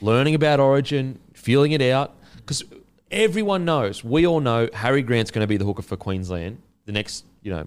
learning 0.00 0.34
about 0.34 0.60
Origin, 0.60 1.18
feeling 1.32 1.72
it 1.72 1.82
out. 1.82 2.14
Because 2.36 2.62
everyone 3.10 3.64
knows, 3.64 4.04
we 4.04 4.26
all 4.26 4.40
know 4.40 4.68
Harry 4.74 5.02
Grant's 5.02 5.30
going 5.30 5.42
to 5.42 5.48
be 5.48 5.56
the 5.56 5.64
hooker 5.64 5.82
for 5.82 5.96
Queensland 5.96 6.58
the 6.84 6.92
next, 6.92 7.24
you 7.42 7.50
know, 7.50 7.66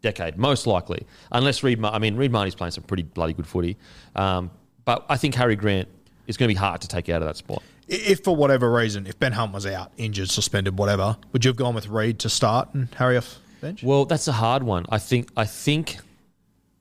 decade, 0.00 0.38
most 0.38 0.66
likely. 0.66 1.06
Unless 1.32 1.62
Reed, 1.62 1.84
I 1.84 1.98
mean, 1.98 2.16
Reed 2.16 2.32
Mahoney's 2.32 2.54
playing 2.54 2.72
some 2.72 2.84
pretty 2.84 3.02
bloody 3.02 3.34
good 3.34 3.46
footy. 3.46 3.76
Um, 4.14 4.50
but 4.84 5.04
I 5.08 5.16
think 5.16 5.34
Harry 5.34 5.56
Grant 5.56 5.88
is 6.26 6.36
going 6.36 6.48
to 6.48 6.54
be 6.54 6.58
hard 6.58 6.80
to 6.80 6.88
take 6.88 7.08
out 7.08 7.20
of 7.22 7.28
that 7.28 7.36
spot. 7.36 7.62
If 7.88 8.24
for 8.24 8.34
whatever 8.34 8.72
reason, 8.72 9.06
if 9.06 9.18
Ben 9.18 9.32
Hunt 9.32 9.52
was 9.52 9.64
out, 9.66 9.92
injured, 9.96 10.28
suspended, 10.30 10.78
whatever, 10.78 11.16
would 11.32 11.44
you 11.44 11.50
have 11.50 11.56
gone 11.56 11.74
with 11.74 11.86
Reed 11.88 12.18
to 12.20 12.28
start 12.28 12.74
and 12.74 12.88
Harry 12.96 13.16
off 13.16 13.38
bench? 13.60 13.82
Well, 13.82 14.04
that's 14.06 14.26
a 14.26 14.32
hard 14.32 14.62
one. 14.64 14.86
I 14.88 14.98
think 14.98 15.30
I 15.36 15.44
think 15.44 15.98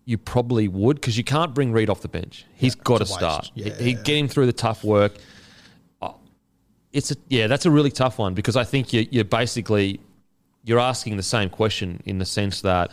you 0.05 0.17
probably 0.17 0.67
would 0.67 0.95
because 0.97 1.17
you 1.17 1.23
can't 1.23 1.53
bring 1.53 1.71
Reed 1.71 1.89
off 1.89 2.01
the 2.01 2.07
bench. 2.07 2.45
He's 2.55 2.73
got 2.75 2.97
to 2.97 3.01
it's 3.03 3.11
a 3.11 3.13
waste. 3.13 3.19
start. 3.19 3.51
Yeah. 3.53 3.73
He, 3.75 3.83
he 3.83 3.93
get 3.93 4.17
him 4.17 4.27
through 4.27 4.45
the 4.47 4.53
tough 4.53 4.83
work. 4.83 5.13
Uh, 6.01 6.13
It's 6.91 7.11
a 7.11 7.15
yeah, 7.29 7.45
that's 7.47 7.65
a 7.67 7.71
really 7.71 7.91
tough 7.91 8.17
one 8.17 8.33
because 8.33 8.55
I 8.55 8.63
think 8.63 8.91
you, 8.93 9.07
you're 9.11 9.23
basically 9.25 9.99
you're 10.63 10.79
asking 10.79 11.17
the 11.17 11.23
same 11.23 11.49
question 11.49 12.01
in 12.05 12.17
the 12.17 12.25
sense 12.25 12.61
that 12.61 12.89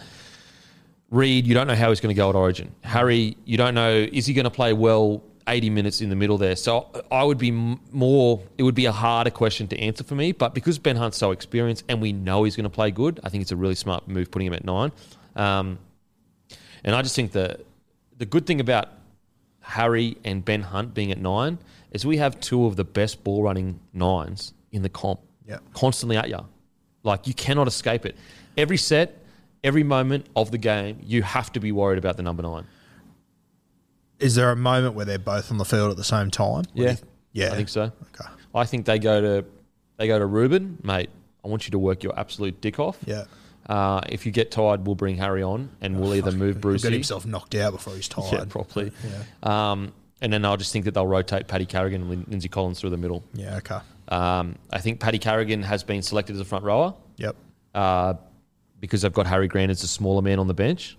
Reed, 1.11 1.47
you 1.47 1.55
don't 1.55 1.67
know 1.67 1.75
how 1.75 1.89
he's 1.91 2.01
going 2.01 2.15
to 2.15 2.19
go 2.19 2.29
at 2.29 2.35
Origin. 2.35 2.75
Harry, 2.83 3.37
you 3.47 3.57
don't 3.57 3.75
know 3.75 4.07
is 4.13 4.27
he 4.27 4.35
going 4.35 4.45
to 4.45 4.51
play 4.51 4.73
well 4.75 5.23
80 5.47 5.71
minutes 5.71 6.01
in 6.01 6.09
the 6.09 6.17
middle 6.17 6.39
there. 6.39 6.57
So 6.57 6.89
I 7.11 7.25
would 7.25 7.39
be 7.39 7.51
more. 7.51 8.43
It 8.59 8.63
would 8.63 8.75
be 8.75 8.87
a 8.87 8.93
harder 8.93 9.31
question 9.31 9.69
to 9.69 9.79
answer 9.79 10.05
for 10.05 10.15
me. 10.15 10.33
But 10.33 10.55
because 10.55 10.79
Ben 10.79 10.97
Hunt's 10.97 11.17
so 11.17 11.31
experienced 11.31 11.85
and 11.89 12.01
we 12.01 12.13
know 12.13 12.45
he's 12.45 12.57
going 12.57 12.65
to 12.65 12.71
play 12.71 12.91
good, 12.91 13.21
I 13.23 13.29
think 13.29 13.43
it's 13.43 13.53
a 13.53 13.57
really 13.57 13.75
smart 13.75 14.09
move 14.09 14.31
putting 14.31 14.47
him 14.47 14.55
at 14.55 14.65
nine. 14.65 14.93
Um, 15.37 15.79
and 16.85 16.95
I 16.95 17.03
just 17.03 17.17
think 17.17 17.33
that 17.33 17.61
the 18.19 18.27
good 18.27 18.47
thing 18.47 18.61
about 18.61 18.89
Harry 19.61 20.17
and 20.25 20.45
Ben 20.45 20.63
Hunt 20.63 20.95
being 20.95 21.13
at 21.13 21.19
nine 21.19 21.59
is 21.93 22.05
we 22.05 22.17
have 22.17 22.41
two 22.41 22.67
of 22.67 22.77
the 22.77 22.85
best 22.85 23.23
ball 23.23 23.43
running 23.43 23.81
nines 23.93 24.55
in 24.73 24.83
the 24.83 24.89
comp. 24.89 25.21
Yeah. 25.47 25.59
Constantly 25.75 26.17
at 26.17 26.29
you. 26.29 26.39
Like 27.03 27.27
you 27.27 27.35
cannot 27.35 27.69
escape 27.69 28.07
it. 28.07 28.17
Every 28.57 28.77
set, 28.77 29.19
every 29.65 29.83
moment 29.83 30.27
of 30.37 30.51
the 30.51 30.59
game, 30.59 30.99
you 31.03 31.23
have 31.23 31.53
to 31.53 31.61
be 31.61 31.73
worried 31.73 31.99
about 31.99 32.17
the 32.17 32.23
number 32.23 32.43
nine. 32.43 32.67
Is 34.23 34.35
there 34.35 34.51
a 34.51 34.57
moment 34.57 34.95
where 34.95 35.05
they're 35.05 35.19
both 35.19 35.51
on 35.51 35.59
the 35.59 35.65
field 35.65 35.91
at 35.91 35.97
the 35.97 36.05
same 36.05 36.31
time? 36.31 36.65
Yeah. 36.75 36.97
Yeah. 37.33 37.53
I 37.53 37.57
think 37.57 37.69
so. 37.69 37.83
Okay. 37.83 38.31
I 38.55 38.65
think 38.65 38.87
they 38.87 38.99
go 38.99 39.21
to 39.21 39.45
they 39.97 40.07
go 40.07 40.19
to 40.19 40.27
Reuben, 40.27 40.79
mate. 40.83 41.11
I 41.45 41.49
want 41.49 41.67
you 41.67 41.73
to 41.73 41.79
work 41.79 42.03
your 42.03 42.19
absolute 42.19 42.61
dick 42.61 42.79
off. 42.79 42.99
Yeah. 43.05 43.25
Uh, 43.67 44.01
if 44.09 44.27
you 44.27 44.33
get 44.33 44.51
tired, 44.51 44.87
we'll 44.87 44.95
bring 44.97 45.17
Harry 45.17 45.43
on, 45.43 45.71
and 45.81 46.01
we'll 46.01 46.15
either 46.15 46.33
move 46.33 46.55
He'll 46.57 46.61
Brucey. 46.61 46.83
get 46.89 46.93
himself 46.93 47.25
knocked 47.27 47.55
out 47.55 47.73
before 47.73 47.95
he's 47.95 48.09
tired. 48.09 48.33
Yeah, 48.33 48.45
properly. 48.49 48.93
Um, 49.43 49.93
and 50.21 50.33
then 50.33 50.45
I'll 50.45 50.57
just 50.57 50.73
think 50.73 50.85
that 50.85 50.95
they'll 50.95 51.07
rotate 51.07 51.47
Paddy 51.49 51.67
Carrigan 51.67 52.03
and 52.03 52.11
Lin- 52.11 52.27
Lindsay 52.29 52.49
Collins 52.49 52.81
through 52.81 52.91
the 52.91 52.97
middle. 52.97 53.23
Yeah, 53.35 53.57
okay. 53.59 53.79
Um, 54.09 54.57
I 54.71 54.81
think 54.81 54.99
Paddy 55.01 55.19
Carrigan 55.19 55.63
has 55.63 55.83
been 55.85 56.03
selected 56.03 56.35
as 56.35 56.41
a 56.41 56.45
front 56.45 56.65
rower 56.65 56.95
Yep. 57.17 57.37
uh, 57.75 58.15
because 58.81 59.03
they've 59.03 59.13
got 59.13 59.27
Harry 59.29 59.47
Grant 59.49 59.71
as 59.71 59.83
a 59.85 59.89
smaller 59.89 60.23
man 60.23 60.39
on 60.41 60.49
the 60.49 60.55
bench. 60.55 60.97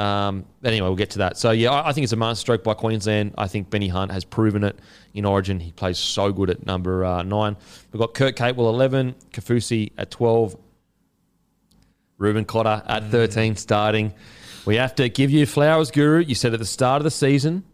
Um, 0.00 0.46
anyway, 0.64 0.86
we'll 0.88 0.96
get 0.96 1.10
to 1.10 1.18
that. 1.18 1.36
So 1.36 1.50
yeah, 1.50 1.70
I, 1.70 1.90
I 1.90 1.92
think 1.92 2.04
it's 2.04 2.12
a 2.12 2.16
masterstroke 2.16 2.64
by 2.64 2.72
Queensland. 2.74 3.34
I 3.36 3.48
think 3.48 3.68
Benny 3.68 3.88
Hunt 3.88 4.10
has 4.12 4.24
proven 4.24 4.64
it 4.64 4.78
in 5.12 5.26
Origin. 5.26 5.60
He 5.60 5.72
plays 5.72 5.98
so 5.98 6.32
good 6.32 6.48
at 6.48 6.64
number 6.64 7.04
uh, 7.04 7.22
nine. 7.22 7.56
We've 7.92 8.00
got 8.00 8.14
Kurt 8.14 8.34
Capewell 8.34 8.72
eleven, 8.72 9.14
Kafusi 9.32 9.92
at 9.98 10.10
twelve, 10.10 10.56
Reuben 12.16 12.46
Cotter 12.46 12.82
at 12.86 13.10
thirteen 13.10 13.56
starting. 13.56 14.14
We 14.64 14.76
have 14.76 14.94
to 14.94 15.08
give 15.08 15.30
you 15.30 15.44
flowers, 15.44 15.90
Guru. 15.90 16.20
You 16.20 16.34
said 16.34 16.54
at 16.54 16.60
the 16.60 16.66
start 16.66 17.00
of 17.00 17.04
the 17.04 17.10
season 17.10 17.64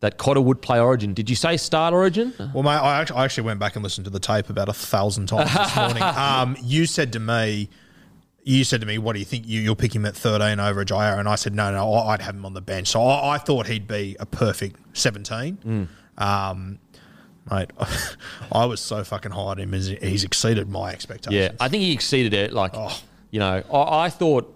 that 0.00 0.16
Cotter 0.16 0.40
would 0.40 0.60
play 0.62 0.80
Origin. 0.80 1.14
Did 1.14 1.30
you 1.30 1.36
say 1.36 1.56
start 1.56 1.94
Origin? 1.94 2.32
Well, 2.54 2.62
mate, 2.62 2.70
I 2.70 3.00
actually, 3.00 3.18
I 3.18 3.24
actually 3.24 3.44
went 3.44 3.60
back 3.60 3.76
and 3.76 3.82
listened 3.82 4.04
to 4.06 4.10
the 4.10 4.20
tape 4.20 4.48
about 4.48 4.68
a 4.68 4.72
thousand 4.72 5.26
times 5.26 5.52
this 5.52 5.76
morning. 5.76 6.02
Um, 6.02 6.56
you 6.62 6.86
said 6.86 7.12
to 7.14 7.20
me, 7.20 7.68
you 8.56 8.64
said 8.64 8.80
to 8.80 8.86
me, 8.86 8.98
"What 8.98 9.12
do 9.12 9.18
you 9.18 9.24
think? 9.24 9.46
You, 9.46 9.60
you'll 9.60 9.76
pick 9.76 9.94
him 9.94 10.06
at 10.06 10.16
thirteen 10.16 10.58
over 10.60 10.80
a 10.80 10.84
Jair?" 10.86 11.18
And 11.18 11.28
I 11.28 11.34
said, 11.36 11.54
"No, 11.54 11.70
no, 11.70 11.92
I'd 11.94 12.22
have 12.22 12.34
him 12.34 12.46
on 12.46 12.54
the 12.54 12.60
bench." 12.60 12.88
So 12.88 13.02
I, 13.02 13.34
I 13.34 13.38
thought 13.38 13.66
he'd 13.66 13.86
be 13.86 14.16
a 14.18 14.26
perfect 14.26 14.76
seventeen. 14.96 15.88
Um, 16.16 16.78
mate, 17.50 17.70
I 18.52 18.64
was 18.64 18.80
so 18.80 19.04
fucking 19.04 19.32
high 19.32 19.40
on 19.40 19.58
him. 19.58 19.72
He's, 19.72 19.86
he's 19.88 20.24
exceeded 20.24 20.68
my 20.68 20.92
expectations. 20.92 21.34
Yeah, 21.34 21.52
I 21.60 21.68
think 21.68 21.82
he 21.82 21.92
exceeded 21.92 22.34
it. 22.34 22.52
Like, 22.52 22.72
Oh. 22.74 22.98
you 23.30 23.38
know, 23.40 23.62
I, 23.72 24.04
I 24.06 24.10
thought, 24.10 24.54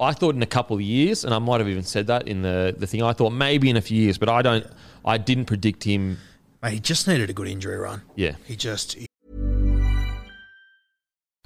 I 0.00 0.12
thought 0.12 0.34
in 0.34 0.42
a 0.42 0.46
couple 0.46 0.76
of 0.76 0.82
years, 0.82 1.24
and 1.24 1.32
I 1.32 1.38
might 1.38 1.60
have 1.60 1.68
even 1.68 1.84
said 1.84 2.08
that 2.08 2.26
in 2.28 2.42
the 2.42 2.74
the 2.76 2.86
thing. 2.86 3.02
I 3.02 3.12
thought 3.12 3.30
maybe 3.30 3.70
in 3.70 3.76
a 3.76 3.80
few 3.82 4.00
years, 4.02 4.18
but 4.18 4.28
I 4.28 4.42
don't. 4.42 4.66
I 5.04 5.18
didn't 5.18 5.46
predict 5.46 5.84
him. 5.84 6.18
Mate, 6.62 6.74
he 6.74 6.80
just 6.80 7.08
needed 7.08 7.28
a 7.28 7.32
good 7.32 7.48
injury 7.48 7.76
run. 7.76 8.02
Yeah, 8.14 8.36
He 8.46 8.54
just 8.56 8.92
he- 8.94 9.06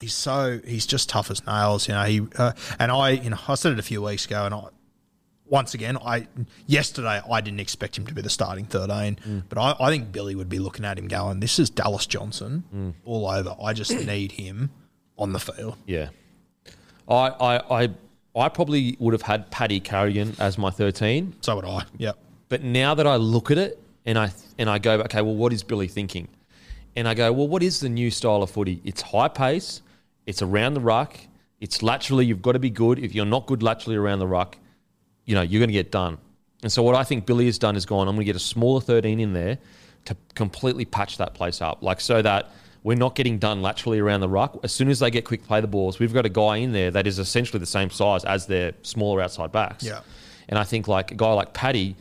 He's 0.00 0.14
so 0.14 0.60
he's 0.64 0.86
just 0.86 1.08
tough 1.08 1.30
as 1.30 1.44
nails. 1.46 1.88
You 1.88 1.94
know, 1.94 2.04
he 2.04 2.22
uh, 2.36 2.52
and 2.78 2.90
I, 2.92 3.10
you 3.10 3.30
know, 3.30 3.38
I 3.48 3.54
said 3.54 3.72
it 3.72 3.78
a 3.78 3.82
few 3.82 4.02
weeks 4.02 4.26
ago, 4.26 4.44
and 4.46 4.54
I 4.54 4.62
once 5.46 5.72
again, 5.74 5.96
I 5.96 6.26
yesterday 6.66 7.20
I 7.30 7.40
didn't 7.40 7.60
expect 7.60 7.96
him 7.96 8.06
to 8.06 8.14
be 8.14 8.20
the 8.22 8.30
starting 8.30 8.66
thirteen, 8.66 9.44
but 9.48 9.58
I, 9.58 9.74
I 9.80 9.90
think 9.90 10.12
Billy 10.12 10.34
would 10.34 10.48
be 10.48 10.58
looking 10.58 10.84
at 10.84 10.98
him 10.98 11.08
going, 11.08 11.40
"This 11.40 11.58
is 11.58 11.70
Dallas 11.70 12.06
Johnson 12.06 12.94
all 13.04 13.28
over. 13.28 13.56
I 13.62 13.72
just 13.72 13.92
need 14.06 14.32
him 14.32 14.70
on 15.16 15.32
the 15.32 15.40
field." 15.40 15.76
yeah. 15.86 16.08
I, 17.08 17.14
I, 17.14 17.84
I, 17.84 17.88
I 18.36 18.48
probably 18.50 18.94
would 19.00 19.14
have 19.14 19.22
had 19.22 19.50
Paddy 19.50 19.80
Carrigan 19.80 20.36
as 20.38 20.58
my 20.58 20.68
thirteen, 20.70 21.34
So 21.40 21.56
would 21.56 21.64
I. 21.64 21.84
Yep. 21.96 22.18
but 22.50 22.62
now 22.62 22.94
that 22.94 23.06
I 23.06 23.16
look 23.16 23.50
at 23.50 23.56
it 23.56 23.82
and 24.04 24.18
I 24.18 24.30
and 24.58 24.68
I 24.68 24.78
go, 24.78 25.00
okay, 25.00 25.22
well, 25.22 25.34
what 25.34 25.54
is 25.54 25.62
Billy 25.62 25.88
thinking? 25.88 26.28
And 26.94 27.08
I 27.08 27.14
go, 27.14 27.32
well, 27.32 27.48
what 27.48 27.62
is 27.62 27.80
the 27.80 27.88
new 27.88 28.10
style 28.10 28.42
of 28.42 28.50
footy? 28.50 28.82
It's 28.84 29.00
high 29.00 29.28
pace, 29.28 29.80
it's 30.28 30.42
around 30.42 30.74
the 30.74 30.80
ruck, 30.80 31.16
it's 31.58 31.82
laterally. 31.82 32.26
You've 32.26 32.42
got 32.42 32.52
to 32.52 32.58
be 32.58 32.68
good. 32.68 32.98
If 32.98 33.14
you're 33.14 33.24
not 33.24 33.46
good 33.46 33.62
laterally 33.62 33.96
around 33.96 34.18
the 34.18 34.26
ruck, 34.26 34.58
you 35.24 35.34
know 35.34 35.40
you're 35.40 35.58
going 35.58 35.70
to 35.70 35.72
get 35.72 35.90
done. 35.90 36.18
And 36.62 36.70
so 36.70 36.82
what 36.82 36.94
I 36.94 37.02
think 37.02 37.24
Billy 37.24 37.46
has 37.46 37.58
done 37.58 37.76
is 37.76 37.86
gone. 37.86 38.08
I'm 38.08 38.14
going 38.14 38.26
to 38.26 38.32
get 38.32 38.36
a 38.36 38.40
smaller 38.40 38.82
13 38.82 39.20
in 39.20 39.32
there 39.32 39.58
to 40.04 40.16
completely 40.34 40.84
patch 40.84 41.16
that 41.16 41.32
place 41.32 41.62
up, 41.62 41.82
like 41.82 42.00
so 42.00 42.20
that 42.20 42.50
we're 42.82 42.96
not 42.96 43.14
getting 43.14 43.38
done 43.38 43.62
laterally 43.62 44.00
around 44.00 44.20
the 44.20 44.28
ruck. 44.28 44.58
As 44.62 44.70
soon 44.70 44.90
as 44.90 44.98
they 44.98 45.10
get 45.10 45.24
quick 45.24 45.44
play 45.44 45.62
the 45.62 45.66
balls, 45.66 45.98
we've 45.98 46.12
got 46.12 46.26
a 46.26 46.30
guy 46.30 46.58
in 46.58 46.72
there 46.72 46.90
that 46.90 47.06
is 47.06 47.18
essentially 47.18 47.58
the 47.58 47.66
same 47.66 47.88
size 47.88 48.22
as 48.26 48.46
their 48.46 48.74
smaller 48.82 49.22
outside 49.22 49.50
backs. 49.50 49.82
Yeah. 49.82 50.00
And 50.50 50.58
I 50.58 50.64
think 50.64 50.88
like 50.88 51.10
a 51.10 51.14
guy 51.14 51.32
like 51.32 51.54
Paddy, 51.54 51.96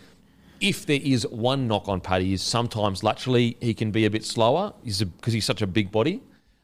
if 0.60 0.86
there 0.86 1.00
is 1.02 1.26
one 1.28 1.68
knock 1.70 1.88
on 1.88 2.02
Paddy, 2.02 2.34
is 2.34 2.42
sometimes 2.42 3.04
laterally 3.04 3.56
he 3.62 3.74
can 3.74 3.92
be 3.92 4.06
a 4.06 4.10
bit 4.10 4.26
slower 4.26 4.74
because 4.84 5.34
he's 5.34 5.46
such 5.46 5.62
a 5.62 5.68
big 5.68 5.94
body. 5.94 6.22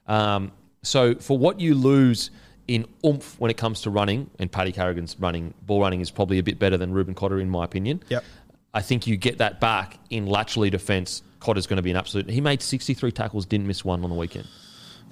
Um, 0.08 0.52
so 0.84 1.16
for 1.16 1.38
what 1.38 1.60
you 1.60 1.74
lose 1.74 2.30
in 2.68 2.86
oomph 3.06 3.40
when 3.40 3.52
it 3.52 3.58
comes 3.58 3.82
to 3.82 3.90
running, 3.90 4.30
and 4.40 4.52
Paddy 4.52 4.72
Carrigan's 4.72 5.18
running 5.20 5.54
ball 5.64 5.82
running 5.82 6.02
is 6.02 6.12
probably 6.12 6.40
a 6.40 6.44
bit 6.44 6.60
better 6.60 6.78
than 6.78 6.94
Reuben 6.94 7.16
Cotter 7.16 7.40
in 7.40 7.50
my 7.50 7.66
opinion. 7.66 8.04
Yep. 8.10 8.24
I 8.74 8.82
think 8.82 9.06
you 9.06 9.18
get 9.18 9.38
that 9.38 9.60
back 9.60 10.00
in 10.10 10.26
laterally 10.26 10.70
defence. 10.70 11.22
Cotter's 11.40 11.68
going 11.68 11.78
to 11.78 11.84
be 11.84 11.92
an 11.92 11.98
absolute. 11.98 12.30
He 12.30 12.42
made 12.42 12.62
63 12.62 13.12
tackles, 13.12 13.46
didn't 13.46 13.68
miss 13.68 13.86
one 13.86 14.04
on 14.04 14.10
the 14.10 14.16
weekend. 14.16 14.48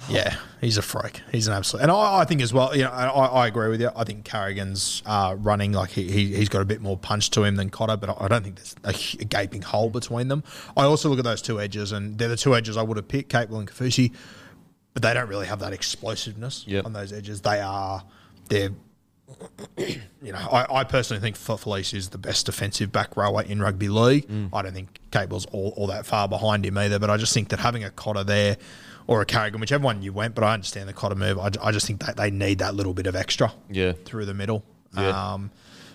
Yeah, 0.10 0.36
he's 0.62 0.78
a 0.78 0.82
freak. 0.82 1.22
He's 1.32 1.48
an 1.48 1.54
absolute, 1.54 1.84
and 1.84 1.92
I, 1.92 2.22
I 2.22 2.26
think 2.26 2.42
as 2.42 2.52
well. 2.52 2.76
You 2.76 2.86
know, 2.86 2.90
I, 2.90 3.44
I 3.44 3.48
agree 3.48 3.70
with 3.70 3.80
you. 3.82 3.92
I 3.96 4.04
think 4.04 4.26
Carrigan's 4.26 5.04
uh, 5.06 5.36
running 5.38 5.74
like 5.74 5.92
he, 5.92 6.12
he 6.12 6.36
he's 6.36 6.50
got 6.50 6.64
a 6.64 6.66
bit 6.66 6.82
more 6.82 6.98
punch 6.98 7.30
to 7.32 7.44
him 7.44 7.56
than 7.56 7.70
Cotter, 7.70 7.98
but 7.98 8.20
I 8.20 8.28
don't 8.28 8.44
think 8.44 8.56
there's 8.56 8.76
a, 8.84 9.22
a 9.22 9.26
gaping 9.26 9.62
hole 9.62 9.92
between 9.92 10.28
them. 10.28 10.44
I 10.76 10.86
also 10.86 11.08
look 11.08 11.20
at 11.20 11.26
those 11.26 11.44
two 11.44 11.62
edges, 11.62 11.92
and 11.92 12.18
they're 12.18 12.30
the 12.30 12.36
two 12.36 12.56
edges 12.56 12.78
I 12.78 12.82
would 12.82 12.98
have 12.98 13.08
picked, 13.08 13.32
Capewell 13.32 13.60
and 13.60 13.70
Kafusi, 13.70 14.12
but 14.94 15.02
they 15.04 15.14
don't 15.14 15.30
really 15.30 15.48
have 15.48 15.60
that 15.60 15.74
explosiveness 15.74 16.66
Yep. 16.68 16.86
on 16.86 16.94
those 16.94 17.12
edges. 17.14 17.42
They 17.42 17.60
are 17.62 18.04
they're. 18.50 18.72
You 20.24 20.32
know, 20.34 20.38
I, 20.38 20.82
I 20.82 20.84
personally 20.84 21.20
think 21.20 21.36
Felise 21.36 21.96
is 21.96 22.10
the 22.10 22.20
best 22.20 22.46
defensive 22.46 22.92
back 22.92 23.18
rower 23.18 23.42
in 23.42 23.60
rugby 23.60 23.90
league. 23.90 24.30
I 24.54 24.62
don't 24.62 24.72
think 24.74 25.00
Cable's 25.10 25.48
all, 25.48 25.74
all 25.76 25.88
that 25.88 26.06
far 26.06 26.28
behind 26.28 26.64
him 26.64 26.78
either, 26.78 27.00
but 27.00 27.10
I 27.10 27.18
just 27.18 27.34
think 27.34 27.50
that 27.50 27.60
having 27.60 27.84
a 27.84 27.90
Cotter 27.90 28.24
there 28.24 28.58
or 29.08 29.22
a 29.22 29.26
Carrigan, 29.26 29.60
whichever 29.60 29.84
one 29.84 30.04
you 30.04 30.14
went, 30.14 30.36
but 30.36 30.44
I 30.44 30.54
understand 30.54 30.88
the 30.88 30.94
Cotter 30.94 31.16
move. 31.16 31.40
I, 31.40 31.50
I 31.60 31.72
just 31.72 31.88
think 31.88 32.06
that 32.06 32.18
they 32.18 32.30
need 32.30 32.60
that 32.60 32.76
little 32.76 32.94
bit 32.94 33.08
of 33.08 33.16
extra 33.16 33.52
Yeah. 33.72 33.94
through 34.06 34.26
the 34.28 34.36
middle. 34.36 34.64
Yeah. 34.96 35.34
Um, 35.34 35.50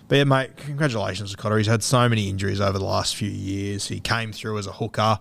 but 0.09 0.17
yeah, 0.17 0.25
mate, 0.25 0.57
congratulations 0.57 1.31
to 1.31 1.37
Cotter. 1.37 1.57
He's 1.59 1.69
had 1.69 1.85
so 1.85 2.09
many 2.09 2.29
injuries 2.29 2.61
over 2.61 2.79
the 2.81 2.85
last 2.85 3.15
few 3.15 3.31
years. 3.31 3.87
He 3.87 4.01
came 4.01 4.33
through 4.33 4.59
as 4.59 4.67
a 4.67 4.73
hooker, 4.73 5.21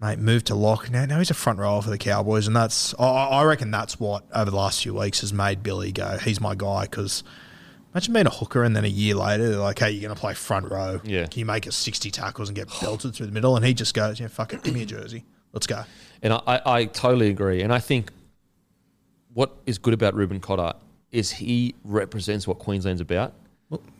mate, 0.00 0.18
moved 0.18 0.46
to 0.46 0.54
lock. 0.54 0.90
Now, 0.90 1.06
now 1.06 1.18
he's 1.18 1.30
a 1.30 1.34
front 1.34 1.58
rower 1.58 1.82
for 1.82 1.90
the 1.90 1.98
Cowboys, 1.98 2.46
and 2.46 2.54
that's 2.54 2.94
I, 2.98 3.04
I 3.04 3.44
reckon 3.44 3.70
that's 3.70 3.98
what 3.98 4.24
over 4.34 4.50
the 4.50 4.56
last 4.56 4.82
few 4.82 4.94
weeks 4.94 5.20
has 5.20 5.32
made 5.32 5.62
Billy 5.62 5.92
go. 5.92 6.18
He's 6.18 6.40
my 6.40 6.54
guy 6.54 6.82
because. 6.82 7.22
Imagine 7.92 8.12
being 8.12 8.26
a 8.26 8.30
hooker 8.30 8.64
and 8.64 8.74
then 8.74 8.84
a 8.84 8.88
year 8.88 9.14
later 9.14 9.50
they're 9.50 9.60
like, 9.60 9.78
"Hey, 9.78 9.92
you're 9.92 10.02
going 10.02 10.12
to 10.12 10.20
play 10.20 10.34
front 10.34 10.68
row. 10.68 11.00
Yeah. 11.04 11.26
Can 11.26 11.38
you 11.38 11.46
make 11.46 11.68
us 11.68 11.76
60 11.76 12.10
tackles 12.10 12.48
and 12.48 12.56
get 12.56 12.68
belted 12.80 13.14
through 13.14 13.26
the 13.26 13.32
middle?" 13.32 13.54
And 13.54 13.64
he 13.64 13.72
just 13.72 13.94
goes, 13.94 14.18
"Yeah, 14.18 14.26
fuck 14.26 14.52
it, 14.52 14.64
give 14.64 14.74
me 14.74 14.82
a 14.82 14.84
jersey, 14.84 15.24
let's 15.52 15.68
go." 15.68 15.84
And 16.20 16.32
I, 16.32 16.40
I, 16.44 16.60
I 16.64 16.84
totally 16.86 17.28
agree. 17.28 17.62
And 17.62 17.72
I 17.72 17.78
think 17.78 18.10
what 19.32 19.52
is 19.64 19.78
good 19.78 19.94
about 19.94 20.14
Reuben 20.14 20.40
Cotter 20.40 20.76
is 21.12 21.30
he 21.30 21.76
represents 21.84 22.48
what 22.48 22.58
Queensland's 22.58 23.00
about. 23.00 23.32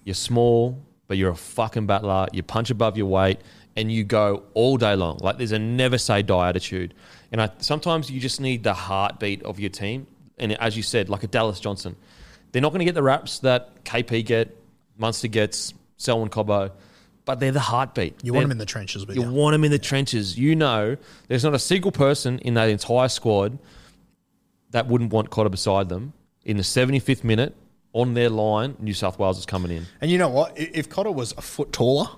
You're 0.05 0.15
small, 0.15 0.77
but 1.07 1.17
you're 1.17 1.31
a 1.31 1.37
fucking 1.37 1.87
battler. 1.87 2.27
You 2.33 2.43
punch 2.43 2.71
above 2.71 2.97
your 2.97 3.07
weight, 3.07 3.41
and 3.77 3.91
you 3.91 4.05
go 4.05 4.45
all 4.55 4.77
day 4.77 4.95
long. 4.95 5.19
Like 5.21 5.39
there's 5.39 5.53
a 5.53 5.59
never 5.59 5.99
say 5.99 6.23
die 6.23 6.49
attitude. 6.49 6.95
And 7.33 7.41
I, 7.43 7.51
sometimes 7.59 8.11
you 8.11 8.21
just 8.21 8.41
need 8.41 8.63
the 8.63 8.75
heartbeat 8.75 9.43
of 9.43 9.59
your 9.59 9.71
team. 9.71 10.07
And 10.39 10.53
as 10.61 10.77
you 10.77 10.83
said, 10.83 11.09
like 11.09 11.23
a 11.23 11.27
Dallas 11.27 11.61
Johnson, 11.61 11.97
they're 12.53 12.63
not 12.63 12.71
going 12.71 12.79
to 12.81 12.85
get 12.85 12.95
the 12.95 13.03
raps 13.03 13.41
that 13.41 13.85
KP 13.85 14.25
get, 14.25 14.57
Munster 14.97 15.29
gets, 15.29 15.75
Selwyn 15.97 16.29
Cobbo, 16.29 16.71
but 17.25 17.41
they're 17.41 17.51
the 17.53 17.59
heartbeat. 17.61 18.23
You 18.23 18.33
want 18.33 18.43
They're- 18.43 18.47
him 18.49 18.51
in 18.53 18.59
the 18.59 18.67
trenches 18.67 19.05
you 19.09 19.23
you. 19.23 19.31
want 19.33 19.55
them 19.55 19.65
in 19.65 19.71
the 19.71 19.79
trenches. 19.79 20.39
You 20.39 20.55
know, 20.55 20.97
there's 21.29 21.43
not 21.43 21.55
a 21.55 21.59
single 21.59 21.91
person 21.93 22.39
in 22.41 22.55
that 22.55 22.69
entire 22.69 23.09
squad 23.09 23.59
that 24.71 24.87
wouldn't 24.89 25.13
want 25.13 25.31
Cotter 25.31 25.49
beside 25.49 25.89
them 25.89 26.13
in 26.45 26.57
the 26.57 26.63
75th 26.63 27.25
minute 27.25 27.55
on 27.93 28.15
their 28.15 28.29
line. 28.29 28.77
New 28.79 28.93
South 28.95 29.19
Wales 29.19 29.39
is 29.39 29.47
coming 29.47 29.71
in. 29.71 29.87
And 30.01 30.11
you 30.11 30.19
know 30.19 30.29
what? 30.29 30.59
If 30.59 30.89
Cotter 30.89 31.13
was 31.13 31.33
a 31.37 31.43
foot 31.43 31.73
taller, 31.73 32.09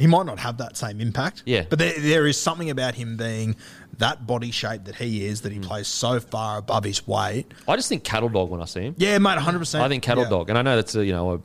he 0.00 0.06
might 0.06 0.26
not 0.26 0.38
have 0.40 0.56
that 0.58 0.76
same 0.76 1.00
impact. 1.00 1.42
Yeah. 1.46 1.64
But 1.68 1.78
there, 1.78 1.92
there 1.98 2.26
is 2.26 2.36
something 2.40 2.70
about 2.70 2.94
him 2.94 3.16
being 3.16 3.54
that 3.98 4.26
body 4.26 4.50
shape 4.50 4.84
that 4.84 4.94
he 4.96 5.26
is, 5.26 5.40
Mm. 5.40 5.42
that 5.44 5.52
he 5.52 5.58
plays 5.60 5.86
so 5.86 6.18
far 6.20 6.58
above 6.58 6.84
his 6.84 7.06
weight. 7.06 7.52
I 7.68 7.76
just 7.76 7.88
think 7.88 8.02
cattle 8.02 8.28
dog 8.30 8.48
when 8.50 8.60
I 8.62 8.64
see 8.64 8.80
him. 8.80 8.94
Yeah, 8.98 9.18
mate, 9.18 9.38
100%. 9.38 9.80
I 9.80 9.88
think 9.88 10.02
cattle 10.02 10.24
yeah. 10.24 10.30
dog, 10.30 10.48
and 10.48 10.58
I 10.58 10.62
know 10.62 10.76
that's 10.76 10.94
a 10.94 11.04
you 11.04 11.12
know 11.12 11.34
a 11.34 11.40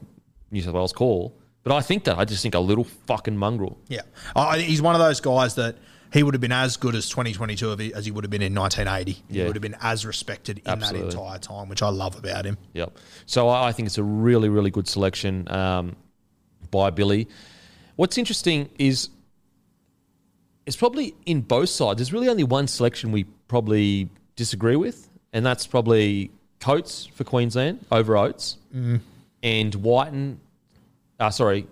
New 0.51 0.61
South 0.61 0.73
Wales 0.73 0.93
call, 0.93 1.35
but 1.63 1.73
I 1.73 1.81
think 1.81 2.05
that 2.05 2.17
I 2.17 2.23
just 2.25 2.41
think 2.41 2.55
a 2.55 2.59
little 2.59 2.85
fucking 2.85 3.35
mongrel. 3.37 3.77
Yeah. 3.89 4.01
I 4.35 4.47
I 4.47 4.55
think 4.57 4.69
he's 4.69 4.81
one 4.81 4.95
of 4.95 4.99
those 5.01 5.19
guys 5.19 5.55
that 5.55 5.75
he 6.13 6.23
would 6.23 6.33
have 6.33 6.39
been 6.41 6.51
as 6.53 6.77
good 6.77 6.95
as 6.95 7.09
2022 7.09 7.71
of 7.71 7.81
as 7.81 8.05
he 8.05 8.11
would 8.11 8.23
have 8.23 8.31
been 8.31 8.41
in 8.43 8.53
1980. 8.53 9.11
He 9.29 9.39
Yeah. 9.39 9.47
would 9.47 9.55
have 9.57 9.61
been 9.61 9.75
as 9.81 10.05
respected 10.05 10.59
in 10.59 10.67
Absolutely. 10.67 11.09
that 11.09 11.17
entire 11.17 11.39
time, 11.39 11.67
which 11.67 11.81
I 11.81 11.89
love 11.89 12.15
about 12.17 12.45
him. 12.45 12.57
Yep. 12.73 12.97
So 13.25 13.49
I 13.49 13.67
I 13.67 13.71
think 13.73 13.87
it's 13.87 13.97
a 13.97 14.03
really, 14.03 14.47
really 14.47 14.71
good 14.71 14.87
selection 14.87 15.51
um, 15.51 15.95
by 16.71 16.89
Billy. 16.91 17.27
What's 17.95 18.17
interesting 18.17 18.69
is 18.77 19.09
it's 20.65 20.75
probably 20.75 21.15
in 21.25 21.41
both 21.41 21.69
sides. 21.69 21.97
There's 21.97 22.11
really 22.13 22.29
only 22.29 22.43
one 22.43 22.67
selection 22.67 23.11
we 23.11 23.25
probably 23.47 24.09
disagree 24.35 24.75
with, 24.75 25.09
and 25.33 25.45
that's 25.45 25.67
probably 25.67 26.31
Coates 26.59 27.05
for 27.05 27.23
Queensland 27.23 27.85
over 27.91 28.17
Oates, 28.17 28.57
and 29.43 29.75
Wighton. 29.75 30.39
Uh, 31.19 31.29
sorry, 31.29 31.67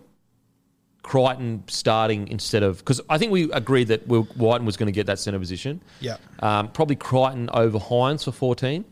Crichton 1.01 1.63
starting 1.67 2.27
instead 2.29 2.63
of 2.63 2.77
because 2.77 3.01
I 3.09 3.17
think 3.17 3.31
we 3.31 3.51
agreed 3.51 3.89
that 3.89 4.07
Will, 4.07 4.27
Wighton 4.37 4.65
was 4.65 4.77
going 4.77 4.87
to 4.87 4.93
get 4.93 5.05
that 5.07 5.19
centre 5.19 5.39
position. 5.39 5.81
Yeah. 5.99 6.17
Um, 6.39 6.69
probably 6.69 6.95
Crichton 6.95 7.49
over 7.53 7.79
Hynes 7.79 8.23
for 8.23 8.31
14. 8.31 8.85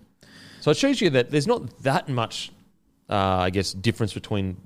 So 0.59 0.71
it 0.71 0.77
shows 0.77 1.01
you 1.01 1.09
that 1.11 1.31
there's 1.31 1.47
not 1.47 1.79
that 1.79 2.09
much, 2.09 2.51
uh, 3.09 3.15
I 3.15 3.49
guess, 3.49 3.73
difference 3.73 4.13
between 4.13 4.57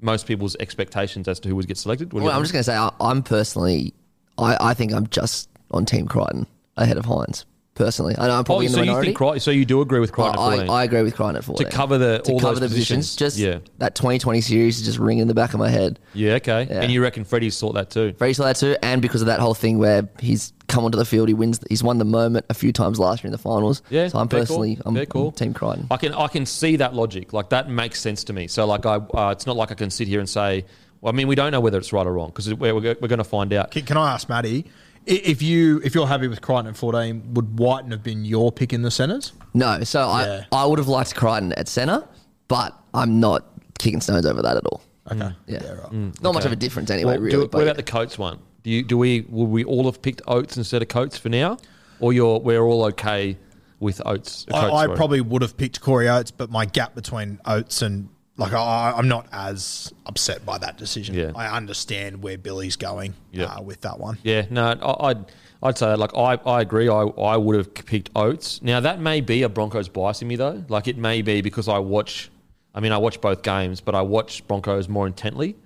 most 0.00 0.26
people's 0.26 0.56
expectations 0.60 1.28
as 1.28 1.40
to 1.40 1.48
who 1.48 1.56
would 1.56 1.66
get 1.66 1.76
selected? 1.76 2.12
Well, 2.12 2.30
I'm 2.30 2.42
just 2.42 2.52
going 2.52 2.60
to 2.60 2.64
say, 2.64 2.76
I, 2.76 2.90
I'm 3.00 3.22
personally, 3.22 3.94
I, 4.36 4.56
I 4.60 4.74
think 4.74 4.92
I'm 4.92 5.06
just 5.08 5.48
on 5.70 5.84
Team 5.84 6.06
Crichton 6.06 6.46
ahead 6.76 6.96
of 6.96 7.06
Hynes. 7.06 7.44
Personally, 7.78 8.16
I 8.18 8.26
know 8.26 8.34
I'm 8.34 8.40
oh, 8.40 8.44
probably 8.44 8.66
in 8.66 8.72
so 8.72 8.78
the 8.78 8.82
you 8.82 8.86
minority. 8.90 9.06
think 9.10 9.16
Crichton, 9.18 9.38
so 9.40 9.50
you 9.52 9.64
do 9.64 9.80
agree 9.80 10.00
with 10.00 10.10
Crichton 10.10 10.34
at 10.34 10.40
I, 10.40 10.56
14? 10.56 10.70
I 10.70 10.82
agree 10.82 11.02
with 11.02 11.14
Crichton 11.14 11.36
at 11.36 11.44
14. 11.44 11.64
To 11.66 11.72
cover 11.72 11.96
the- 11.96 12.18
to 12.18 12.32
all 12.32 12.40
cover 12.40 12.54
those 12.58 12.60
the 12.70 12.74
positions. 12.74 13.14
positions. 13.14 13.16
Just 13.16 13.38
Yeah. 13.38 13.58
that 13.78 13.94
2020 13.94 14.40
series 14.40 14.80
is 14.80 14.84
just 14.84 14.98
ringing 14.98 15.22
in 15.22 15.28
the 15.28 15.34
back 15.34 15.54
of 15.54 15.60
my 15.60 15.68
head. 15.70 16.00
yeah, 16.12 16.32
okay. 16.34 16.66
Yeah. 16.68 16.80
And 16.80 16.90
you 16.90 17.00
reckon 17.00 17.22
Freddie's 17.24 17.58
thought 17.58 17.74
that 17.74 17.90
too? 17.90 18.14
Freddie 18.18 18.34
saw 18.34 18.44
that 18.46 18.56
too, 18.56 18.76
and 18.82 19.00
because 19.00 19.20
of 19.22 19.28
that 19.28 19.38
whole 19.38 19.54
thing 19.54 19.78
where 19.78 20.08
he's 20.18 20.52
come 20.66 20.84
onto 20.84 20.98
the 20.98 21.04
field, 21.04 21.28
he 21.28 21.34
wins. 21.34 21.60
He's 21.70 21.82
won 21.84 21.98
the 21.98 22.04
moment 22.04 22.46
a 22.50 22.54
few 22.54 22.72
times 22.72 22.98
last 22.98 23.22
year 23.22 23.28
in 23.28 23.32
the 23.32 23.38
finals. 23.38 23.80
Yeah, 23.90 24.08
so 24.08 24.18
I'm 24.18 24.26
personally, 24.28 24.74
call. 24.76 24.82
I'm, 24.86 24.94
Fair 24.96 25.06
call. 25.06 25.28
I'm 25.28 25.32
Team 25.34 25.54
Crichton. 25.54 25.86
I 25.90 25.96
can 25.98 26.14
I 26.14 26.26
can 26.26 26.46
see 26.46 26.74
that 26.76 26.94
logic. 26.94 27.32
Like 27.32 27.50
that 27.50 27.70
makes 27.70 28.00
sense 28.00 28.24
to 28.24 28.32
me. 28.32 28.48
So 28.48 28.66
like 28.66 28.84
I, 28.86 28.96
uh, 28.96 29.30
it's 29.30 29.46
not 29.46 29.56
like 29.56 29.70
I 29.70 29.74
can 29.74 29.90
sit 29.90 30.08
here 30.08 30.18
and 30.18 30.28
say, 30.28 30.64
well, 31.00 31.12
I 31.12 31.16
mean, 31.16 31.28
we 31.28 31.36
don't 31.36 31.52
know 31.52 31.60
whether 31.60 31.78
it's 31.78 31.92
right 31.92 32.04
or 32.04 32.12
wrong 32.12 32.30
because 32.30 32.52
we're, 32.52 32.74
we're, 32.74 32.96
we're 33.00 33.06
going 33.08 33.18
to 33.18 33.24
find 33.24 33.52
out. 33.52 33.70
Can, 33.70 33.82
can 33.86 33.96
I 33.96 34.12
ask 34.14 34.28
Matty 34.28 34.66
i- 34.66 34.70
if 35.10 35.42
you 35.42 35.80
if 35.84 35.94
you're 35.94 36.06
happy 36.06 36.28
with 36.28 36.40
Crichton 36.40 36.66
at 36.66 36.76
14, 36.76 37.34
would 37.34 37.58
Wighton 37.58 37.90
have 37.90 38.02
been 38.02 38.24
your 38.24 38.52
pick 38.52 38.72
in 38.72 38.82
the 38.82 38.90
centres? 38.90 39.32
No, 39.54 39.82
so 39.84 40.00
Yeah. 40.00 40.44
I 40.52 40.62
I 40.62 40.66
would 40.66 40.78
have 40.78 40.88
liked 40.88 41.14
Crichton 41.14 41.52
at 41.54 41.68
centre, 41.68 42.06
but 42.48 42.78
I'm 42.94 43.20
not 43.20 43.46
kicking 43.78 44.00
stones 44.00 44.26
over 44.26 44.42
that 44.42 44.56
at 44.56 44.66
all. 44.66 44.82
Okay. 45.10 45.30
Yeah, 45.46 45.58
right. 45.72 45.92
not 45.92 45.92
mm, 45.92 46.34
much 46.34 46.44
of 46.44 46.52
a 46.52 46.56
difference 46.56 46.90
anyway. 46.90 47.12
Well, 47.12 47.16
do- 47.18 47.24
really, 47.24 47.38
what 47.38 47.50
but 47.50 47.62
about 47.62 47.76
the 47.76 47.82
Coates 47.82 48.18
one? 48.18 48.38
Do 48.62 48.70
you 48.70 48.82
do 48.82 48.98
we 48.98 49.22
will 49.28 49.46
we 49.46 49.64
all 49.64 49.84
have 49.86 50.02
picked 50.02 50.20
Oates 50.26 50.56
instead 50.56 50.82
of 50.82 50.88
Coates 50.88 51.16
for 51.16 51.28
now, 51.30 51.58
or 52.00 52.12
you're 52.12 52.38
we're 52.40 52.62
all 52.62 52.84
okay 52.86 53.38
with 53.80 54.02
Oates? 54.04 54.44
I, 54.48 54.60
Coates, 54.60 54.74
I 54.74 54.84
sorry. 54.84 54.96
probably 54.96 55.20
would 55.22 55.42
have 55.42 55.56
picked 55.56 55.80
Corey 55.80 56.08
Oates, 56.08 56.30
but 56.30 56.50
my 56.50 56.66
gap 56.66 56.94
between 56.94 57.38
Oates 57.46 57.80
and 57.80 58.08
like 58.38 58.52
I, 58.54 58.94
I'm 58.96 59.08
not 59.08 59.26
as 59.32 59.92
upset 60.06 60.46
by 60.46 60.56
that 60.58 60.78
decision. 60.78 61.14
Yeah. 61.14 61.32
I 61.36 61.54
understand 61.56 62.22
where 62.22 62.38
Billy's 62.38 62.76
going 62.76 63.12
Yeah. 63.32 63.46
uh, 63.56 63.60
with 63.62 63.82
that 63.82 63.98
one. 64.00 64.16
Yeah, 64.22 64.46
no, 64.48 64.68
I- 64.70 65.10
I'd 65.10 65.24
I'd 65.62 65.76
say 65.76 65.86
that. 65.86 65.98
Like 65.98 66.16
I, 66.16 66.34
I 66.48 66.60
agree. 66.60 66.88
I, 66.88 67.02
I 67.02 67.36
would 67.36 67.56
have 67.56 67.74
picked 67.74 68.10
Oates. 68.14 68.62
Now 68.62 68.78
that 68.80 69.00
may 69.00 69.20
be 69.20 69.42
a 69.42 69.48
Broncos 69.48 69.88
bias 69.88 70.22
in 70.22 70.28
me 70.28 70.36
though. 70.36 70.64
Like 70.68 70.86
it 70.88 70.96
may 70.96 71.20
be 71.20 71.40
because 71.42 71.68
I 71.68 71.78
watch. 71.78 72.30
I 72.74 72.80
mean, 72.80 72.92
I 72.92 72.98
watch 72.98 73.20
both 73.20 73.42
games, 73.42 73.80
but 73.80 73.94
I 73.96 74.02
watch 74.02 74.46
Broncos 74.46 74.88
more 74.88 75.06
intently. 75.08 75.56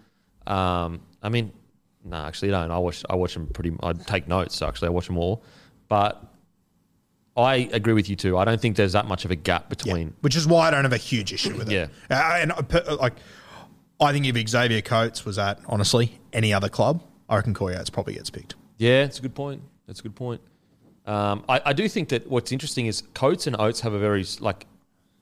Um, 0.47 1.01
I 1.23 1.29
mean, 1.29 1.53
no, 2.05 2.16
actually, 2.16 2.55
I 2.55 2.62
don't. 2.62 2.70
I 2.70 2.79
watch. 2.79 3.05
I 3.11 3.16
watch 3.16 3.35
them 3.35 3.47
pretty. 3.49 3.77
I 3.83 3.93
take 3.93 4.27
notes. 4.29 4.62
Actually, 4.62 4.89
I 4.89 4.91
watch 4.93 5.09
them 5.09 5.18
all. 5.18 5.43
But 5.89 6.25
I 7.37 7.68
agree 7.72 7.95
with 7.95 8.09
you 8.11 8.16
too. 8.16 8.37
I 8.37 8.45
don't 8.45 8.61
think 8.61 8.76
there's 8.76 8.93
that 8.93 9.07
much 9.07 9.24
of 9.24 9.30
a 9.30 9.37
gap 9.37 9.62
Yeah. 9.64 9.68
between. 9.70 10.14
Which 10.20 10.37
is 10.37 10.47
why 10.47 10.68
I 10.68 10.70
don't 10.70 10.85
have 10.85 10.93
a 10.93 10.97
huge 10.99 11.33
issue 11.33 11.57
with 11.57 11.70
it. 11.70 11.72
Yeah. 11.72 11.87
Uh, 12.11 12.39
and 12.41 12.53
I 12.53 12.93
like, 12.95 13.14
I 14.01 14.12
think 14.12 14.26
if 14.26 14.49
Xavier 14.49 14.83
Coates 14.83 15.24
was 15.24 15.39
at 15.39 15.59
honestly 15.66 16.18
any 16.33 16.53
other 16.53 16.68
club, 16.68 17.03
I 17.28 17.37
reckon 17.37 17.55
Corey 17.55 17.76
Oates 17.76 17.89
probably 17.91 18.14
gets 18.14 18.28
picked. 18.30 18.55
Yeah, 18.76 19.05
it's 19.05 19.18
a 19.18 19.22
good 19.22 19.35
point. 19.35 19.62
That's 19.87 20.01
a 20.01 20.03
good 20.03 20.14
point. 20.16 20.41
Um, 21.07 21.45
I, 21.49 21.61
I 21.66 21.72
do 21.72 21.89
think 21.89 22.11
that 22.11 22.28
what's 22.28 22.53
interesting 22.53 22.87
is 22.87 23.03
Coates 23.14 23.47
and 23.47 23.57
Oates 23.59 23.80
have 23.80 23.93
a 23.93 23.99
very 23.99 24.24
like 24.41 24.66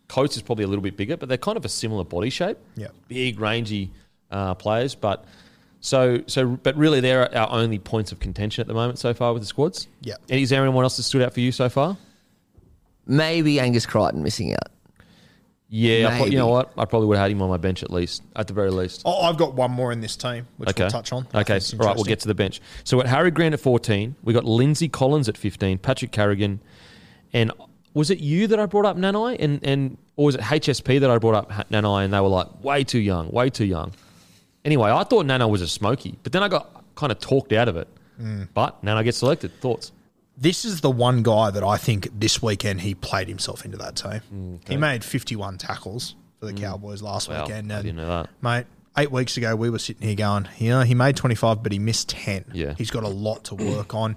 Coates 0.08 0.36
is 0.36 0.42
probably 0.42 0.64
a 0.64 0.66
little 0.66 0.82
bit 0.82 0.96
bigger, 0.96 1.16
but 1.16 1.28
they're 1.28 1.38
kind 1.38 1.56
of 1.56 1.64
a 1.64 1.68
similar 1.68 2.02
body 2.04 2.30
shape. 2.30 2.58
Yeah. 2.76 2.88
big, 3.06 3.38
rangy 3.38 3.92
uh, 4.30 4.54
players. 4.54 4.94
But 4.94 5.24
so 5.80 6.22
so, 6.26 6.46
but 6.62 6.76
really, 6.76 7.00
they're 7.00 7.34
our 7.36 7.50
only 7.50 7.78
points 7.78 8.12
of 8.12 8.20
contention 8.20 8.60
at 8.60 8.66
the 8.66 8.74
moment 8.74 8.98
so 8.98 9.14
far 9.14 9.32
with 9.32 9.42
the 9.42 9.46
squads. 9.46 9.88
Yeah. 10.00 10.14
And 10.28 10.40
is 10.40 10.50
there 10.50 10.62
anyone 10.62 10.84
else 10.84 10.96
that 10.96 11.04
stood 11.04 11.22
out 11.22 11.32
for 11.34 11.40
you 11.40 11.52
so 11.52 11.68
far? 11.68 11.96
maybe 13.06 13.60
Angus 13.60 13.86
Crichton 13.86 14.22
missing 14.22 14.52
out. 14.52 14.68
Yeah, 15.68 16.08
I 16.08 16.16
pro- 16.16 16.26
you 16.26 16.36
know 16.36 16.48
what? 16.48 16.72
I 16.76 16.84
probably 16.84 17.06
would 17.08 17.16
have 17.16 17.24
had 17.24 17.30
him 17.30 17.42
on 17.42 17.48
my 17.48 17.56
bench 17.56 17.84
at 17.84 17.90
least, 17.92 18.24
at 18.34 18.48
the 18.48 18.52
very 18.52 18.70
least. 18.70 19.02
Oh, 19.04 19.22
I've 19.22 19.36
got 19.36 19.54
one 19.54 19.70
more 19.70 19.92
in 19.92 20.00
this 20.00 20.16
team, 20.16 20.48
which 20.56 20.68
okay. 20.70 20.84
we'll 20.84 20.90
touch 20.90 21.12
on. 21.12 21.28
I 21.32 21.40
Okay, 21.42 21.60
think 21.60 21.80
all 21.80 21.86
right, 21.88 21.94
we'll 21.96 22.04
get 22.04 22.18
to 22.20 22.28
the 22.28 22.34
bench. 22.34 22.60
So 22.82 23.00
at 23.00 23.06
Harry 23.06 23.30
Grant 23.30 23.54
at 23.54 23.60
14. 23.60 24.16
We 24.24 24.32
got 24.32 24.44
Lindsay 24.44 24.88
Collins 24.88 25.28
at 25.28 25.36
15, 25.36 25.78
Patrick 25.78 26.10
Carrigan, 26.10 26.60
and 27.32 27.52
was 27.94 28.10
it 28.10 28.18
you 28.18 28.48
that 28.48 28.58
I 28.58 28.66
brought 28.66 28.84
up 28.84 28.96
Nanai? 28.96 29.36
And, 29.38 29.60
and 29.64 29.96
or 30.16 30.26
was 30.26 30.34
it 30.34 30.40
HSP 30.40 31.00
that 31.00 31.10
I 31.10 31.18
brought 31.18 31.36
up 31.36 31.52
Ha- 31.52 31.64
Nanai 31.70 32.04
and 32.04 32.12
they 32.12 32.20
were 32.20 32.28
like, 32.28 32.64
way 32.64 32.82
too 32.82 32.98
young, 32.98 33.30
way 33.30 33.48
too 33.48 33.64
young. 33.64 33.92
Anyway, 34.64 34.90
I 34.90 35.04
thought 35.04 35.26
Nana 35.26 35.48
was 35.48 35.62
a 35.62 35.68
smoky, 35.68 36.18
but 36.22 36.32
then 36.32 36.42
I 36.42 36.48
got 36.48 36.84
kind 36.94 37.10
of 37.12 37.18
talked 37.18 37.52
out 37.52 37.68
of 37.68 37.76
it. 37.76 37.88
Mm. 38.20 38.48
But 38.52 38.82
Nana 38.84 39.02
gets 39.04 39.18
selected. 39.18 39.58
Thoughts? 39.60 39.92
This 40.36 40.64
is 40.64 40.80
the 40.80 40.90
one 40.90 41.22
guy 41.22 41.50
that 41.50 41.62
I 41.64 41.76
think 41.76 42.08
this 42.18 42.42
weekend 42.42 42.80
he 42.82 42.94
played 42.94 43.28
himself 43.28 43.64
into 43.64 43.76
that 43.78 43.96
team. 43.96 44.20
Mm, 44.34 44.68
He 44.68 44.76
made 44.76 45.04
51 45.04 45.58
tackles 45.58 46.14
for 46.38 46.46
the 46.46 46.52
Cowboys 46.54 47.02
last 47.02 47.28
Wow, 47.28 47.42
weekend. 47.42 47.72
I 47.72 47.82
didn't 47.82 47.96
know 47.96 48.08
that. 48.08 48.30
Mate, 48.42 48.66
eight 48.96 49.10
weeks 49.10 49.36
ago 49.36 49.54
we 49.56 49.68
were 49.70 49.78
sitting 49.78 50.06
here 50.06 50.16
going, 50.16 50.48
you 50.58 50.70
know, 50.70 50.80
he 50.82 50.94
made 50.94 51.16
25, 51.16 51.62
but 51.62 51.72
he 51.72 51.78
missed 51.78 52.08
10. 52.10 52.46
Yeah. 52.52 52.74
He's 52.76 52.90
got 52.90 53.04
a 53.04 53.08
lot 53.08 53.44
to 53.44 53.54
work 53.54 53.94
on. 53.94 54.16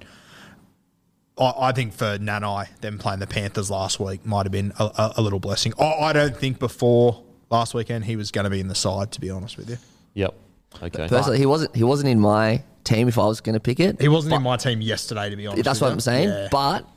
I, 1.38 1.54
I 1.58 1.72
think 1.74 1.94
for 1.94 2.18
Nanai, 2.18 2.68
them 2.80 3.00
playing 3.00 3.20
the 3.20 3.28
Panthers 3.28 3.70
last 3.72 4.00
week 4.00 4.26
might 4.26 4.46
have 4.46 4.52
been 4.52 4.72
a, 4.80 4.84
a, 4.84 5.14
a 5.18 5.22
little 5.22 5.39
blessing. 5.39 5.74
I, 5.80 5.86
I 5.86 6.14
don't 6.14 6.36
think 6.38 6.60
before 6.60 7.22
last 7.50 7.74
weekend 7.74 8.06
he 8.06 8.16
was 8.16 8.32
going 8.32 8.44
to 8.46 8.50
be 8.50 8.60
in 8.60 8.68
the 8.68 8.76
side, 8.76 9.12
to 9.14 9.22
be 9.22 9.30
honest 9.30 9.58
with 9.58 9.70
you. 9.70 9.78
Yep. 10.14 10.34
Okay. 10.82 11.07
Personally, 11.07 11.38
he 11.38 11.45
wasn't. 11.45 11.76
He 11.76 11.84
wasn't 11.84 12.09
in 12.09 12.20
my 12.20 12.64
team 12.84 13.07
if 13.07 13.18
I 13.18 13.26
was 13.26 13.41
going 13.41 13.53
to 13.53 13.59
pick 13.59 13.80
it. 13.80 14.01
He 14.01 14.07
wasn't 14.07 14.34
in 14.34 14.41
my 14.41 14.57
team 14.57 14.82
yesterday, 14.82 15.30
to 15.30 15.36
be 15.36 15.47
honest. 15.47 15.64
That's 15.64 15.80
what 15.82 15.88
you. 15.88 15.93
I'm 15.93 15.99
saying. 15.99 16.30
Yeah. 16.30 16.47
But 16.51 16.88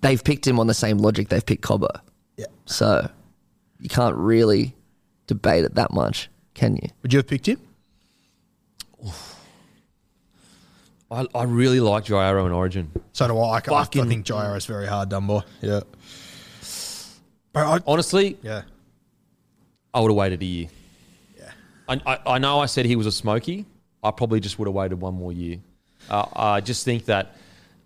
they've 0.00 0.22
picked 0.22 0.46
him 0.46 0.58
on 0.58 0.66
the 0.66 0.74
same 0.74 0.98
logic 0.98 1.28
they've 1.28 1.44
picked 1.44 1.62
Cobbo. 1.62 1.88
yeah. 2.36 2.46
So 2.66 3.08
you 3.80 3.88
can't 3.88 4.16
really 4.16 4.74
debate 5.26 5.64
it 5.64 5.74
that 5.76 5.92
much, 5.92 6.28
can 6.54 6.76
you? 6.76 6.88
Would 7.02 7.12
you 7.12 7.18
have 7.18 7.26
picked 7.26 7.46
him? 7.46 7.60
I, 11.10 11.26
I 11.34 11.42
really 11.44 11.80
like 11.80 12.04
Jairo 12.04 12.46
in 12.46 12.52
Origin. 12.52 12.90
So 13.12 13.26
do 13.26 13.38
I. 13.38 13.58
I, 13.58 13.62
I 13.80 13.84
think 13.84 14.26
Jairo 14.26 14.56
is 14.56 14.66
very 14.66 14.86
hard 14.86 15.08
done 15.08 15.26
by. 15.26 15.42
Yeah. 15.60 15.80
But 17.52 17.66
I, 17.66 17.80
Honestly, 17.86 18.38
yeah. 18.42 18.62
I 19.92 20.00
would 20.00 20.10
have 20.10 20.16
waited 20.16 20.40
a 20.42 20.44
year. 20.44 20.68
I, 21.90 22.18
I 22.26 22.38
know 22.38 22.60
I 22.60 22.66
said 22.66 22.86
he 22.86 22.96
was 22.96 23.06
a 23.06 23.12
smoky. 23.12 23.66
I 24.02 24.10
probably 24.10 24.40
just 24.40 24.58
would 24.58 24.66
have 24.68 24.74
waited 24.74 25.00
one 25.00 25.14
more 25.14 25.32
year. 25.32 25.58
Uh, 26.08 26.26
I 26.34 26.60
just 26.60 26.84
think 26.84 27.06
that 27.06 27.34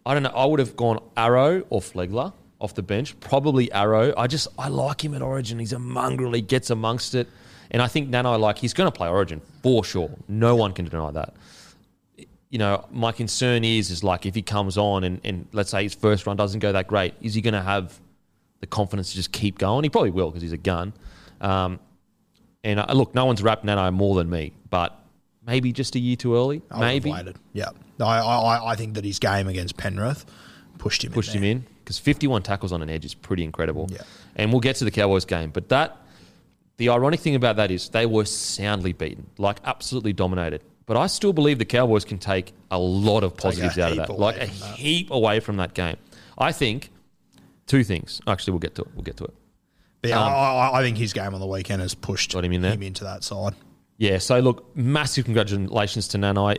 I 0.06 0.14
don't 0.14 0.22
know. 0.22 0.30
I 0.30 0.44
would 0.44 0.60
have 0.60 0.76
gone 0.76 1.00
Arrow 1.16 1.64
or 1.70 1.80
Flegler 1.80 2.32
off 2.60 2.74
the 2.74 2.82
bench. 2.82 3.18
Probably 3.20 3.72
Arrow. 3.72 4.12
I 4.16 4.26
just 4.26 4.48
I 4.58 4.68
like 4.68 5.04
him 5.04 5.14
at 5.14 5.22
Origin. 5.22 5.58
He's 5.58 5.72
a 5.72 5.78
mongrel. 5.78 6.32
He 6.32 6.42
gets 6.42 6.70
amongst 6.70 7.14
it, 7.14 7.28
and 7.70 7.80
I 7.80 7.88
think 7.88 8.08
Nano 8.08 8.36
like 8.38 8.58
he's 8.58 8.74
going 8.74 8.90
to 8.90 8.96
play 8.96 9.08
Origin 9.08 9.40
for 9.62 9.84
sure. 9.84 10.10
No 10.28 10.54
one 10.54 10.72
can 10.72 10.84
deny 10.84 11.10
that. 11.12 11.34
You 12.50 12.58
know, 12.58 12.86
my 12.92 13.10
concern 13.10 13.64
is 13.64 13.90
is 13.90 14.04
like 14.04 14.26
if 14.26 14.34
he 14.34 14.42
comes 14.42 14.78
on 14.78 15.02
and, 15.04 15.20
and 15.24 15.48
let's 15.52 15.70
say 15.70 15.82
his 15.82 15.94
first 15.94 16.26
run 16.26 16.36
doesn't 16.36 16.60
go 16.60 16.72
that 16.72 16.86
great, 16.86 17.14
is 17.20 17.34
he 17.34 17.40
going 17.40 17.54
to 17.54 17.62
have 17.62 17.98
the 18.60 18.66
confidence 18.66 19.10
to 19.10 19.16
just 19.16 19.32
keep 19.32 19.58
going? 19.58 19.82
He 19.82 19.90
probably 19.90 20.10
will 20.10 20.30
because 20.30 20.42
he's 20.42 20.52
a 20.52 20.58
gun. 20.58 20.92
Um, 21.40 21.80
and 22.64 22.80
uh, 22.80 22.86
look, 22.92 23.14
no 23.14 23.26
one's 23.26 23.42
wrapped 23.42 23.64
Nano 23.64 23.90
more 23.90 24.16
than 24.16 24.28
me, 24.28 24.52
but 24.70 24.98
maybe 25.46 25.72
just 25.72 25.94
a 25.94 25.98
year 25.98 26.16
too 26.16 26.34
early. 26.34 26.62
I 26.70 26.80
maybe 26.80 27.12
waited. 27.12 27.36
Yeah. 27.52 27.68
I, 28.00 28.18
I, 28.18 28.72
I 28.72 28.74
think 28.74 28.94
that 28.94 29.04
his 29.04 29.18
game 29.18 29.46
against 29.46 29.76
Penrith 29.76 30.24
pushed 30.78 31.04
him 31.04 31.12
pushed 31.12 31.34
in 31.34 31.44
him 31.44 31.58
in 31.58 31.66
because 31.84 31.98
51 31.98 32.42
tackles 32.42 32.72
on 32.72 32.82
an 32.82 32.90
edge 32.90 33.04
is 33.04 33.14
pretty 33.14 33.44
incredible. 33.44 33.88
Yeah. 33.90 34.02
And 34.34 34.50
we'll 34.50 34.60
get 34.60 34.76
to 34.76 34.84
the 34.84 34.90
Cowboys 34.90 35.24
game, 35.24 35.50
but 35.50 35.68
that 35.68 35.96
the 36.78 36.88
ironic 36.88 37.20
thing 37.20 37.36
about 37.36 37.56
that 37.56 37.70
is 37.70 37.90
they 37.90 38.06
were 38.06 38.24
soundly 38.24 38.92
beaten, 38.92 39.26
like 39.38 39.58
absolutely 39.64 40.12
dominated. 40.12 40.62
But 40.86 40.96
I 40.96 41.06
still 41.06 41.32
believe 41.32 41.58
the 41.58 41.64
Cowboys 41.64 42.04
can 42.04 42.18
take 42.18 42.52
a 42.70 42.78
lot 42.78 43.22
of 43.22 43.36
positives 43.36 43.78
out 43.78 43.92
of 43.92 43.96
that, 43.98 44.10
like 44.10 44.36
a 44.36 44.46
that. 44.46 44.74
heap 44.76 45.10
away 45.10 45.40
from 45.40 45.56
that 45.56 45.72
game. 45.72 45.96
I 46.36 46.52
think 46.52 46.90
two 47.66 47.84
things. 47.84 48.20
Actually, 48.26 48.52
we'll 48.52 48.60
get 48.60 48.74
to 48.74 48.82
it. 48.82 48.88
We'll 48.94 49.04
get 49.04 49.16
to 49.18 49.24
it. 49.24 49.34
But 50.04 50.10
yeah, 50.10 50.20
Um, 50.22 50.28
I, 50.28 50.34
I- 50.34 50.78
I 50.80 50.82
think 50.82 50.98
his 50.98 51.14
game 51.14 51.32
on 51.32 51.40
the 51.40 51.46
weekend 51.46 51.80
has 51.80 51.94
pushed 51.94 52.32
Got 52.34 52.44
him 52.44 52.52
in 52.52 52.60
there? 52.60 52.74
into 52.78 53.04
that 53.04 53.24
side. 53.24 53.54
Yeah, 53.96 54.18
so 54.18 54.38
look, 54.40 54.76
massive 54.76 55.24
congratulations 55.24 56.08
to 56.08 56.18
Nanai. 56.18 56.58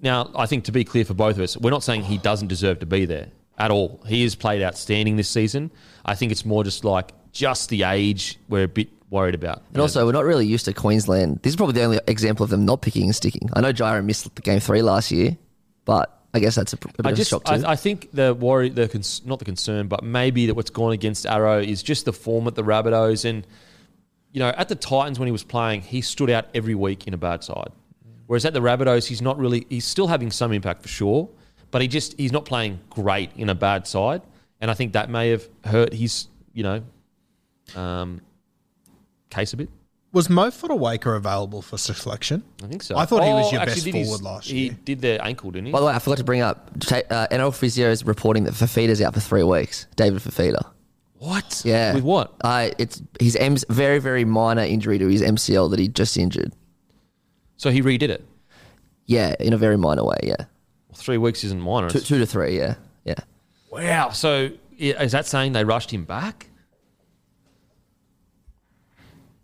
Now, 0.00 0.30
I 0.34 0.46
think 0.46 0.64
to 0.64 0.72
be 0.72 0.82
clear 0.84 1.04
for 1.04 1.14
both 1.14 1.36
of 1.36 1.42
us, 1.42 1.56
we're 1.56 1.70
not 1.70 1.82
saying 1.82 2.04
he 2.04 2.16
doesn't 2.18 2.48
deserve 2.48 2.80
to 2.80 2.86
be 2.86 3.04
there 3.04 3.28
at 3.58 3.70
all. 3.70 4.00
He 4.06 4.22
has 4.22 4.34
played 4.34 4.62
outstanding 4.62 5.16
this 5.16 5.28
season. 5.28 5.70
I 6.04 6.14
think 6.14 6.32
it's 6.32 6.44
more 6.44 6.64
just 6.64 6.84
like 6.84 7.12
just 7.32 7.68
the 7.68 7.82
age 7.84 8.38
we're 8.48 8.64
a 8.64 8.68
bit 8.68 8.88
worried 9.10 9.34
about. 9.34 9.62
And 9.72 9.80
also, 9.82 10.06
we're 10.06 10.12
not 10.12 10.24
really 10.24 10.46
used 10.46 10.64
to 10.64 10.72
Queensland. 10.72 11.40
This 11.42 11.50
is 11.52 11.56
probably 11.56 11.74
the 11.74 11.82
only 11.84 12.00
example 12.08 12.44
of 12.44 12.50
them 12.50 12.64
not 12.64 12.80
picking 12.82 13.04
and 13.04 13.14
sticking. 13.14 13.50
I 13.52 13.60
know 13.60 13.72
Gyro 13.72 14.00
missed 14.02 14.34
the 14.34 14.40
game 14.42 14.58
three 14.60 14.80
last 14.82 15.10
year, 15.12 15.36
but 15.84 16.18
I 16.34 16.40
guess 16.40 16.54
that's 16.54 16.72
a, 16.72 16.76
a 16.76 16.88
bit 16.88 17.06
I 17.06 17.10
of 17.10 17.16
just, 17.16 17.28
a 17.28 17.34
shock 17.34 17.44
too. 17.44 17.52
I, 17.52 17.72
I 17.72 17.76
think 17.76 18.10
the 18.12 18.34
worry, 18.34 18.70
the 18.70 18.88
cons- 18.88 19.22
not 19.24 19.38
the 19.38 19.44
concern, 19.44 19.88
but 19.88 20.02
maybe 20.02 20.46
that 20.46 20.54
what's 20.54 20.70
gone 20.70 20.92
against 20.92 21.26
Arrow 21.26 21.60
is 21.60 21.82
just 21.82 22.06
the 22.06 22.12
form 22.12 22.46
at 22.46 22.54
the 22.54 22.62
Rabbitohs. 22.62 23.24
And, 23.24 23.46
you 24.32 24.40
know, 24.40 24.48
at 24.48 24.68
the 24.68 24.74
Titans 24.74 25.18
when 25.18 25.26
he 25.26 25.32
was 25.32 25.44
playing, 25.44 25.82
he 25.82 26.00
stood 26.00 26.30
out 26.30 26.46
every 26.54 26.74
week 26.74 27.06
in 27.06 27.12
a 27.12 27.18
bad 27.18 27.44
side. 27.44 27.70
Whereas 28.26 28.46
at 28.46 28.54
the 28.54 28.60
Rabbitohs, 28.60 29.06
he's 29.06 29.20
not 29.20 29.38
really, 29.38 29.66
he's 29.68 29.84
still 29.84 30.06
having 30.06 30.30
some 30.30 30.52
impact 30.52 30.80
for 30.80 30.88
sure, 30.88 31.28
but 31.70 31.82
he 31.82 31.88
just, 31.88 32.18
he's 32.18 32.32
not 32.32 32.46
playing 32.46 32.80
great 32.88 33.30
in 33.36 33.50
a 33.50 33.54
bad 33.54 33.86
side. 33.86 34.22
And 34.60 34.70
I 34.70 34.74
think 34.74 34.94
that 34.94 35.10
may 35.10 35.30
have 35.30 35.46
hurt 35.64 35.92
his, 35.92 36.28
you 36.54 36.62
know, 36.62 36.82
um, 37.76 38.22
case 39.28 39.52
a 39.52 39.58
bit. 39.58 39.68
Was 40.12 40.28
Mo 40.28 40.50
Fotuaika 40.50 41.16
available 41.16 41.62
for 41.62 41.78
selection? 41.78 42.42
I 42.62 42.66
think 42.66 42.82
so. 42.82 42.96
I 42.98 43.06
thought 43.06 43.24
he 43.24 43.30
was 43.32 43.50
your 43.50 43.64
best 43.64 43.82
did 43.84 43.94
his- 43.94 44.06
forward 44.08 44.22
last 44.22 44.50
year. 44.50 44.56
He 44.58 44.64
year. 44.66 44.78
did 44.84 45.00
their 45.00 45.24
ankle, 45.24 45.50
didn't 45.50 45.66
he? 45.66 45.72
By 45.72 45.80
the 45.80 45.86
way, 45.86 45.94
I 45.94 45.98
forgot 46.00 46.18
to 46.18 46.24
bring 46.24 46.42
up 46.42 46.70
ta- 46.80 47.00
uh, 47.08 47.26
NRL 47.30 47.54
Physio 47.54 47.90
is 47.90 48.04
reporting 48.04 48.44
that 48.44 48.52
Fifita's 48.52 49.00
out 49.00 49.14
for 49.14 49.20
three 49.20 49.42
weeks. 49.42 49.86
David 49.96 50.20
Fifita. 50.20 50.66
what? 51.18 51.62
Yeah. 51.64 51.94
With 51.94 52.04
what? 52.04 52.34
Uh, 52.42 52.70
it's 52.78 53.00
his 53.20 53.36
M- 53.36 53.56
very 53.70 54.00
very 54.00 54.24
minor 54.26 54.62
injury 54.62 54.98
to 54.98 55.08
his 55.08 55.22
MCL 55.22 55.70
that 55.70 55.78
he 55.78 55.88
just 55.88 56.16
injured. 56.18 56.52
So 57.56 57.70
he 57.70 57.80
redid 57.80 58.10
it. 58.10 58.26
Yeah, 59.06 59.34
in 59.40 59.52
a 59.52 59.56
very 59.56 59.78
minor 59.78 60.04
way. 60.04 60.18
Yeah, 60.22 60.36
Well, 60.38 60.96
three 60.96 61.18
weeks 61.18 61.42
isn't 61.44 61.60
minor. 61.60 61.88
two, 61.88 61.98
It's- 61.98 62.08
two 62.08 62.18
to 62.18 62.26
three. 62.26 62.58
Yeah, 62.58 62.74
yeah. 63.04 63.14
Wow. 63.70 64.10
So 64.10 64.50
i- 64.78 64.84
is 64.84 65.12
that 65.12 65.26
saying 65.26 65.52
they 65.52 65.64
rushed 65.64 65.90
him 65.90 66.04
back? 66.04 66.48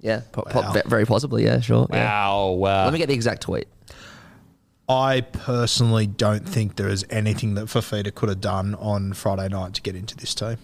Yeah, 0.01 0.21
po- 0.33 0.43
po- 0.43 0.61
Wow. 0.61 0.73
ve- 0.73 0.83
very 0.87 1.05
possibly. 1.07 1.45
Yeah, 1.45 1.61
sure. 1.61 1.87
yeah. 1.91 2.05
Wow. 2.05 2.51
Wow. 2.53 2.85
Let 2.85 2.93
me 2.93 2.99
get 2.99 3.09
the 3.09 3.15
exact 3.15 3.43
tweet. 3.43 3.67
I 4.89 5.21
personally 5.21 6.07
don't 6.07 6.49
think 6.49 6.77
there 6.77 6.89
is 6.89 7.05
anything 7.11 7.55
that 7.55 7.67
Fifita 7.67 8.15
could 8.15 8.31
have 8.31 8.41
done 8.41 8.75
on 8.77 9.13
Friday 9.13 9.49
night 9.49 9.75
to 9.75 9.83
get 9.83 9.95
into 9.95 10.17
this 10.17 10.35
team. 10.35 10.57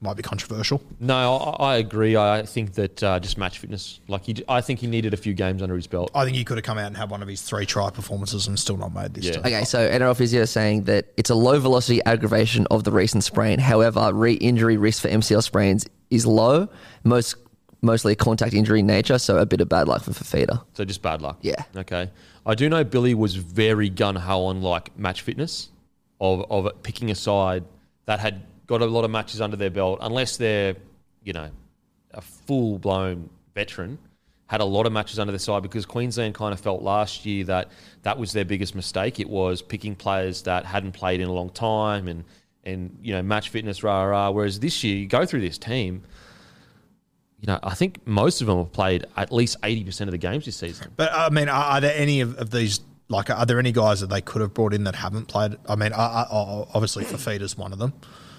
Might 0.00 0.16
be 0.16 0.22
controversial. 0.24 0.82
no, 0.98 1.36
I, 1.36 1.74
I 1.74 1.76
agree. 1.76 2.16
I 2.16 2.42
think 2.44 2.72
that 2.74 3.00
uh, 3.04 3.20
just 3.20 3.38
match 3.38 3.60
fitness. 3.60 4.00
Like 4.08 4.24
he, 4.24 4.34
I 4.48 4.60
think 4.60 4.80
he 4.80 4.88
needed 4.88 5.14
a 5.14 5.16
few 5.16 5.32
games 5.32 5.62
under 5.62 5.76
his 5.76 5.86
belt. 5.86 6.10
I 6.12 6.24
think 6.24 6.36
he 6.36 6.44
could 6.44 6.56
have 6.58 6.64
come 6.64 6.76
out 6.76 6.86
and 6.88 6.96
had 6.96 7.08
one 7.08 7.22
of 7.22 7.28
his 7.28 7.40
three 7.40 7.66
try 7.66 7.88
performances 7.90 8.48
and 8.48 8.58
still 8.58 8.76
not 8.76 8.92
made 8.92 9.14
this 9.14 9.26
Yeah. 9.26 9.32
team. 9.34 9.40
Okay, 9.46 9.64
so 9.64 9.78
NRL 9.88 10.16
Physio 10.16 10.42
is 10.42 10.50
saying 10.50 10.84
that 10.84 11.06
it's 11.16 11.30
a 11.30 11.36
low 11.36 11.60
velocity 11.60 12.02
aggravation 12.04 12.66
of 12.68 12.82
the 12.82 12.90
recent 12.90 13.22
sprain. 13.22 13.60
However, 13.60 14.10
re 14.12 14.32
injury 14.34 14.76
risk 14.76 15.02
for 15.02 15.08
MCL 15.08 15.42
sprains 15.44 15.86
is 16.10 16.26
low, 16.26 16.68
most 17.04 17.36
mostly 17.82 18.12
a 18.12 18.16
contact 18.16 18.54
injury 18.54 18.80
in 18.80 18.86
nature, 18.86 19.18
so 19.18 19.38
a 19.38 19.46
bit 19.46 19.60
of 19.60 19.68
bad 19.68 19.88
luck 19.88 20.02
for 20.02 20.12
Fifita. 20.12 20.64
So 20.74 20.84
just 20.84 21.02
bad 21.02 21.20
luck. 21.20 21.38
Yeah. 21.42 21.64
Okay. 21.76 22.10
I 22.46 22.54
do 22.54 22.68
know 22.68 22.84
Billy 22.84 23.14
was 23.14 23.34
very 23.34 23.88
gun 23.88 24.16
ho 24.16 24.46
on 24.46 24.62
like 24.62 24.96
match 24.96 25.22
fitness, 25.22 25.70
of 26.20 26.46
of 26.50 26.82
picking 26.82 27.10
a 27.10 27.14
side 27.14 27.64
that 28.06 28.20
had 28.20 28.42
got 28.66 28.80
a 28.80 28.86
lot 28.86 29.04
of 29.04 29.10
matches 29.10 29.40
under 29.40 29.56
their 29.56 29.70
belt, 29.70 29.98
unless 30.00 30.36
they're 30.36 30.76
you 31.22 31.32
know 31.32 31.50
a 32.12 32.20
full 32.20 32.78
blown 32.78 33.28
veteran. 33.54 33.98
Had 34.46 34.60
a 34.60 34.66
lot 34.66 34.84
of 34.86 34.92
matches 34.92 35.18
under 35.18 35.32
their 35.32 35.38
side 35.38 35.62
because 35.62 35.86
Queensland 35.86 36.34
kind 36.34 36.52
of 36.52 36.60
felt 36.60 36.82
last 36.82 37.24
year 37.24 37.44
that 37.44 37.70
that 38.02 38.18
was 38.18 38.32
their 38.32 38.44
biggest 38.44 38.74
mistake. 38.74 39.18
It 39.18 39.28
was 39.28 39.62
picking 39.62 39.94
players 39.94 40.42
that 40.42 40.66
hadn't 40.66 40.92
played 40.92 41.22
in 41.22 41.28
a 41.28 41.32
long 41.32 41.48
time 41.48 42.06
and 42.06 42.24
and 42.62 42.98
you 43.02 43.14
know 43.14 43.22
match 43.22 43.48
fitness 43.48 43.82
rah 43.82 44.02
rah. 44.04 44.30
Whereas 44.30 44.60
this 44.60 44.84
year 44.84 44.96
you 44.96 45.06
go 45.06 45.24
through 45.24 45.40
this 45.40 45.56
team, 45.56 46.02
you 47.42 47.46
know 47.48 47.58
I 47.62 47.74
think 47.74 48.06
most 48.06 48.40
of 48.40 48.46
them 48.46 48.56
have 48.56 48.72
played 48.72 49.04
at 49.18 49.30
least 49.30 49.58
eighty 49.62 49.84
percent 49.84 50.08
of 50.08 50.12
the 50.12 50.18
games 50.18 50.46
this 50.46 50.56
season. 50.56 50.90
But 50.96 51.12
I 51.12 51.28
mean, 51.28 51.50
are, 51.50 51.64
are 51.64 51.80
there 51.82 51.94
any 51.94 52.20
of, 52.22 52.38
of 52.38 52.50
these? 52.50 52.80
Like, 53.08 53.28
are 53.28 53.44
there 53.44 53.58
any 53.58 53.72
guys 53.72 54.00
that 54.00 54.06
they 54.08 54.22
could 54.22 54.40
have 54.40 54.54
brought 54.54 54.72
in 54.72 54.84
that 54.84 54.94
haven't 54.94 55.26
played? 55.26 55.56
I 55.68 55.76
mean, 55.76 55.92
I, 55.92 56.22
I, 56.22 56.26
obviously 56.72 57.04
Fifita's 57.04 57.58
one 57.58 57.74
of 57.74 57.78
them. 57.78 57.92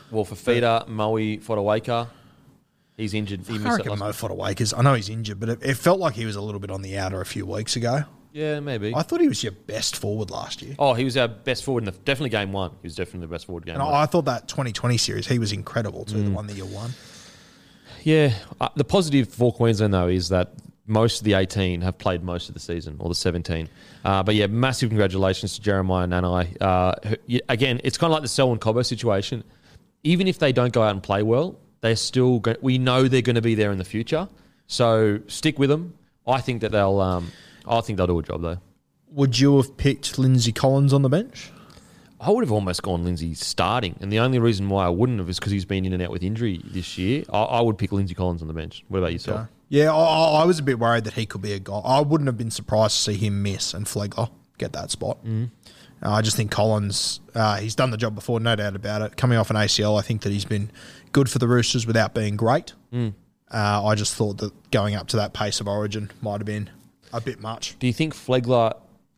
Well, 0.10 0.26
Feeder, 0.26 0.84
Moe 0.88 1.14
Fotuaika, 1.14 2.08
he's 2.98 3.14
injured. 3.14 3.42
He 3.46 3.56
I 3.64 3.76
reckon 3.78 4.00
Mo 4.00 4.10
Fotuaika's. 4.12 4.74
I 4.74 4.82
know 4.82 4.96
he's 4.96 5.10
injured, 5.10 5.40
but 5.40 5.50
it, 5.50 5.60
it 5.62 5.74
felt 5.76 6.00
like 6.00 6.16
he 6.16 6.26
was 6.26 6.36
a 6.36 6.42
little 6.42 6.60
bit 6.60 6.72
on 6.72 6.82
the 6.82 6.98
outer 6.98 7.22
a 7.22 7.26
few 7.26 7.46
weeks 7.46 7.76
ago. 7.76 8.04
Yeah, 8.32 8.62
maybe. 8.62 8.96
I 8.96 9.04
thought 9.04 9.22
he 9.22 9.28
was 9.28 9.44
your 9.44 9.52
best 9.52 9.96
forward 9.96 10.32
last 10.32 10.64
year. 10.64 10.74
oh, 10.80 10.96
he 10.96 11.04
was 11.04 11.18
our 11.18 11.28
best 11.28 11.64
forward 11.64 11.82
in 11.84 11.86
the 11.86 12.00
definitely 12.00 12.32
game 12.32 12.52
one. 12.52 12.72
He 12.82 12.88
was 12.88 12.96
definitely 12.96 13.28
the 13.28 13.32
best 13.32 13.46
forward 13.46 13.66
game 13.68 13.76
And 13.76 13.84
one. 13.84 13.94
I, 13.94 14.08
thought 14.08 14.26
that 14.26 14.48
2020 14.48 14.98
series, 14.98 15.28
he 15.28 15.38
was 15.38 15.52
incredible 15.52 16.04
too, 16.06 16.24
the 16.24 16.30
Mm. 16.32 16.34
one 16.34 16.48
that 16.48 16.58
you 16.58 16.66
won. 16.66 16.92
Yeah, 18.04 18.34
uh, 18.62 18.70
the 18.76 18.84
positive 18.84 19.30
for 19.30 19.52
Queensland 19.52 19.94
though 19.94 20.08
is 20.08 20.30
that 20.30 20.54
most 20.86 21.20
of 21.20 21.26
the 21.26 21.34
18 21.34 21.82
have 21.82 21.98
played 21.98 22.24
most 22.24 22.50
of 22.50 22.54
the 22.54 22.60
season, 22.60 22.98
or 23.00 23.10
the 23.10 23.16
17. 23.16 23.70
Uh, 24.04 24.22
but 24.24 24.36
yeah, 24.36 24.48
massive 24.48 24.90
congratulations 24.90 25.56
to 25.56 25.62
Jeremiah 25.62 26.08
Nanai. 26.08 26.58
Uh, 26.62 26.94
again, 27.48 27.80
it's 27.84 27.98
kind 27.98 28.12
of 28.12 28.16
like 28.16 28.22
the 28.22 28.28
Selwyn 28.28 28.60
Cobbo 28.60 28.86
situation. 28.86 29.44
Even 30.04 30.28
if 30.28 30.40
they 30.40 30.52
don't 30.52 30.74
go 30.74 30.84
out 30.84 30.92
and 30.92 31.02
play 31.02 31.24
well, 31.24 31.58
they're 31.82 31.96
still. 31.96 32.40
Go- 32.40 32.58
we 32.62 32.78
know 32.78 33.08
they're 33.08 33.22
going 33.22 33.36
to 33.36 33.42
be 33.42 33.56
there 33.56 33.72
in 33.72 33.78
the 33.78 33.86
future. 33.86 34.28
So 34.68 35.20
stick 35.28 35.58
with 35.58 35.70
them. 35.70 35.94
I 36.28 36.42
think 36.42 36.62
that 36.62 36.72
they'll. 36.72 37.00
Um, 37.00 37.32
I 37.66 37.80
think 37.82 37.98
they'll 37.98 38.08
do 38.08 38.20
a 38.20 38.24
job 38.24 38.42
though. 38.42 38.58
Would 39.12 39.40
you 39.40 39.58
have 39.58 39.78
picked 39.78 40.18
Lindsay 40.18 40.52
Collins 40.52 40.92
on 40.92 41.02
the 41.02 41.10
bench? 41.10 41.52
I 42.24 42.30
would 42.30 42.44
have 42.44 42.52
almost 42.52 42.82
gone 42.84 43.04
Lindsay 43.04 43.34
starting, 43.34 43.98
and 44.00 44.12
the 44.12 44.20
only 44.20 44.40
reason 44.40 44.70
why 44.70 44.86
I 44.86 44.90
wouldn't 44.90 45.20
have 45.20 45.30
is 45.30 45.40
because 45.40 45.52
he's 45.52 45.66
been 45.66 45.86
in 45.86 45.92
and 45.92 46.02
out 46.02 46.10
with 46.10 46.24
injury 46.24 46.62
this 46.64 46.98
year. 46.98 47.26
I, 47.32 47.44
I 47.44 47.62
would 47.62 47.78
pick 47.78 47.92
Lindsay 47.92 48.16
Collins 48.16 48.42
on 48.42 48.48
the 48.48 48.54
bench. 48.54 48.86
What 48.88 49.00
about 49.00 49.12
yourself? 49.12 49.48
Yeah, 49.68 49.94
I, 49.94 50.42
I 50.42 50.46
was 50.46 50.60
a 50.60 50.64
bit 50.64 50.80
worried 50.80 51.04
that 51.04 51.16
he 51.16 51.26
could 51.26 51.42
be 51.42 51.52
a 51.52 51.60
guy. 51.60 51.74
I 51.74 52.00
wouldn't 52.00 52.28
have 52.28 52.38
been 52.38 52.52
surprised 52.52 52.96
to 52.96 53.02
see 53.02 53.18
him 53.18 53.44
miss 53.44 53.74
and 53.74 53.86
Flegler 53.86 54.30
get 54.58 54.72
that 54.74 54.92
spot. 54.92 55.24
Mm. 55.26 55.50
Uh, 56.02 56.12
I 56.12 56.22
just 56.22 56.38
think 56.38 56.52
Collins, 56.52 57.20
uh, 57.34 57.58
he's 57.58 57.76
done 57.76 57.92
the 57.92 57.98
job 57.98 58.16
before, 58.16 58.40
no 58.40 58.56
doubt 58.56 58.76
about 58.76 59.02
it. 59.02 59.18
Coming 59.18 59.38
off 59.38 59.50
an 59.50 59.56
ACL, 59.56 59.98
I 59.98 60.02
think 60.02 60.22
that 60.22 60.32
he's 60.32 60.46
been 60.46 60.72
good 61.12 61.30
for 61.30 61.40
the 61.40 61.48
Roosters 61.48 61.88
without 61.88 62.14
being 62.14 62.38
great. 62.38 62.74
Mm. 62.94 63.14
Uh, 63.52 63.86
I 63.86 63.96
just 63.96 64.16
thought 64.16 64.38
that 64.40 64.72
going 64.72 64.96
up 64.96 65.08
to 65.10 65.18
that 65.18 65.34
pace 65.34 65.60
of 65.60 65.68
origin 65.68 66.12
might 66.22 66.40
have 66.40 66.46
been 66.46 66.70
a 67.12 67.22
bit 67.22 67.40
much. 67.40 67.78
Do 67.80 67.88
you 67.88 67.94
think 67.94 68.14
Flegler 68.14 68.76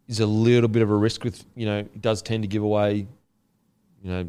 is 0.08 0.20
a 0.20 0.26
little 0.26 0.70
bit 0.70 0.82
of 0.82 0.89
a 0.89 0.95
risk 0.95 1.24
with 1.24 1.43
you 1.56 1.66
know 1.66 1.86
he 1.91 1.99
does 1.99 2.22
tend 2.22 2.43
to 2.43 2.47
give 2.47 2.64
away, 2.64 3.08
you 4.03 4.12
know, 4.12 4.28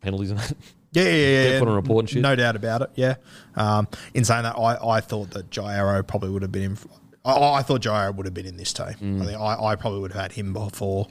penalties 0.00 0.30
and 0.30 0.40
that? 0.40 0.56
Yeah, 0.92 1.04
yeah, 1.04 1.10
yeah. 1.10 1.48
Yeah. 1.50 1.58
put 1.58 1.68
on 1.68 1.74
a 1.74 1.76
report 1.76 2.02
and 2.04 2.10
shit? 2.10 2.22
No 2.22 2.34
doubt 2.36 2.56
about 2.56 2.82
it. 2.82 2.90
Yeah. 2.94 3.14
Um, 3.54 3.88
in 4.14 4.24
saying 4.24 4.42
that, 4.42 4.56
I, 4.56 4.96
I 4.96 5.00
thought 5.00 5.30
that 5.30 5.50
Jairo 5.50 6.06
probably 6.06 6.30
would 6.30 6.42
have 6.42 6.52
been 6.52 6.62
in. 6.62 6.78
I, 7.24 7.32
I 7.34 7.62
thought 7.62 7.82
Jairo 7.82 8.14
would 8.14 8.26
have 8.26 8.34
been 8.34 8.46
in 8.46 8.56
this 8.56 8.72
team. 8.72 8.86
Mm. 8.86 9.22
I 9.22 9.26
think 9.26 9.40
I, 9.40 9.64
I 9.66 9.76
probably 9.76 10.00
would 10.00 10.12
have 10.12 10.22
had 10.22 10.32
him 10.32 10.52
before 10.52 11.06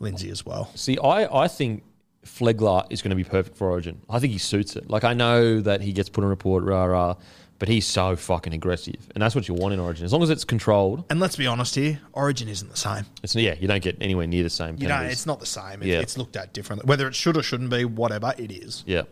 Lindsay 0.00 0.30
as 0.30 0.44
well. 0.44 0.70
See, 0.74 0.98
I, 0.98 1.44
I 1.44 1.48
think 1.48 1.82
Flegler 2.26 2.86
is 2.90 3.02
going 3.02 3.10
to 3.10 3.16
be 3.16 3.24
perfect 3.24 3.56
for 3.56 3.70
Origin. 3.70 4.00
I 4.08 4.18
think 4.18 4.32
he 4.32 4.38
suits 4.38 4.76
it. 4.76 4.90
Like 4.90 5.04
I 5.04 5.14
know 5.14 5.60
that 5.60 5.80
he 5.80 5.92
gets 5.92 6.08
put 6.08 6.24
on 6.24 6.30
report, 6.30 6.64
rah 6.64 6.84
rah, 6.84 7.14
but 7.62 7.68
he's 7.68 7.86
so 7.86 8.16
fucking 8.16 8.52
aggressive, 8.52 8.96
and 9.14 9.22
that's 9.22 9.36
what 9.36 9.46
you 9.46 9.54
want 9.54 9.72
in 9.72 9.78
Origin. 9.78 10.04
As 10.04 10.12
long 10.12 10.20
as 10.24 10.30
it's 10.30 10.42
controlled, 10.42 11.04
And 11.10 11.20
let's 11.20 11.36
be 11.36 11.46
honest 11.46 11.76
here, 11.76 12.00
Origin 12.12 12.48
isn't 12.48 12.68
the 12.68 12.76
same. 12.76 13.04
it's 13.22 13.36
yeah, 13.36 13.54
you 13.54 13.68
don't 13.68 13.80
get 13.80 13.98
anywhere 14.00 14.26
near 14.26 14.42
the 14.42 14.50
same. 14.50 14.74
You 14.80 14.88
know, 14.88 14.94
penalties. 14.94 15.12
it's 15.18 15.26
not 15.26 15.38
the 15.38 15.46
same. 15.46 15.80
It, 15.80 15.86
Yeah. 15.86 16.00
It's 16.00 16.18
looked 16.18 16.34
at 16.34 16.52
differently. 16.52 16.88
Whether 16.88 17.06
it 17.06 17.14
should 17.14 17.36
or 17.36 17.42
shouldn't 17.44 17.70
be, 17.70 17.84
whatever, 17.84 18.34
it 18.36 18.50
is. 18.50 18.82
Yeah. 18.84 19.02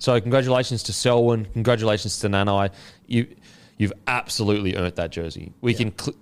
So 0.00 0.20
congratulations 0.20 0.82
to 0.82 0.92
Selwyn. 0.92 1.44
Congratulations 1.52 2.18
to 2.18 2.28
Nanai. 2.28 2.72
You 3.06 3.28
you've 3.78 3.92
absolutely 4.08 4.74
earned 4.74 4.96
that 4.96 5.10
jersey. 5.12 5.52
We 5.60 5.72
can 5.72 5.96
cl- 5.96 6.16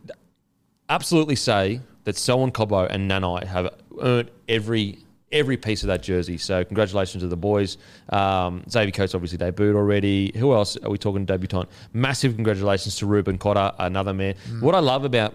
absolutely 0.91 1.37
say 1.37 1.81
that 2.05 2.19
Selwyn 2.19 2.53
Cobbo 2.53 2.87
and 2.91 3.11
Nanai 3.11 3.45
have 3.45 3.75
earned 4.03 4.31
every 4.47 4.99
every 5.31 5.57
piece 5.57 5.83
of 5.83 5.89
that 5.89 6.03
jersey. 6.03 6.39
So 6.39 6.65
congratulations 6.65 7.23
to 7.23 7.29
the 7.29 7.37
boys. 7.37 7.77
Um, 8.09 8.65
Xavier 8.69 8.93
Coates 8.93 9.15
obviously 9.15 9.39
debuted 9.39 9.75
already. 9.75 10.33
Who 10.37 10.55
else 10.55 10.77
are 10.79 10.91
we 10.91 10.99
talking 10.99 11.25
debutant? 11.25 11.69
Massive 11.93 12.35
congratulations 12.35 12.97
to 12.97 13.07
Reuben 13.07 13.39
Cotter, 13.39 13.73
another 13.79 14.15
man. 14.15 14.35
What 14.61 14.75
I 14.75 14.81
love 14.81 15.05
about 15.05 15.35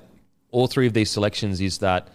all 0.51 0.67
three 0.67 0.87
of 0.87 0.93
these 0.93 1.09
selections 1.09 1.61
is 1.61 1.79
that 1.79 2.07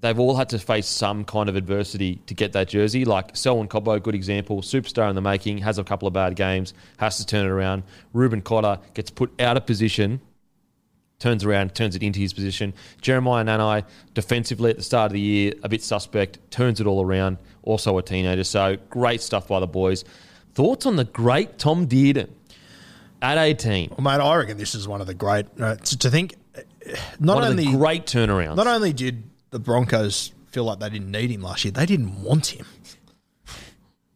they've 0.00 0.18
all 0.18 0.36
had 0.36 0.48
to 0.50 0.58
face 0.58 0.86
some 0.86 1.24
kind 1.24 1.48
of 1.48 1.56
adversity 1.56 2.16
to 2.26 2.34
get 2.34 2.52
that 2.52 2.68
jersey. 2.68 3.04
Like 3.04 3.36
Selwyn 3.36 3.68
Cobbo, 3.68 4.02
good 4.02 4.14
example, 4.14 4.60
superstar 4.60 5.08
in 5.08 5.14
the 5.14 5.22
making, 5.22 5.58
has 5.58 5.78
a 5.78 5.84
couple 5.84 6.06
of 6.08 6.14
bad 6.14 6.36
games, 6.36 6.74
has 6.98 7.18
to 7.18 7.26
turn 7.26 7.46
it 7.46 7.50
around. 7.50 7.84
Reuben 8.12 8.42
Cotter 8.42 8.78
gets 8.94 9.10
put 9.10 9.32
out 9.40 9.56
of 9.56 9.64
position, 9.64 10.20
turns 11.22 11.44
around, 11.44 11.74
turns 11.74 11.94
it 11.96 12.02
into 12.02 12.18
his 12.18 12.32
position. 12.34 12.74
Jeremiah 13.00 13.44
Nanai, 13.44 13.84
defensively 14.12 14.70
at 14.70 14.76
the 14.76 14.82
start 14.82 15.06
of 15.06 15.12
the 15.12 15.20
year, 15.20 15.52
a 15.62 15.68
bit 15.68 15.82
suspect, 15.82 16.38
turns 16.50 16.80
it 16.80 16.86
all 16.86 17.02
around, 17.04 17.38
also 17.62 17.96
a 17.96 18.02
teenager. 18.02 18.44
So 18.44 18.76
great 18.90 19.22
stuff 19.22 19.48
by 19.48 19.60
the 19.60 19.66
boys. 19.68 20.04
Thoughts 20.54 20.84
on 20.84 20.96
the 20.96 21.04
great 21.04 21.58
Tom 21.58 21.86
Dearden 21.86 22.28
at 23.22 23.38
18? 23.38 23.90
Well, 23.96 24.00
mate, 24.00 24.22
I 24.22 24.36
reckon 24.36 24.58
this 24.58 24.74
is 24.74 24.88
one 24.88 25.00
of 25.00 25.06
the 25.06 25.14
great. 25.14 25.46
Uh, 25.58 25.76
to, 25.76 25.98
to 25.98 26.10
think, 26.10 26.34
uh, 26.56 26.60
not 27.20 27.36
One 27.36 27.44
only 27.44 27.66
great 27.66 28.04
turnarounds. 28.04 28.56
not 28.56 28.66
only 28.66 28.92
did 28.92 29.22
the 29.50 29.60
Broncos 29.60 30.32
feel 30.50 30.64
like 30.64 30.80
they 30.80 30.90
didn't 30.90 31.10
need 31.10 31.30
him 31.30 31.40
last 31.42 31.64
year, 31.64 31.72
they 31.72 31.86
didn't 31.86 32.20
want 32.22 32.48
him. 32.48 32.66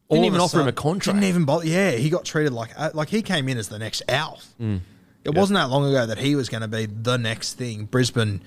All 0.09 0.17
didn't 0.17 0.27
even 0.27 0.41
of 0.41 0.45
offer 0.45 0.61
him 0.61 0.69
a 0.69 0.73
contract. 0.73 1.17
Didn't 1.17 1.29
even 1.29 1.45
bother. 1.45 1.67
Yeah, 1.67 1.93
he 1.93 2.11
got 2.11 2.25
treated 2.25 2.53
like 2.53 2.71
uh, 2.77 2.91
like 2.95 3.09
he 3.09 3.23
came 3.23 3.49
in 3.49 3.59
as 3.59 3.69
the 3.69 3.79
next 3.79 4.03
Alf. 4.09 4.55
Mm. 4.61 4.81
It 5.27 5.35
wasn't 5.35 5.57
that 5.59 5.69
long 5.71 5.85
ago 5.89 6.07
that 6.07 6.19
he 6.19 6.35
was 6.35 6.49
going 6.49 6.63
to 6.63 6.69
be 6.69 6.87
the 6.87 7.17
next 7.19 7.55
thing. 7.55 7.85
Brisbane, 7.85 8.41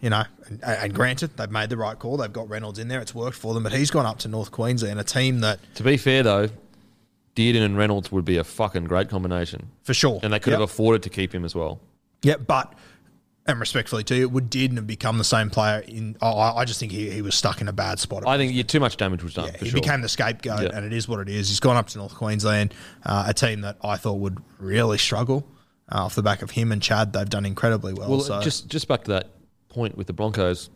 you 0.00 0.10
know, 0.10 0.24
and, 0.46 0.62
and 0.62 0.94
granted 0.94 1.36
they've 1.36 1.50
made 1.50 1.70
the 1.70 1.76
right 1.76 1.98
call. 1.98 2.16
They've 2.18 2.32
got 2.32 2.48
Reynolds 2.48 2.78
in 2.78 2.88
there. 2.88 3.00
It's 3.00 3.14
worked 3.14 3.36
for 3.36 3.54
them, 3.54 3.62
but 3.62 3.72
he's 3.72 3.90
gone 3.90 4.06
up 4.06 4.18
to 4.20 4.28
North 4.28 4.50
Queensland, 4.50 4.98
a 5.00 5.04
team 5.04 5.40
that 5.40 5.58
to 5.76 5.82
be 5.82 5.96
fair, 5.96 6.22
though, 6.22 6.48
Dearden 7.36 7.62
and 7.62 7.76
Reynolds 7.78 8.10
would 8.10 8.24
be 8.24 8.36
a 8.36 8.44
fucking 8.44 8.84
great 8.84 9.08
combination. 9.08 9.68
for 9.84 9.94
sure, 9.94 10.20
And 10.22 10.32
they 10.32 10.38
could 10.40 10.50
Yep. 10.50 10.60
have 10.60 10.70
afforded 10.70 11.02
to 11.04 11.10
keep 11.10 11.34
him 11.34 11.44
as 11.44 11.54
well. 11.54 11.80
Yeah, 12.22 12.36
but 12.36 12.72
and 13.46 13.58
respectfully 13.60 14.04
to 14.04 14.14
you, 14.14 14.28
would 14.28 14.50
didn't 14.50 14.76
have 14.76 14.86
become 14.86 15.16
the 15.16 15.24
same 15.24 15.48
player 15.48 15.78
in. 15.86 16.16
Oh, 16.20 16.36
I 16.36 16.60
I 16.60 16.64
just 16.66 16.78
think 16.80 16.92
he, 16.92 17.08
he 17.10 17.22
was 17.22 17.34
stuck 17.34 17.60
in 17.62 17.68
a 17.68 17.72
bad 17.72 17.98
spot. 17.98 18.26
I 18.26 18.36
think 18.36 18.52
yeah, 18.54 18.62
too 18.64 18.78
much 18.80 18.96
damage 18.98 19.22
was 19.24 19.32
done. 19.34 19.46
Yeah, 19.52 19.58
he 19.58 19.70
sure. 19.70 19.80
became 19.80 20.02
the 20.02 20.08
scapegoat, 20.08 20.62
Yeah. 20.64 20.70
and 20.76 20.84
it 20.84 20.92
is 20.92 21.08
what 21.08 21.20
it 21.20 21.28
is. 21.30 21.48
He's 21.48 21.60
gone 21.60 21.76
up 21.76 21.86
to 21.88 21.98
North 21.98 22.14
Queensland, 22.14 22.74
uh, 23.06 23.24
a 23.28 23.32
team 23.32 23.62
that 23.62 23.76
I 23.82 23.96
thought 23.96 24.18
would 24.18 24.36
really 24.58 24.98
struggle. 24.98 25.46
Uh, 25.90 26.04
off 26.04 26.14
the 26.14 26.22
back 26.22 26.42
of 26.42 26.50
him 26.50 26.72
and 26.72 26.82
Chad. 26.82 27.12
They've 27.12 27.28
done 27.28 27.46
incredibly 27.46 27.94
well. 27.94 28.08
Well, 28.10 28.20
so 28.20 28.40
just 28.40 28.68
just 28.68 28.88
back 28.88 29.04
to 29.04 29.10
that 29.12 29.30
point 29.68 29.96
with 29.96 30.06
the 30.06 30.12
Broncos, 30.12 30.70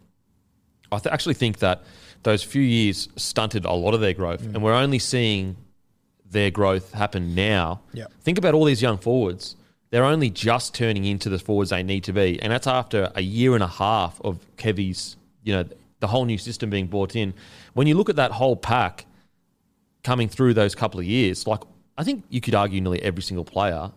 I 0.91 0.99
th- 0.99 1.13
actually 1.13 1.35
think 1.35 1.59
that 1.61 1.83
those 2.23 2.43
few 2.43 2.63
years 2.63 3.09
stunted 3.17 3.65
a 3.65 3.73
lot 3.73 3.95
of 3.95 4.01
their 4.01 4.13
growth, 4.15 4.43
Mm. 4.43 4.55
and 4.55 4.63
we're 4.63 4.75
only 4.75 4.99
seeing 4.99 5.57
their 6.31 6.51
growth 6.51 6.93
happen 6.93 7.35
now. 7.35 7.81
Yep. 7.95 8.13
Think 8.21 8.39
about 8.39 8.55
all 8.55 8.65
these 8.65 8.81
young 8.83 8.99
forwards; 8.99 9.57
they're 9.91 10.05
only 10.05 10.31
just 10.31 10.75
turning 10.75 11.05
into 11.05 11.29
the 11.29 11.39
forwards 11.39 11.71
they 11.71 11.83
need 11.83 12.05
to 12.05 12.13
be, 12.13 12.41
and 12.41 12.53
that's 12.53 12.67
after 12.67 13.11
a 13.15 13.23
year 13.23 13.55
and 13.55 13.63
a 13.63 13.67
half 13.69 14.21
of 14.23 14.39
Kevy's, 14.57 15.17
you 15.43 15.53
know, 15.53 15.65
the 16.01 16.07
whole 16.07 16.25
new 16.25 16.39
system 16.39 16.71
being 16.71 16.87
brought 16.87 17.15
in. 17.17 17.35
When 17.75 17.87
you 17.87 17.95
look 17.97 18.09
at 18.09 18.17
that 18.17 18.31
whole 18.33 18.57
pack 18.57 19.07
coming 20.05 20.29
through 20.29 20.55
those 20.55 20.75
couple 20.75 20.99
of 21.01 21.07
years, 21.07 21.47
like 21.47 21.61
I 21.99 22.05
think 22.05 22.25
you 22.29 22.41
could 22.41 22.55
argue 22.55 22.81
nearly 22.81 23.01
every 23.03 23.23
single 23.23 23.45
player 23.45 23.91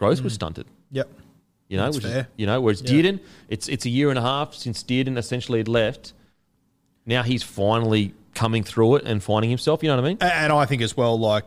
growth 0.00 0.22
was 0.22 0.32
stunted. 0.32 0.66
yep. 0.90 1.08
You 1.68 1.76
know, 1.76 1.84
That's 1.84 1.96
which 1.98 2.04
is, 2.06 2.24
you 2.36 2.46
know, 2.46 2.60
whereas 2.60 2.82
Yeah. 2.82 2.90
Dearden, 2.90 3.20
it's 3.48 3.68
it's 3.68 3.84
a 3.86 3.90
year 3.90 4.10
and 4.10 4.18
a 4.18 4.22
half 4.22 4.54
since 4.54 4.82
Dearden 4.82 5.16
essentially 5.16 5.60
had 5.60 5.68
left. 5.68 6.14
Now 7.06 7.22
he's 7.22 7.44
finally 7.44 8.12
coming 8.34 8.64
through 8.64 8.96
it 8.96 9.04
and 9.04 9.22
finding 9.22 9.50
himself. 9.50 9.82
You 9.84 9.90
know 9.90 9.96
what 9.96 10.04
I 10.04 10.08
mean? 10.08 10.16
And 10.20 10.52
I 10.52 10.64
think 10.66 10.82
as 10.82 10.96
well, 10.96 11.16
like 11.16 11.44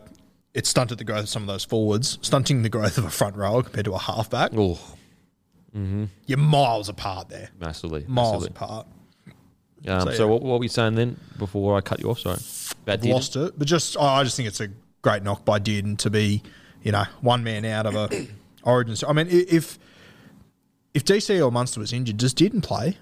it 0.54 0.64
stunted 0.66 0.96
the 0.96 1.04
growth 1.04 1.24
of 1.24 1.28
some 1.28 1.42
of 1.42 1.48
those 1.48 1.64
forwards, 1.64 2.18
stunting 2.22 2.62
the 2.62 2.70
growth 2.70 2.96
of 2.96 3.04
a 3.04 3.10
front 3.10 3.36
rower 3.36 3.62
compared 3.62 3.84
to 3.84 3.92
a 3.92 3.98
halfback. 3.98 4.52
Oh, 4.56 4.78
You're 6.26 6.38
miles 6.38 6.88
apart 6.88 7.28
there. 7.28 7.50
massively, 7.60 8.04
Miles 8.08 8.44
massively. 8.44 8.48
apart. 8.48 8.86
Um, 9.86 10.00
so, 10.00 10.10
So, 10.12 10.24
yeah. 10.24 10.30
what, 10.30 10.42
what 10.42 10.52
were 10.52 10.58
we 10.58 10.68
saying 10.68 10.94
then 10.94 11.18
before 11.38 11.76
I 11.76 11.80
cut 11.82 12.00
you 12.00 12.08
off? 12.10 12.20
Sorry, 12.20 12.38
about 12.84 13.00
I've 13.00 13.04
lost 13.04 13.36
it, 13.36 13.58
but 13.58 13.66
just 13.68 13.96
I 13.98 14.22
just 14.24 14.36
think 14.36 14.48
it's 14.48 14.60
a 14.60 14.68
great 15.02 15.22
knock 15.22 15.44
by 15.44 15.58
Dearden 15.58 15.98
to 15.98 16.08
be, 16.10 16.42
you 16.82 16.92
know, 16.92 17.04
one 17.20 17.44
man 17.44 17.64
out 17.66 17.84
of 17.86 17.94
a 17.94 18.26
Origin. 18.64 18.96
I 19.08 19.12
mean, 19.12 19.28
if 19.30 19.78
if 20.92 21.04
DC 21.04 21.44
or 21.44 21.50
Munster 21.50 21.80
was 21.80 21.92
injured, 21.92 22.18
just 22.18 22.36
didn't 22.36 22.62
play? 22.62 22.98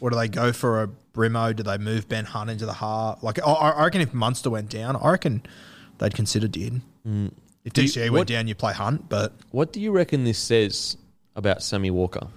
Or 0.00 0.10
do 0.10 0.16
they 0.16 0.28
go 0.28 0.52
for 0.52 0.82
a 0.82 0.88
Brimo? 1.14 1.54
Do 1.56 1.62
they 1.62 1.78
move 1.78 2.08
Ben 2.08 2.24
Hunt 2.26 2.50
into 2.50 2.66
the 2.66 2.72
heart? 2.74 3.22
Like, 3.24 3.38
I, 3.40 3.50
I 3.50 3.84
reckon 3.84 4.00
if 4.02 4.12
Munster 4.12 4.50
went 4.50 4.68
down, 4.70 4.96
I 4.96 5.10
reckon 5.12 5.42
they'd 5.98 6.14
consider 6.14 6.46
Dearden. 6.48 6.82
Mm. 7.06 7.32
If 7.64 7.72
Do 7.72 7.82
you- 7.82 8.12
what- 8.12 8.18
went 8.18 8.28
down, 8.28 8.46
you 8.48 8.54
play 8.54 8.72
Hunt, 8.74 9.08
but 9.08 9.32
What 9.50 9.72
do 9.72 9.80
you 9.80 9.90
reckon 9.92 10.24
this 10.24 10.38
says 10.38 10.96
about 11.34 11.62
Sammy 11.62 11.90
Walker? 11.90 12.28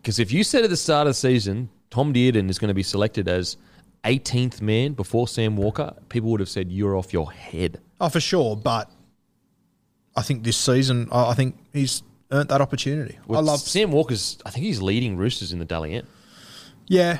Because 0.00 0.18
if 0.18 0.32
you 0.32 0.44
said 0.44 0.62
at 0.64 0.70
the 0.70 0.76
start 0.76 1.06
of 1.06 1.10
the 1.10 1.14
season 1.14 1.68
Tom 1.90 2.12
Dearden 2.14 2.48
is 2.48 2.58
going 2.58 2.68
to 2.68 2.74
be 2.74 2.82
selected 2.82 3.28
as 3.28 3.56
18th 4.04 4.60
man 4.60 4.92
before 4.92 5.26
Sam 5.26 5.56
Walker, 5.56 5.94
people 6.08 6.30
would 6.30 6.40
have 6.40 6.48
said 6.48 6.70
you're 6.70 6.96
off 6.96 7.12
your 7.12 7.30
head. 7.32 7.80
oh, 8.00 8.08
for 8.08 8.20
sure. 8.20 8.56
But 8.56 8.90
I 10.16 10.22
think 10.22 10.42
this 10.44 10.56
season, 10.56 11.08
I 11.12 11.34
think 11.34 11.56
he's 11.72 12.02
earned 12.32 12.48
that 12.48 12.60
opportunity. 12.60 13.18
I 13.30 13.40
love 13.40 13.60
Sam 13.60 13.92
Walker's. 13.92 14.38
I 14.46 14.50
think 14.50 14.64
he's 14.66 14.80
leading 14.82 15.16
Roosters 15.16 15.52
in 15.52 15.58
the 15.58 15.64
Dally. 15.64 16.02
Yeah, 16.88 17.18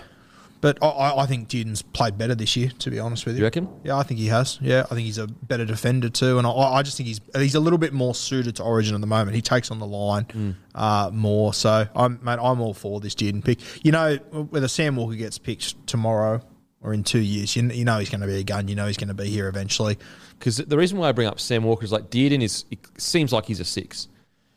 but 0.61 0.78
I- 0.82 1.14
I, 1.18 1.26
think 1.26 1.49
Dearden's 1.49 1.82
played 1.82 2.16
better 2.16 2.34
this 2.34 2.57
year. 2.57 2.70
To 2.78 2.90
be 2.90 2.99
honest 2.99 3.26
with 3.26 3.34
you, 3.34 3.40
You 3.40 3.44
reckon? 3.47 3.68
Yeah, 3.84 3.97
I 3.99 4.03
think 4.03 4.18
he 4.20 4.26
has. 4.28 4.59
Yeah, 4.62 4.82
I 4.90 4.94
think 4.94 5.01
he's 5.07 5.18
a 5.18 5.26
better 5.26 5.64
defender 5.64 6.09
too, 6.09 6.38
and 6.38 6.47
I, 6.47 6.51
I 6.51 6.82
just 6.82 6.97
think 6.97 7.09
he's 7.09 7.20
he's 7.36 7.55
a 7.55 7.61
little 7.61 7.78
bit 7.78 7.92
more 7.92 8.14
suited 8.14 8.57
to 8.57 8.62
Origin 8.62 8.94
at 8.94 9.01
the 9.01 9.07
moment. 9.07 9.34
He 9.34 9.42
takes 9.42 9.70
on 9.70 9.78
the 9.78 9.86
line 9.86 10.24
Hmm. 10.24 10.51
uh, 10.74 11.11
more. 11.12 11.53
So 11.55 11.86
I'm 11.94 12.18
mate, 12.22 12.38
I'm 12.40 12.61
all 12.61 12.74
for 12.74 13.01
this 13.01 13.14
Dearden 13.14 13.44
pick. 13.44 13.59
You 13.84 13.92
know, 13.92 14.16
whether 14.16 14.68
Sam 14.68 14.97
Walker 14.97 15.14
gets 15.16 15.38
picked 15.38 15.86
tomorrow 15.86 16.40
or 16.83 16.93
in 16.93 17.03
two 17.05 17.18
years, 17.20 17.57
you, 17.57 17.68
you 17.70 17.85
know 17.85 17.99
he's 17.99 18.11
going 18.11 18.20
to 18.20 18.27
be 18.27 18.37
a 18.37 18.45
gun. 18.45 18.68
You 18.68 18.74
know 18.74 18.87
he's 18.87 18.97
going 18.97 19.09
to 19.09 19.14
be 19.14 19.27
here 19.29 19.49
eventually. 19.49 19.99
Because 20.39 20.59
the 20.59 20.77
reason 20.77 20.99
why 20.99 21.09
I 21.09 21.12
bring 21.12 21.27
up 21.29 21.41
Sam 21.41 21.64
Walker 21.64 21.85
is 21.85 21.93
like 21.93 22.11
Dearden 22.11 22.43
is. 22.43 22.64
It 22.70 22.79
seems 22.99 23.33
like 23.33 23.47
he's 23.47 23.61
a 23.61 23.64
six, 23.64 24.09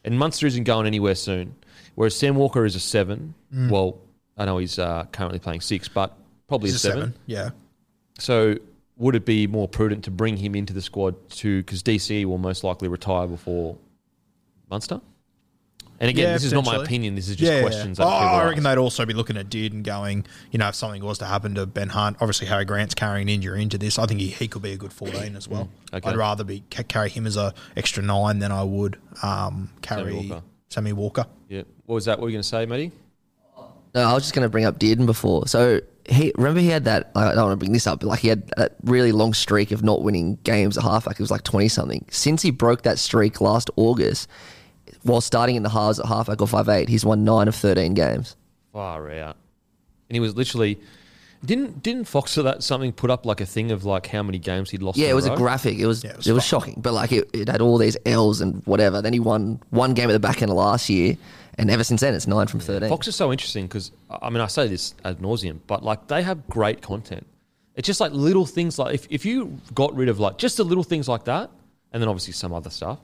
and 0.03 0.17
Munster 0.19 0.45
isn't 0.47 0.63
going 0.65 0.85
anywhere 0.87 1.15
soon. 1.15 1.55
Whereas 1.95 2.15
Sam 2.15 2.35
Walker 2.35 2.65
is 2.65 2.75
a 2.75 2.79
seven. 2.79 3.33
Well, 3.51 3.97
I 4.37 4.45
know 4.45 4.57
he's 4.57 4.77
uh, 4.79 5.05
currently 5.11 5.39
playing 5.39 5.61
six, 5.61 5.87
but 5.87 6.15
probably 6.47 6.69
Mm. 6.69 6.73
A 6.73 6.75
a 6.75 6.79
seven. 6.79 6.99
seven. 6.99 7.13
Yeah. 7.25 7.49
So 8.19 8.55
would 8.97 9.15
it 9.15 9.25
be 9.25 9.47
more 9.47 9.67
prudent 9.67 10.03
to 10.05 10.11
bring 10.11 10.37
him 10.37 10.55
into 10.55 10.73
the 10.73 10.81
squad 10.81 11.15
to 11.31 11.61
because 11.63 11.81
DC 11.83 12.25
will 12.25 12.37
most 12.37 12.63
likely 12.63 12.87
retire 12.89 13.27
before 13.27 13.77
Munster? 14.69 15.01
And 16.01 16.09
again, 16.09 16.27
Yeah, 16.27 16.33
this 16.33 16.45
is 16.45 16.53
not 16.53 16.65
my 16.65 16.77
opinion. 16.77 17.15
This 17.15 17.27
is 17.27 17.35
just 17.35 17.51
Yeah, 17.51 17.57
yeah, 17.57 17.61
questions 17.63 17.99
yeah. 17.99 18.05
Oh, 18.05 18.09
people 18.09 18.27
I 18.27 18.33
ask. 18.39 18.45
reckon 18.49 18.63
they'd 18.63 18.77
also 18.77 19.05
be 19.05 19.13
looking 19.13 19.35
at 19.37 19.49
Dearden 19.49 19.83
going, 19.83 20.25
you 20.51 20.59
know, 20.59 20.67
if 20.69 20.75
something 20.75 21.03
was 21.03 21.17
to 21.19 21.25
happen 21.25 21.55
to 21.55 21.65
Ben 21.65 21.89
Hunt, 21.89 22.17
obviously 22.21 22.47
Harry 22.47 22.63
Grant's 22.65 22.93
carrying 22.95 23.23
an 23.27 23.33
injury 23.35 23.61
into 23.61 23.77
this. 23.77 23.99
I 23.99 24.05
think 24.05 24.21
he, 24.21 24.27
he 24.27 24.47
could 24.47 24.61
be 24.61 24.71
a 24.71 24.77
good 24.77 24.93
14 24.93 25.35
as 25.35 25.47
well. 25.47 25.69
Mm, 25.91 25.97
okay. 25.97 26.09
I'd 26.09 26.15
rather 26.17 26.43
be 26.43 26.61
carry 26.69 27.09
him 27.09 27.27
as 27.27 27.35
a 27.35 27.53
extra 27.75 28.01
nine 28.01 28.39
than 28.39 28.51
I 28.51 28.63
would 28.63 28.97
um, 29.23 29.69
carry 29.81 30.13
Walker. 30.13 30.43
Sammy 30.69 30.93
Walker. 30.93 31.25
Yeah. 31.49 31.63
What 31.85 31.95
was 31.95 32.05
that? 32.05 32.19
What 32.19 32.23
were 32.23 32.29
you 32.29 32.35
going 32.35 32.43
to 32.43 32.47
say, 32.47 32.65
Matty? 32.65 32.91
No, 33.95 34.01
I 34.03 34.13
was 34.13 34.23
just 34.23 34.35
going 34.35 34.43
to 34.45 34.49
bring 34.49 34.65
up 34.65 34.79
Dearden 34.79 35.05
before. 35.07 35.47
So 35.47 35.81
he 36.07 36.31
remember 36.37 36.59
he 36.59 36.67
had 36.67 36.85
that. 36.85 37.11
I 37.15 37.33
don't 37.33 37.43
want 37.45 37.53
to 37.53 37.57
bring 37.57 37.73
this 37.73 37.87
up, 37.87 37.99
but 38.01 38.07
like 38.07 38.19
he 38.19 38.27
had 38.27 38.47
that 38.57 38.75
really 38.83 39.11
long 39.11 39.33
streak 39.33 39.71
of 39.71 39.83
not 39.83 40.01
winning 40.03 40.37
games 40.43 40.77
at 40.77 40.83
halfback. 40.83 41.15
It 41.15 41.21
was 41.23 41.31
like 41.31 41.43
twenty 41.43 41.67
something. 41.69 42.05
Since 42.11 42.41
he 42.43 42.51
broke 42.51 42.83
that 42.83 42.99
streak 42.99 43.41
last 43.41 43.69
August, 43.75 44.29
while 45.03 45.21
starting 45.21 45.55
in 45.55 45.63
the 45.63 45.69
halves 45.69 45.99
at 45.99 46.05
half, 46.05 46.27
halfback 46.27 46.41
or 46.41 46.47
five 46.47 46.69
eight, 46.69 46.89
he's 46.89 47.05
won 47.05 47.23
nine 47.23 47.47
of 47.47 47.55
thirteen 47.55 47.93
games. 47.93 48.35
Far 48.73 49.09
out. 49.11 49.35
And 50.09 50.15
he 50.15 50.19
was 50.19 50.35
literally 50.35 50.79
didn't 51.45 51.81
didn't 51.81 52.05
Fox 52.05 52.37
or 52.37 52.43
that 52.43 52.63
something 52.63 52.91
put 52.91 53.09
up 53.09 53.25
like 53.25 53.39
a 53.39 53.45
thing 53.45 53.71
of 53.71 53.85
like 53.85 54.07
how 54.07 54.21
many 54.23 54.39
games 54.39 54.69
he'd 54.71 54.81
lost. 54.81 54.97
Yeah, 54.97 55.05
in 55.05 55.11
it 55.11 55.15
was 55.15 55.25
a 55.25 55.29
row? 55.31 55.37
graphic. 55.37 55.77
It 55.77 55.85
was 55.85 56.03
Yeah, 56.03 56.09
it 56.11 56.13
it 56.13 56.17
was, 56.17 56.27
was 56.27 56.43
fun. 56.43 56.59
shocking, 56.61 56.81
but 56.81 56.93
like 56.93 57.11
it, 57.11 57.29
it 57.33 57.47
had 57.47 57.61
all 57.61 57.77
these 57.77 57.95
L's 58.05 58.41
and 58.41 58.61
whatever. 58.65 59.01
Then 59.01 59.13
he 59.13 59.19
won 59.19 59.61
one 59.69 59.93
game 59.93 60.09
at 60.09 60.13
the 60.13 60.19
back 60.19 60.41
end 60.41 60.51
of 60.51 60.57
last 60.57 60.89
year, 60.89 61.15
and 61.57 61.71
ever 61.71 61.83
since 61.83 62.01
then 62.01 62.13
it's 62.13 62.27
nine 62.27 62.47
from 62.47 62.59
thirteen. 62.59 62.89
Fox 62.89 63.07
is 63.07 63.15
so 63.15 63.31
interesting 63.31 63.65
because 63.67 63.91
I 64.09 64.29
mean 64.29 64.41
I 64.41 64.47
say 64.47 64.67
this 64.67 64.93
ad 65.05 65.19
nauseum, 65.19 65.59
but 65.65 65.83
like 65.83 66.07
they 66.07 66.23
have 66.23 66.45
great 66.47 66.81
content. 66.81 67.25
It's 67.75 67.85
just 67.87 68.01
like 68.01 68.11
little 68.11 68.45
things 68.45 68.77
like 68.77 68.93
if, 68.93 69.07
if 69.09 69.25
you 69.25 69.57
got 69.73 69.95
rid 69.95 70.09
of 70.09 70.19
like 70.19 70.37
just 70.37 70.57
the 70.57 70.65
little 70.65 70.83
things 70.83 71.07
like 71.07 71.23
that, 71.25 71.49
and 71.93 72.01
then 72.01 72.09
obviously 72.09 72.33
some 72.33 72.51
other 72.53 72.69
stuff, 72.69 72.99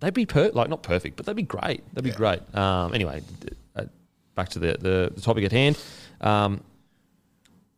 they'd 0.00 0.14
be 0.14 0.26
per 0.26 0.50
like 0.54 0.68
not 0.68 0.82
perfect, 0.82 1.16
but 1.16 1.26
they'd 1.26 1.36
be 1.36 1.42
great. 1.42 1.82
They'd 1.94 2.04
be 2.04 2.10
great. 2.10 2.40
Um, 2.54 2.94
anyway, 2.94 3.22
uh, 3.76 3.84
back 4.34 4.48
to 4.50 4.58
the, 4.58 4.76
the 4.78 5.12
the 5.14 5.20
topic 5.20 5.44
at 5.44 5.52
hand. 5.52 5.78
Um, 6.20 6.62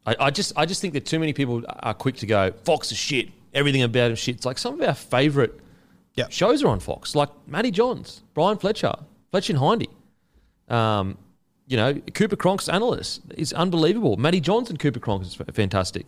I, 0.07 0.17
I 0.19 0.31
just 0.31 0.53
I 0.57 0.67
just 0.67 0.81
think 0.81 0.95
that 0.95 1.07
too 1.07 1.19
many 1.19 1.33
people 1.33 1.63
are 1.69 1.95
quick 1.95 2.17
to 2.17 2.27
go 2.27 2.53
Fox 2.65 2.91
is 2.93 2.99
shit. 2.99 3.29
Everything 3.53 3.83
about 3.83 4.11
him 4.11 4.17
shit. 4.17 4.37
It's 4.37 4.47
like 4.47 4.59
some 4.59 4.81
of 4.81 4.87
our 4.89 4.95
favourite 4.95 5.51
Yeah. 6.15 6.27
shows 6.31 6.63
are 6.63 6.69
on 6.69 6.81
Fox, 6.81 7.15
like 7.15 7.29
Matty 7.47 7.71
Johns, 7.71 8.23
Bryan 8.35 8.57
Fletcher, 8.59 8.93
Fletcher 9.31 9.53
and 9.55 9.61
Hindy. 9.63 9.89
Um, 10.69 11.19
you 11.67 11.77
know, 11.77 11.95
Cooper 12.15 12.37
Cronk's 12.37 12.69
analyst 12.69 13.23
is 13.37 13.53
unbelievable. 13.53 14.17
Matty 14.17 14.41
Johns 14.41 14.71
and 14.71 14.79
Cooper 14.79 15.01
Cronk 15.01 15.23
is 15.23 15.35
fantastic. 15.53 16.07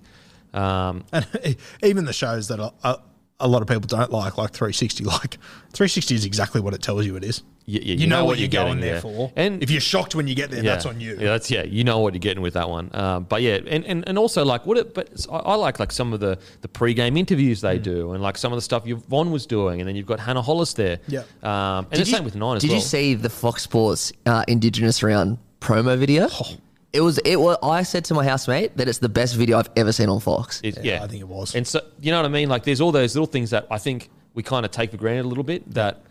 Um, 0.55 1.05
And 1.13 1.27
even 1.83 2.05
the 2.05 2.13
shows 2.13 2.49
that 2.49 2.59
are, 2.61 2.73
a, 2.85 2.99
a 3.43 3.49
lot 3.49 3.61
of 3.63 3.69
people 3.69 3.83
don't 3.83 4.11
like, 4.13 4.39
like 4.39 4.53
360, 4.53 5.05
like 5.19 5.35
360 5.73 6.15
is 6.15 6.25
exactly 6.25 6.61
what 6.61 6.73
it 6.75 6.81
tells 6.83 7.05
you 7.07 7.17
it 7.17 7.25
is. 7.25 7.43
y- 7.67 7.75
y- 7.75 7.81
You, 8.03 8.07
know, 8.07 8.25
what 8.25 8.39
you're 8.39 8.49
getting 8.49 8.69
going 8.75 8.81
there 8.81 9.01
for. 9.01 9.33
And 9.37 9.63
if 9.63 9.71
you're 9.71 9.81
shocked 9.81 10.15
when 10.15 10.27
you 10.29 10.35
get 10.35 10.51
there, 10.51 10.63
that's 10.63 10.87
on 10.87 11.01
you. 11.01 11.13
Yeah, 11.19 11.29
that's 11.31 11.51
yeah. 11.51 11.63
You 11.65 11.85
know 11.85 11.99
what 12.01 12.15
you're 12.15 12.21
getting 12.21 12.43
with 12.43 12.55
that 12.55 12.69
one. 12.71 12.89
Um, 12.95 13.25
but 13.25 13.43
yeah, 13.43 13.59
and, 13.67 13.85
and, 13.85 14.09
and 14.09 14.17
also 14.19 14.45
like 14.45 14.65
what 14.67 14.79
it. 14.79 14.95
But 14.95 15.27
I, 15.31 15.37
I 15.37 15.55
like 15.57 15.79
like 15.81 15.93
some 15.93 16.13
of 16.13 16.21
the 16.21 16.39
the 16.63 16.69
pre-game 16.69 17.17
interviews 17.17 17.61
they 17.61 17.79
Mm. 17.79 17.83
do, 17.83 18.13
and 18.13 18.23
like 18.23 18.39
some 18.39 18.53
of 18.53 18.57
the 18.57 18.63
stuff 18.63 18.87
Yvonne 18.87 19.31
was 19.31 19.45
doing, 19.47 19.81
and 19.81 19.89
then 19.89 19.97
you've 19.97 20.07
got 20.07 20.21
Hannah 20.21 20.43
Hollis 20.43 20.73
there. 20.75 20.99
Yeah. 21.09 21.21
Um, 21.43 21.87
and 21.91 22.01
the 22.01 22.07
same 22.07 22.25
with 22.25 22.37
nine 22.37 22.57
as 22.57 22.63
Did 22.63 22.71
well. 22.71 22.79
you 22.79 22.85
see 22.85 23.15
the 23.15 23.31
Fox 23.31 23.63
Sports 23.63 24.13
uh, 24.27 24.45
Indigenous 24.49 25.03
round 25.03 25.39
promo 25.61 25.97
video? 25.99 26.29
Oh. 26.31 26.57
It 26.93 27.01
was. 27.01 27.19
It 27.19 27.37
was. 27.41 27.57
I 27.63 27.83
said 27.85 28.05
to 28.07 28.15
my 28.15 28.25
housemate 28.25 28.77
that 28.77 28.87
it's 28.89 28.99
the 28.99 29.09
best 29.09 29.35
video 29.37 29.59
I've 29.59 29.71
ever 29.77 29.93
seen 29.93 30.09
on 30.09 30.21
Fox. 30.21 30.61
It- 30.63 30.77
Yeah, 30.85 30.97
yeah, 30.99 31.03
I 31.05 31.07
think 31.07 31.21
it 31.21 31.29
was. 31.29 31.55
And 31.55 31.67
so 31.67 31.81
you 32.01 32.11
know 32.11 32.19
what 32.19 32.27
I 32.27 32.29
mean? 32.29 32.49
Like 32.49 32.65
there's 32.65 32.81
all 32.81 32.93
those 32.93 33.15
little 33.15 33.27
things 33.27 33.51
that 33.51 33.67
I 33.71 33.79
think 33.79 34.11
we 34.35 34.43
kind 34.43 34.65
of 34.65 34.71
take 34.73 34.91
for 34.91 34.97
granted 34.99 35.25
a 35.25 35.29
little 35.29 35.45
bit 35.45 35.69
that 35.75 36.03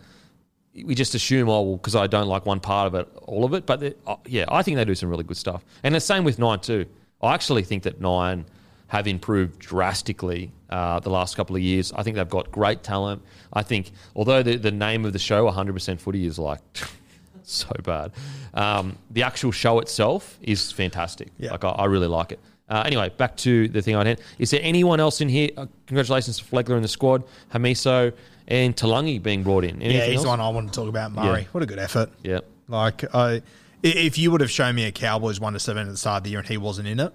we 0.73 0.95
just 0.95 1.13
assume, 1.15 1.49
oh, 1.49 1.61
well, 1.61 1.77
because 1.77 1.95
I 1.95 2.07
don't 2.07 2.27
like 2.27 2.45
one 2.45 2.59
part 2.59 2.87
of 2.87 2.95
it, 2.95 3.07
all 3.23 3.43
of 3.45 3.53
it. 3.53 3.65
But 3.65 3.79
they- 3.81 3.93
uh, 4.07 4.15
yeah, 4.25 4.45
I 4.49 4.63
think 4.63 4.77
they 4.77 4.85
do 4.85 4.95
some 4.95 5.09
really 5.09 5.23
good 5.23 5.37
stuff. 5.37 5.63
And 5.83 5.93
the 5.93 5.99
same 5.99 6.23
with 6.23 6.39
Nine 6.39 6.59
too. 6.59 6.85
I 7.21 7.33
actually 7.33 7.63
think 7.63 7.83
that 7.83 7.99
Nine 8.01 8.45
have 8.87 9.07
improved 9.07 9.59
drastically 9.59 10.51
uh, 10.69 10.99
the 10.99 11.09
last 11.09 11.35
couple 11.37 11.55
of 11.55 11.61
years. 11.61 11.91
I 11.93 12.03
think 12.03 12.15
they've 12.15 12.27
got 12.27 12.51
great 12.51 12.81
talent. 12.83 13.21
I 13.53 13.61
think, 13.63 13.91
although 14.15 14.41
the, 14.43 14.55
the 14.57 14.71
name 14.71 15.05
of 15.05 15.13
the 15.13 15.19
show, 15.19 15.49
100% 15.49 15.99
Footy, 15.99 16.25
is 16.25 16.39
like 16.39 16.61
so 17.43 17.69
bad, 17.83 18.11
um, 18.53 18.97
the 19.09 19.23
actual 19.23 19.51
show 19.51 19.79
itself 19.79 20.37
is 20.41 20.71
fantastic. 20.71 21.29
Yeah. 21.37 21.51
Like 21.51 21.63
I, 21.63 21.69
I 21.69 21.85
really 21.85 22.07
like 22.07 22.31
it. 22.31 22.39
Uh, 22.69 22.83
anyway, 22.85 23.09
back 23.17 23.35
to 23.37 23.67
the 23.67 23.81
thing 23.81 23.95
I 23.95 24.05
had. 24.05 24.21
Is 24.39 24.51
there 24.51 24.61
anyone 24.63 24.99
else 24.99 25.19
in 25.21 25.27
here? 25.29 25.49
Uh, 25.57 25.65
congratulations 25.87 26.37
to 26.37 26.43
Flegler 26.45 26.77
in 26.77 26.81
the 26.81 26.87
squad, 26.87 27.23
Hamiso 27.53 28.13
and 28.47 28.75
Taulagi 28.75 29.21
being 29.21 29.43
brought 29.43 29.63
in. 29.65 29.81
Yeah, 29.81 29.87
Anything 29.87 30.09
he's 30.11 30.15
else? 30.17 30.23
the 30.23 30.29
one 30.29 30.39
I 30.41 30.49
want 30.49 30.71
to 30.73 30.79
talk 30.79 30.87
about, 30.87 31.11
Murray. 31.11 31.41
Yeah. 31.41 31.47
What 31.51 31.63
a 31.63 31.65
good 31.65 31.79
effort. 31.79 32.09
Yeah. 32.23 32.39
Like, 32.69 33.03
I, 33.13 33.41
if 33.83 34.17
you 34.17 34.31
would 34.31 34.39
have 34.41 34.51
shown 34.51 34.75
me 34.75 34.85
a 34.85 34.91
Cowboys 34.91 35.39
1 35.39 35.53
to 35.53 35.59
7 35.59 35.85
at 35.85 35.91
the 35.91 35.97
start 35.97 36.19
of 36.19 36.23
the 36.23 36.29
year 36.31 36.39
and 36.39 36.47
he 36.47 36.57
wasn't 36.57 36.87
in 36.87 36.99
it, 37.01 37.11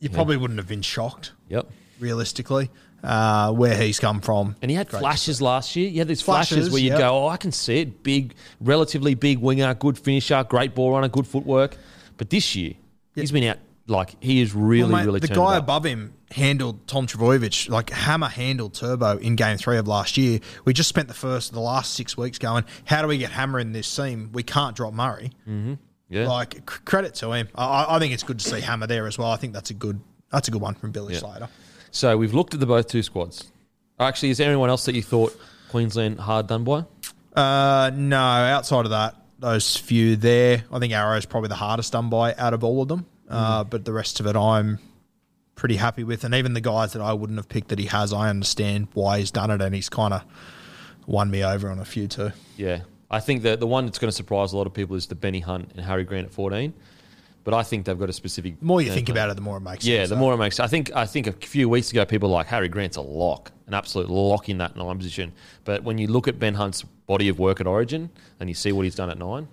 you 0.00 0.10
probably 0.10 0.36
wouldn't 0.36 0.58
have 0.58 0.68
been 0.68 0.82
shocked. 0.82 1.32
Yep. 1.48 1.68
realistically. 2.00 2.70
Uh, 3.02 3.52
where 3.52 3.76
he's 3.76 4.00
come 4.00 4.20
from. 4.20 4.56
And 4.62 4.70
he 4.70 4.76
had 4.76 4.88
Great. 4.88 5.00
flashes 5.00 5.40
last 5.40 5.76
year. 5.76 5.90
Had 5.92 6.08
these 6.08 6.22
flashes, 6.22 6.56
Flashes, 6.56 6.72
where 6.72 6.80
you 6.82 6.90
yep. 6.90 6.98
go, 6.98 7.24
oh, 7.24 7.28
I 7.28 7.36
can 7.36 7.52
see 7.52 7.80
it. 7.82 8.02
Big, 8.02 8.34
relatively 8.60 9.14
big 9.14 9.38
winger, 9.38 9.72
good 9.74 9.96
finisher, 9.98 10.42
great 10.48 10.74
ball 10.74 10.92
runner, 10.92 11.08
good 11.08 11.26
footwork. 11.26 11.76
But 12.16 12.30
this 12.30 12.56
year, 12.56 12.72
he's 13.14 13.30
been 13.30 13.44
out 13.44 13.58
like 13.86 14.16
he 14.20 14.40
is 14.40 14.54
really, 14.54 14.90
Well, 14.90 14.98
mate, 15.00 15.06
really 15.06 15.20
the 15.20 15.28
guy 15.28 15.56
above 15.56 15.84
him 15.84 16.14
handled 16.32 16.84
Tom 16.88 17.06
Trbojevic 17.06 17.68
like 17.70 17.90
hammer 17.90 18.26
handled 18.26 18.74
Turbo 18.74 19.16
in 19.18 19.36
Game 19.36 19.56
Three 19.58 19.76
of 19.76 19.86
last 19.86 20.16
year. 20.16 20.40
We 20.64 20.72
just 20.72 20.88
spent 20.88 21.06
the 21.06 21.14
first, 21.14 21.52
the 21.52 21.60
last 21.60 21.94
six 21.94 22.16
weeks 22.16 22.38
going, 22.38 22.64
how 22.86 23.02
do 23.02 23.06
we 23.08 23.18
get 23.18 23.30
Hammer 23.30 23.60
in 23.60 23.70
this 23.70 23.94
team? 23.94 24.30
We 24.32 24.42
can't 24.42 24.74
drop 24.74 24.92
Murray. 24.92 25.30
Yeah. 26.08 26.26
Like 26.28 26.54
c- 26.54 26.60
credit 26.84 27.14
to 27.16 27.30
him. 27.32 27.48
I- 27.54 27.84
I, 27.84 27.96
I 27.96 27.98
think 28.00 28.12
it's 28.14 28.24
good 28.24 28.40
to 28.40 28.48
see 28.48 28.60
Hammer 28.60 28.88
there 28.88 29.06
as 29.06 29.16
well. 29.18 29.30
I 29.30 29.36
think 29.36 29.52
that's 29.52 29.70
a 29.70 29.74
good 29.74 30.00
that's 30.32 30.48
a 30.48 30.50
good 30.50 30.60
one 30.62 30.74
from 30.74 30.90
Billy 30.90 31.14
Yeah. 31.14 31.20
Slater. 31.20 31.48
So 31.96 32.18
we've 32.18 32.34
looked 32.34 32.52
at 32.52 32.60
the 32.60 32.66
both 32.66 32.88
two 32.88 33.02
squads. 33.02 33.50
Actually, 33.98 34.28
is 34.28 34.36
there 34.38 34.48
anyone 34.48 34.68
else 34.68 34.84
that 34.84 34.94
you 34.94 35.02
thought 35.02 35.34
Queensland 35.70 36.20
hard 36.20 36.46
done 36.46 36.62
by? 36.62 36.84
Uh, 37.34 37.90
no, 37.94 38.18
outside 38.18 38.84
of 38.84 38.90
that, 38.90 39.14
those 39.38 39.76
few 39.78 40.16
there, 40.16 40.64
I 40.70 40.78
think 40.78 40.92
Arrow's 40.92 41.24
probably 41.24 41.48
the 41.48 41.54
hardest 41.54 41.92
done 41.92 42.10
by 42.10 42.34
out 42.34 42.52
of 42.52 42.62
all 42.64 42.82
of 42.82 42.88
them. 42.88 43.06
Uh, 43.28 43.64
Mm. 43.64 43.70
but 43.70 43.84
the 43.86 43.94
rest 43.94 44.20
of 44.20 44.26
it, 44.26 44.36
I'm 44.36 44.78
pretty 45.54 45.76
happy 45.76 46.04
with. 46.04 46.22
And 46.24 46.34
even 46.34 46.52
the 46.52 46.60
guys 46.60 46.92
that 46.92 47.00
I 47.00 47.14
wouldn't 47.14 47.38
have 47.38 47.48
picked 47.48 47.68
that 47.68 47.78
he 47.78 47.86
has, 47.86 48.12
I 48.12 48.28
understand 48.28 48.88
why 48.92 49.18
he's 49.20 49.30
done 49.30 49.50
it, 49.50 49.62
and 49.62 49.74
he's 49.74 49.88
kind 49.88 50.12
of 50.12 50.22
won 51.06 51.30
me 51.30 51.42
over 51.42 51.70
on 51.70 51.78
a 51.78 51.84
few 51.86 52.08
too. 52.08 52.32
Yeah. 52.58 52.80
I 53.10 53.20
think 53.20 53.42
that 53.44 53.58
the 53.60 53.66
one 53.66 53.86
that's 53.86 53.98
going 53.98 54.10
to 54.10 54.14
surprise 54.16 54.52
a 54.52 54.56
lot 54.58 54.66
of 54.66 54.74
people 54.74 54.96
is 54.96 55.06
the 55.06 55.14
Benny 55.14 55.40
Hunt 55.40 55.70
and 55.74 55.84
Harry 55.86 56.04
Grant 56.04 56.26
at 56.26 56.32
14. 56.32 56.74
But 57.46 57.54
I 57.54 57.62
think 57.62 57.86
they've 57.86 57.96
got 57.98 58.10
a 58.10 58.12
specific. 58.12 58.58
The 58.58 58.64
more 58.66 58.82
you 58.82 58.90
think 58.90 59.06
plan. 59.06 59.16
about 59.18 59.30
it, 59.30 59.34
the 59.36 59.40
more 59.40 59.56
it 59.58 59.60
makes 59.60 59.84
Yeah, 59.86 59.98
sense. 59.98 60.10
the 60.10 60.16
more 60.16 60.34
it 60.34 60.36
makes. 60.36 60.58
I 60.58 60.66
think. 60.66 60.90
I 60.96 61.06
think 61.06 61.28
a 61.28 61.32
few 61.32 61.68
weeks 61.68 61.92
ago, 61.92 62.04
people 62.04 62.28
were 62.28 62.34
like 62.34 62.48
Harry 62.48 62.68
Grant's 62.68 62.96
a 62.96 63.00
lock, 63.02 63.52
an 63.68 63.72
absolute 63.74 64.10
lock 64.10 64.48
in 64.48 64.58
that 64.58 64.74
nine 64.74 64.96
position. 64.98 65.32
But 65.64 65.84
when 65.84 65.96
you 65.96 66.08
look 66.08 66.26
at 66.26 66.40
Ben 66.40 66.54
Hunt's 66.54 66.82
body 67.06 67.28
of 67.28 67.38
work 67.38 67.60
at 67.60 67.68
Origin 67.68 68.10
and 68.40 68.50
you 68.50 68.54
see 68.54 68.72
what 68.72 68.82
he's 68.82 68.96
done 68.96 69.10
at 69.10 69.16
nine, 69.18 69.46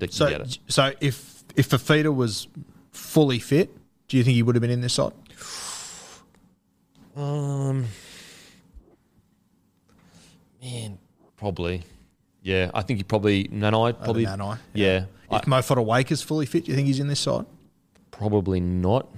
you, 0.00 0.08
So, 0.10 0.30
get 0.30 0.40
it. 0.40 0.58
so 0.68 0.92
if 1.02 1.44
if 1.54 1.68
Fifita 1.68 2.14
was 2.14 2.48
fully 2.92 3.38
fit, 3.38 3.68
do 4.08 4.16
you 4.16 4.24
think 4.24 4.36
he 4.36 4.42
would 4.42 4.54
have 4.54 4.62
been 4.62 4.70
in 4.70 4.80
this 4.80 4.94
side? 4.94 5.12
Um, 7.14 7.84
man, 10.62 10.98
probably. 11.36 11.82
Yeah, 12.42 12.70
I 12.74 12.80
think 12.82 12.98
he 12.98 13.04
probably 13.04 13.44
Nanai 13.48 13.98
probably. 14.02 14.24
Nanai, 14.26 14.58
yeah, 14.72 15.04
I- 15.06 15.13
If 15.36 15.46
Mo 15.46 15.82
Wake 15.82 16.10
is 16.12 16.22
fully 16.22 16.46
fit, 16.46 16.64
do 16.64 16.70
you 16.70 16.76
think 16.76 16.86
he's 16.86 17.00
in 17.00 17.08
this 17.08 17.20
side? 17.20 17.46
probably 18.10 18.60
not. 18.60 19.08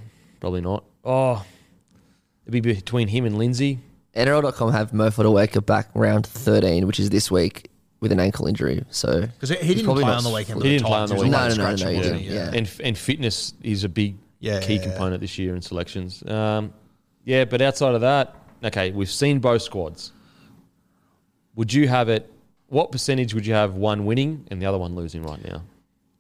Probably 0.41 0.63
not. 0.63 0.83
Oh, 1.05 1.45
it'd 2.45 2.53
be 2.53 2.61
between 2.61 3.09
him 3.09 3.27
and 3.27 3.37
Lindsay. 3.37 3.79
NRL.com 4.15 4.73
have 4.73 4.95
Mo 4.95 5.09
Fotuaika 5.11 5.65
back 5.65 5.89
round 5.95 6.27
13, 6.27 6.87
which 6.87 6.99
is 6.99 7.11
this 7.11 7.31
week, 7.31 7.71
with 8.01 8.11
an 8.11 8.19
ankle 8.21 8.47
injury. 8.47 8.83
So 8.91 9.21
Because 9.23 9.51
he 9.51 9.57
he's 9.57 9.77
didn't 9.83 9.95
play 9.95 10.03
on 10.05 10.25
the 10.25 10.31
weekend. 10.31 10.59
fully- 10.61 10.71
He 10.71 10.77
didn't 10.79 10.87
play 10.87 10.97
on 10.99 11.09
the 11.09 11.15
He 11.17 11.21
was 11.21 11.29
weekend. 11.29 11.53
on 11.53 11.59
No, 11.59 11.65
no, 11.65 11.75
no, 11.77 11.85
no, 11.85 11.91
he 11.91 12.01
didn't, 12.01 12.21
yeah. 12.23 12.51
and 12.55 12.71
and 12.83 12.97
fitness 12.97 13.53
is 13.63 13.85
a 13.85 13.89
big 13.91 14.17
Yeah, 14.41 14.61
key 14.61 14.75
yeah, 14.77 14.81
yeah. 14.81 14.87
component 14.91 15.21
this 15.21 15.37
year 15.39 15.55
in 15.55 15.61
selections. 15.61 16.23
Um, 16.27 16.73
yeah, 17.25 17.45
but 17.45 17.61
outside 17.61 17.95
of 17.95 18.01
that, 18.01 18.35
okay, 18.65 18.91
we've 18.93 19.11
seen 19.11 19.39
both 19.41 19.61
squads. 19.63 20.13
Would 21.55 21.73
you 21.73 21.89
have 21.89 22.09
it? 22.09 22.31
What 22.69 22.91
percentage 22.93 23.35
would 23.35 23.47
you 23.47 23.55
have 23.55 23.75
one 23.75 24.07
winning 24.07 24.47
and 24.51 24.61
the 24.63 24.67
other 24.67 24.79
one 24.79 24.95
losing 24.95 25.23
right 25.23 25.43
now? 25.45 25.63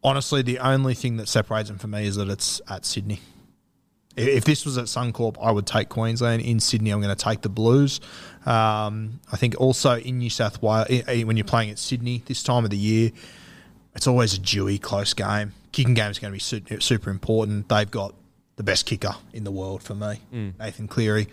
Honestly, 0.07 0.40
the 0.40 0.61
only 0.61 0.94
thing 0.94 1.16
that 1.16 1.28
separates 1.28 1.68
them 1.68 1.78
for 1.78 1.88
me 1.88 2.07
is 2.07 2.14
that 2.14 2.28
it's 2.28 2.61
at 2.68 2.84
Sydney. 2.84 3.18
If 4.16 4.44
this 4.44 4.64
was 4.64 4.78
at 4.78 4.84
Suncorp, 4.84 5.36
I 5.42 5.50
would 5.50 5.66
take 5.66 5.88
Queensland. 5.88 6.42
In 6.42 6.61
Sydney, 6.61 6.90
I'm 6.90 7.02
going 7.02 7.14
to 7.14 7.22
take 7.22 7.40
the 7.42 7.48
Blues. 7.48 8.00
Um, 8.46 9.18
I 9.32 9.36
think 9.36 9.61
also 9.61 9.98
in 9.98 10.18
New 10.18 10.30
South 10.30 10.62
Wales, 10.62 10.86
when 10.88 11.36
you're 11.36 11.44
playing 11.44 11.70
at 11.70 11.78
Sydney 11.80 12.22
this 12.24 12.44
time 12.44 12.62
of 12.62 12.70
the 12.70 12.76
year, 12.76 13.11
it's 13.96 14.07
always 14.07 14.32
a 14.34 14.38
dewy, 14.38 14.78
close 14.78 15.12
game. 15.12 15.52
Kicking 15.72 15.94
game 15.94 16.12
is 16.12 16.20
going 16.20 16.32
to 16.32 16.76
be 16.76 16.80
super 16.80 17.11
important. 17.11 17.68
They've 17.68 17.90
got 17.90 18.14
the 18.54 18.62
best 18.62 18.86
kicker 18.86 19.16
in 19.32 19.42
the 19.42 19.50
world 19.50 19.82
for 19.82 19.96
me, 19.96 20.20
Nathan 20.59 20.86
Cleary. 20.86 21.26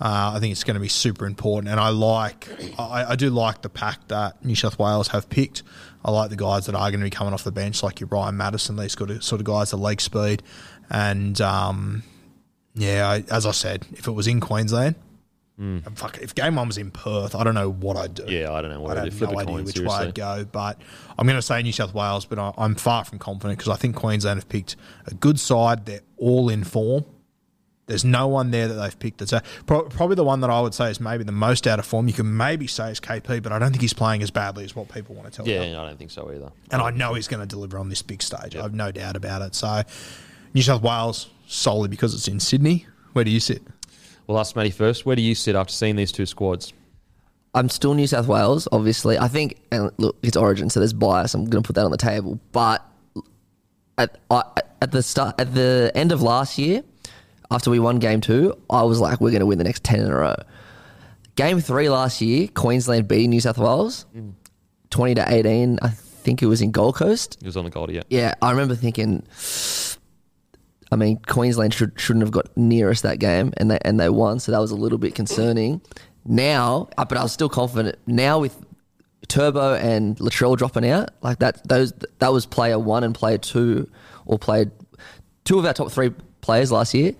Uh, 0.00 0.32
I 0.34 0.40
think 0.40 0.52
it's 0.52 0.64
going 0.64 0.74
to 0.74 0.80
be 0.80 0.88
super 0.88 1.26
important, 1.26 1.70
and 1.70 1.78
I 1.78 1.90
like, 1.90 2.48
I, 2.78 3.04
I 3.10 3.16
do 3.16 3.30
like 3.30 3.62
the 3.62 3.68
pack 3.68 4.08
that 4.08 4.44
New 4.44 4.56
South 4.56 4.78
Wales 4.78 5.08
have 5.08 5.28
picked. 5.28 5.62
I 6.04 6.10
like 6.10 6.30
the 6.30 6.36
guys 6.36 6.66
that 6.66 6.74
are 6.74 6.90
going 6.90 7.00
to 7.00 7.04
be 7.04 7.10
coming 7.10 7.32
off 7.32 7.44
the 7.44 7.52
bench, 7.52 7.82
like 7.82 8.00
your 8.00 8.08
Brian 8.08 8.36
Madison, 8.36 8.76
these 8.76 8.92
sort 8.92 9.10
of, 9.10 9.22
sort 9.22 9.40
of 9.40 9.46
guys, 9.46 9.70
the 9.70 9.76
leg 9.76 10.00
speed, 10.00 10.42
and 10.90 11.40
um, 11.40 12.02
yeah, 12.74 13.08
I, 13.08 13.24
as 13.30 13.46
I 13.46 13.52
said, 13.52 13.86
if 13.92 14.06
it 14.08 14.12
was 14.12 14.26
in 14.26 14.40
Queensland, 14.40 14.96
fuck, 15.94 16.18
if 16.18 16.34
game 16.34 16.56
one 16.56 16.66
was 16.66 16.78
in 16.78 16.90
Perth, 16.90 17.34
I 17.36 17.44
don't 17.44 17.54
know 17.54 17.70
what 17.70 17.96
I'd 17.96 18.14
do. 18.14 18.24
Yeah, 18.26 18.52
I 18.52 18.62
don't 18.62 18.70
know 18.70 18.80
what 18.80 18.98
I'd 18.98 19.04
do. 19.04 19.10
Flip 19.12 19.30
no 19.30 19.38
idea 19.38 19.54
coin, 19.54 19.64
which 19.64 19.76
seriously. 19.76 19.98
way 20.00 20.08
I'd 20.08 20.14
go, 20.14 20.44
but 20.50 20.80
I'm 21.16 21.26
going 21.26 21.38
to 21.38 21.42
say 21.42 21.62
New 21.62 21.72
South 21.72 21.94
Wales, 21.94 22.24
but 22.24 22.38
I, 22.38 22.52
I'm 22.58 22.74
far 22.74 23.04
from 23.04 23.18
confident 23.18 23.58
because 23.58 23.70
I 23.72 23.76
think 23.76 23.94
Queensland 23.94 24.38
have 24.38 24.48
picked 24.48 24.76
a 25.06 25.14
good 25.14 25.38
side. 25.38 25.86
They're 25.86 26.00
all 26.16 26.48
in 26.48 26.64
form. 26.64 27.04
There's 27.92 28.06
no 28.06 28.26
one 28.26 28.50
there 28.50 28.68
that 28.68 28.74
they've 28.74 28.98
picked 28.98 29.18
that's 29.18 29.34
a, 29.34 29.42
pro- 29.66 29.82
probably 29.84 30.16
the 30.16 30.24
one 30.24 30.40
that 30.40 30.48
I 30.48 30.62
would 30.62 30.72
say 30.72 30.90
is 30.90 30.98
maybe 30.98 31.24
the 31.24 31.30
most 31.30 31.66
out 31.66 31.78
of 31.78 31.84
form. 31.84 32.08
You 32.08 32.14
can 32.14 32.34
maybe 32.34 32.66
say 32.66 32.90
is 32.90 33.00
KP, 33.00 33.42
but 33.42 33.52
I 33.52 33.58
don't 33.58 33.70
think 33.70 33.82
he's 33.82 33.92
playing 33.92 34.22
as 34.22 34.30
badly 34.30 34.64
as 34.64 34.74
what 34.74 34.88
people 34.88 35.14
want 35.14 35.30
to 35.30 35.36
tell 35.36 35.46
Yeah, 35.46 35.62
you. 35.64 35.76
I 35.76 35.86
don't 35.86 35.98
think 35.98 36.10
so 36.10 36.30
either. 36.32 36.50
And 36.70 36.80
I 36.80 36.90
know 36.90 37.12
he's 37.12 37.28
going 37.28 37.40
to 37.40 37.46
deliver 37.46 37.78
on 37.78 37.90
this 37.90 38.00
big 38.00 38.22
stage. 38.22 38.56
I 38.56 38.62
have 38.62 38.72
no 38.72 38.90
doubt 38.92 39.14
about 39.14 39.42
it. 39.42 39.54
So 39.54 39.82
New 40.54 40.62
South 40.62 40.80
Wales 40.80 41.28
solely 41.46 41.88
because 41.88 42.14
it's 42.14 42.28
in 42.28 42.40
Sydney. 42.40 42.86
Where 43.12 43.24
do 43.26 43.30
you 43.30 43.40
sit? 43.40 43.62
Well, 44.26 44.38
ask 44.38 44.56
Matty 44.56 44.70
first. 44.70 45.04
Where 45.04 45.16
do 45.16 45.20
you 45.20 45.34
sit 45.34 45.54
after 45.54 45.74
seeing 45.74 45.96
these 45.96 46.12
two 46.12 46.24
squads? 46.24 46.72
I'm 47.54 47.68
still 47.68 47.92
New 47.92 48.06
South 48.06 48.26
Wales, 48.28 48.66
obviously. 48.72 49.18
I 49.18 49.28
think, 49.28 49.58
and 49.70 49.90
look, 49.98 50.16
it's 50.22 50.38
Origin, 50.38 50.70
so 50.70 50.80
there's 50.80 50.94
bias. 50.94 51.34
I'm 51.34 51.44
going 51.44 51.62
to 51.62 51.66
put 51.66 51.74
that 51.76 51.84
on 51.84 51.90
the 51.90 51.98
table. 51.98 52.40
But 52.52 52.82
at 53.98 54.18
I, 54.30 54.42
at 54.80 54.90
the 54.92 55.02
start, 55.02 55.38
at 55.38 55.54
the 55.54 55.92
end 55.94 56.12
of 56.12 56.22
last 56.22 56.56
year, 56.58 56.82
after 57.52 57.70
we 57.70 57.78
won 57.78 57.98
Game 57.98 58.20
Two, 58.20 58.56
I 58.70 58.82
was 58.82 58.98
like, 58.98 59.20
we're 59.20 59.30
going 59.30 59.40
to 59.40 59.46
win 59.46 59.58
the 59.58 59.64
next 59.64 59.84
ten 59.84 60.00
in 60.00 60.06
a 60.06 60.14
row. 60.14 60.34
Game 61.36 61.60
Three 61.60 61.88
last 61.88 62.20
year, 62.20 62.48
Queensland 62.48 63.06
beating 63.06 63.30
New 63.30 63.40
South 63.40 63.58
Wales, 63.58 64.06
twenty 64.90 65.14
to 65.14 65.32
eighteen. 65.32 65.78
I 65.82 65.88
think 65.88 66.42
it 66.42 66.46
was 66.46 66.62
in 66.62 66.70
Gold 66.70 66.96
Coast. 66.96 67.38
It 67.40 67.46
was 67.46 67.56
on 67.56 67.64
the 67.64 67.70
Goldie, 67.70 67.94
yeah. 67.94 68.02
Yeah, 68.08 68.34
I 68.40 68.50
remember 68.50 68.74
thinking. 68.74 69.24
I 70.90 70.96
mean, 70.96 71.20
Queensland 71.26 71.72
should, 71.72 71.98
shouldn't 71.98 72.22
have 72.22 72.32
got 72.32 72.54
nearest 72.54 73.02
that 73.02 73.18
game, 73.18 73.52
and 73.56 73.70
they 73.70 73.78
and 73.82 73.98
they 73.98 74.08
won, 74.08 74.40
so 74.40 74.52
that 74.52 74.58
was 74.58 74.70
a 74.70 74.76
little 74.76 74.98
bit 74.98 75.14
concerning. 75.14 75.80
Now, 76.24 76.88
uh, 76.98 77.04
but 77.04 77.18
I 77.18 77.22
was 77.22 77.32
still 77.32 77.48
confident. 77.48 77.96
Now 78.06 78.38
with 78.38 78.56
Turbo 79.28 79.74
and 79.74 80.16
Latrell 80.18 80.56
dropping 80.56 80.86
out, 80.88 81.10
like 81.22 81.38
that, 81.38 81.66
those 81.66 81.92
that 82.18 82.32
was 82.32 82.44
player 82.44 82.78
one 82.78 83.04
and 83.04 83.14
player 83.14 83.38
two, 83.38 83.90
or 84.26 84.38
played 84.38 84.70
two 85.44 85.58
of 85.58 85.64
our 85.64 85.72
top 85.72 85.90
three 85.90 86.12
players 86.42 86.70
last 86.70 86.92
year. 86.92 87.14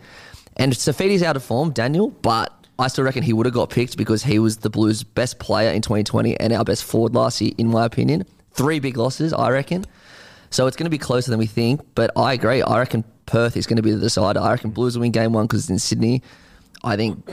And 0.58 0.72
Saifiti's 0.72 1.22
out 1.22 1.36
of 1.36 1.42
form, 1.42 1.70
Daniel, 1.70 2.10
but 2.10 2.52
I 2.78 2.88
still 2.88 3.04
reckon 3.04 3.22
he 3.22 3.32
would 3.32 3.46
have 3.46 3.54
got 3.54 3.70
picked 3.70 3.96
because 3.96 4.22
he 4.22 4.38
was 4.38 4.58
the 4.58 4.68
Blues' 4.68 5.02
best 5.02 5.38
player 5.38 5.70
in 5.70 5.80
2020 5.80 6.38
and 6.38 6.52
our 6.52 6.64
best 6.64 6.84
forward 6.84 7.14
last 7.14 7.40
year, 7.40 7.52
in 7.56 7.68
my 7.68 7.86
opinion. 7.86 8.24
Three 8.52 8.80
big 8.80 8.98
losses, 8.98 9.32
I 9.32 9.50
reckon. 9.50 9.86
So 10.50 10.66
it's 10.66 10.76
going 10.76 10.84
to 10.84 10.90
be 10.90 10.98
closer 10.98 11.30
than 11.30 11.38
we 11.38 11.46
think, 11.46 11.80
but 11.94 12.10
I 12.14 12.34
agree. 12.34 12.60
I 12.60 12.78
reckon 12.78 13.04
Perth 13.24 13.56
is 13.56 13.66
going 13.66 13.78
to 13.78 13.82
be 13.82 13.92
the 13.92 14.00
decider. 14.00 14.40
I 14.40 14.50
reckon 14.50 14.70
Blues 14.70 14.96
will 14.96 15.00
win 15.00 15.12
game 15.12 15.32
one 15.32 15.46
because 15.46 15.60
it's 15.60 15.70
in 15.70 15.78
Sydney. 15.78 16.22
I 16.84 16.96
think 16.96 17.26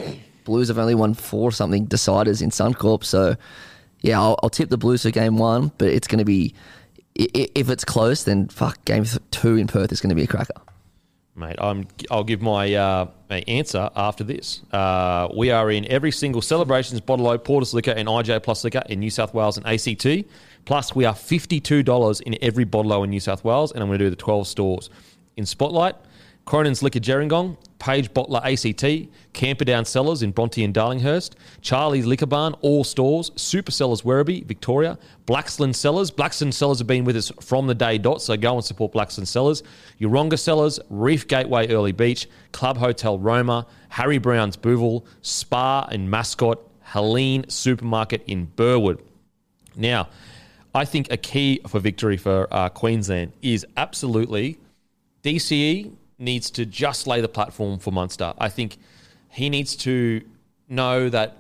Blues 0.46 0.70
have 0.70 0.78
only 0.78 0.96
won 0.96 1.14
four 1.14 1.52
something 1.52 1.88
deciders 1.88 2.42
in 2.42 2.50
Suncorp. 2.50 3.04
So 3.04 3.36
yeah, 4.02 4.22
I'll, 4.22 4.40
I'll 4.42 4.50
tip 4.50 4.70
the 4.70 4.78
Blues 4.78 5.04
for 5.04 5.12
game 5.12 5.38
one, 5.38 5.72
but 5.78 5.90
it's 5.90 6.08
going 6.08 6.20
to 6.20 6.26
be 6.26 6.54
if 7.16 7.70
it's 7.70 7.84
close, 7.84 8.24
then 8.24 8.48
fuck 8.48 8.84
game 8.86 9.04
two 9.32 9.58
in 9.58 9.68
Perth 9.68 9.92
is 9.92 10.00
going 10.00 10.10
to 10.10 10.16
be 10.16 10.24
a 10.24 10.28
cracker. 10.28 10.54
Mate, 11.40 11.56
I'm, 11.58 11.88
I'll 12.12 12.26
give 12.26 12.42
my, 12.42 12.74
uh, 12.74 13.08
my 13.30 13.44
answer 13.48 13.90
after 13.96 14.26
this. 14.26 14.62
Uh, 14.72 15.30
we 15.36 15.52
are 15.52 15.72
in 15.72 15.86
every 15.86 16.12
single 16.12 16.42
Celebrations, 16.42 17.00
Bottle 17.00 17.38
Porter's 17.38 17.74
Liquor, 17.74 17.92
and 17.92 18.10
IJ 18.10 18.44
Plus 18.44 18.64
Liquor 18.66 18.84
in 18.90 19.00
New 19.00 19.10
South 19.10 19.34
Wales 19.34 19.58
and 19.58 19.66
ACT. 19.66 20.30
Plus, 20.66 20.94
we 20.94 21.06
are 21.06 21.14
$52 21.14 22.22
in 22.22 22.38
every 22.42 22.66
Bottle 22.66 23.04
in 23.04 23.10
New 23.10 23.22
South 23.22 23.46
Wales, 23.46 23.72
and 23.72 23.82
I'm 23.82 23.88
going 23.88 24.00
to 24.00 24.06
do 24.06 24.10
the 24.10 24.18
12 24.18 24.48
stores. 24.48 24.90
In 25.38 25.46
Spotlight, 25.46 25.96
Cronin's 26.50 26.82
Liquor 26.82 27.00
Gerringong, 27.00 27.58
Page 27.78 28.12
Bottler 28.12 28.42
ACT, 28.44 29.12
Camperdown 29.34 29.86
Cellars 29.86 30.24
in 30.24 30.32
Bronte 30.32 30.64
and 30.64 30.74
Darlinghurst, 30.74 31.34
Charlie's 31.62 32.08
Liquor 32.08 32.26
Barn, 32.26 32.56
all 32.62 32.84
stores, 32.84 33.30
Super 33.36 33.70
Cellars 33.70 34.02
Werribee, 34.02 34.44
Victoria, 34.44 34.98
Blacksland 35.28 35.76
Cellars. 35.76 36.10
Blacksland 36.10 36.56
Cellars 36.56 36.80
have 36.80 36.88
been 36.88 37.06
with 37.06 37.16
us 37.16 37.32
from 37.40 37.68
the 37.68 37.76
day 37.76 38.00
dot, 38.00 38.24
so 38.24 38.36
go 38.36 38.56
and 38.56 38.66
support 38.66 38.92
Blacksland 38.92 39.28
Cellars. 39.28 39.62
Yoronga 40.02 40.40
Cellars, 40.40 40.80
Reef 40.90 41.28
Gateway 41.28 41.68
Airlie 41.68 41.92
Beach, 41.92 42.28
Club 42.52 42.78
Hotel 42.78 43.20
Roma, 43.20 43.68
Harry 43.90 44.18
Brown's 44.18 44.58
Booval, 44.58 45.06
Spa 45.22 45.88
and 45.92 46.10
Mascot, 46.10 46.58
Helene 46.82 47.48
Supermarket 47.48 48.24
in 48.26 48.46
Burwood. 48.56 49.04
Now, 49.76 50.10
I 50.74 50.86
think 50.86 51.12
a 51.12 51.18
key 51.18 51.62
for 51.68 51.80
victory 51.80 52.18
for 52.18 52.52
uh, 52.52 52.70
Queensland 52.70 53.34
is 53.44 53.68
absolutely 53.78 54.58
DCE 55.24 55.92
needs 56.20 56.52
to 56.52 56.66
just 56.66 57.08
lay 57.08 57.22
the 57.22 57.28
platform 57.28 57.80
for 57.80 57.92
Munster. 57.92 58.34
I 58.38 58.50
think 58.50 58.78
he 59.30 59.50
needs 59.50 59.76
to 59.78 60.22
know 60.68 61.10
that 61.10 61.38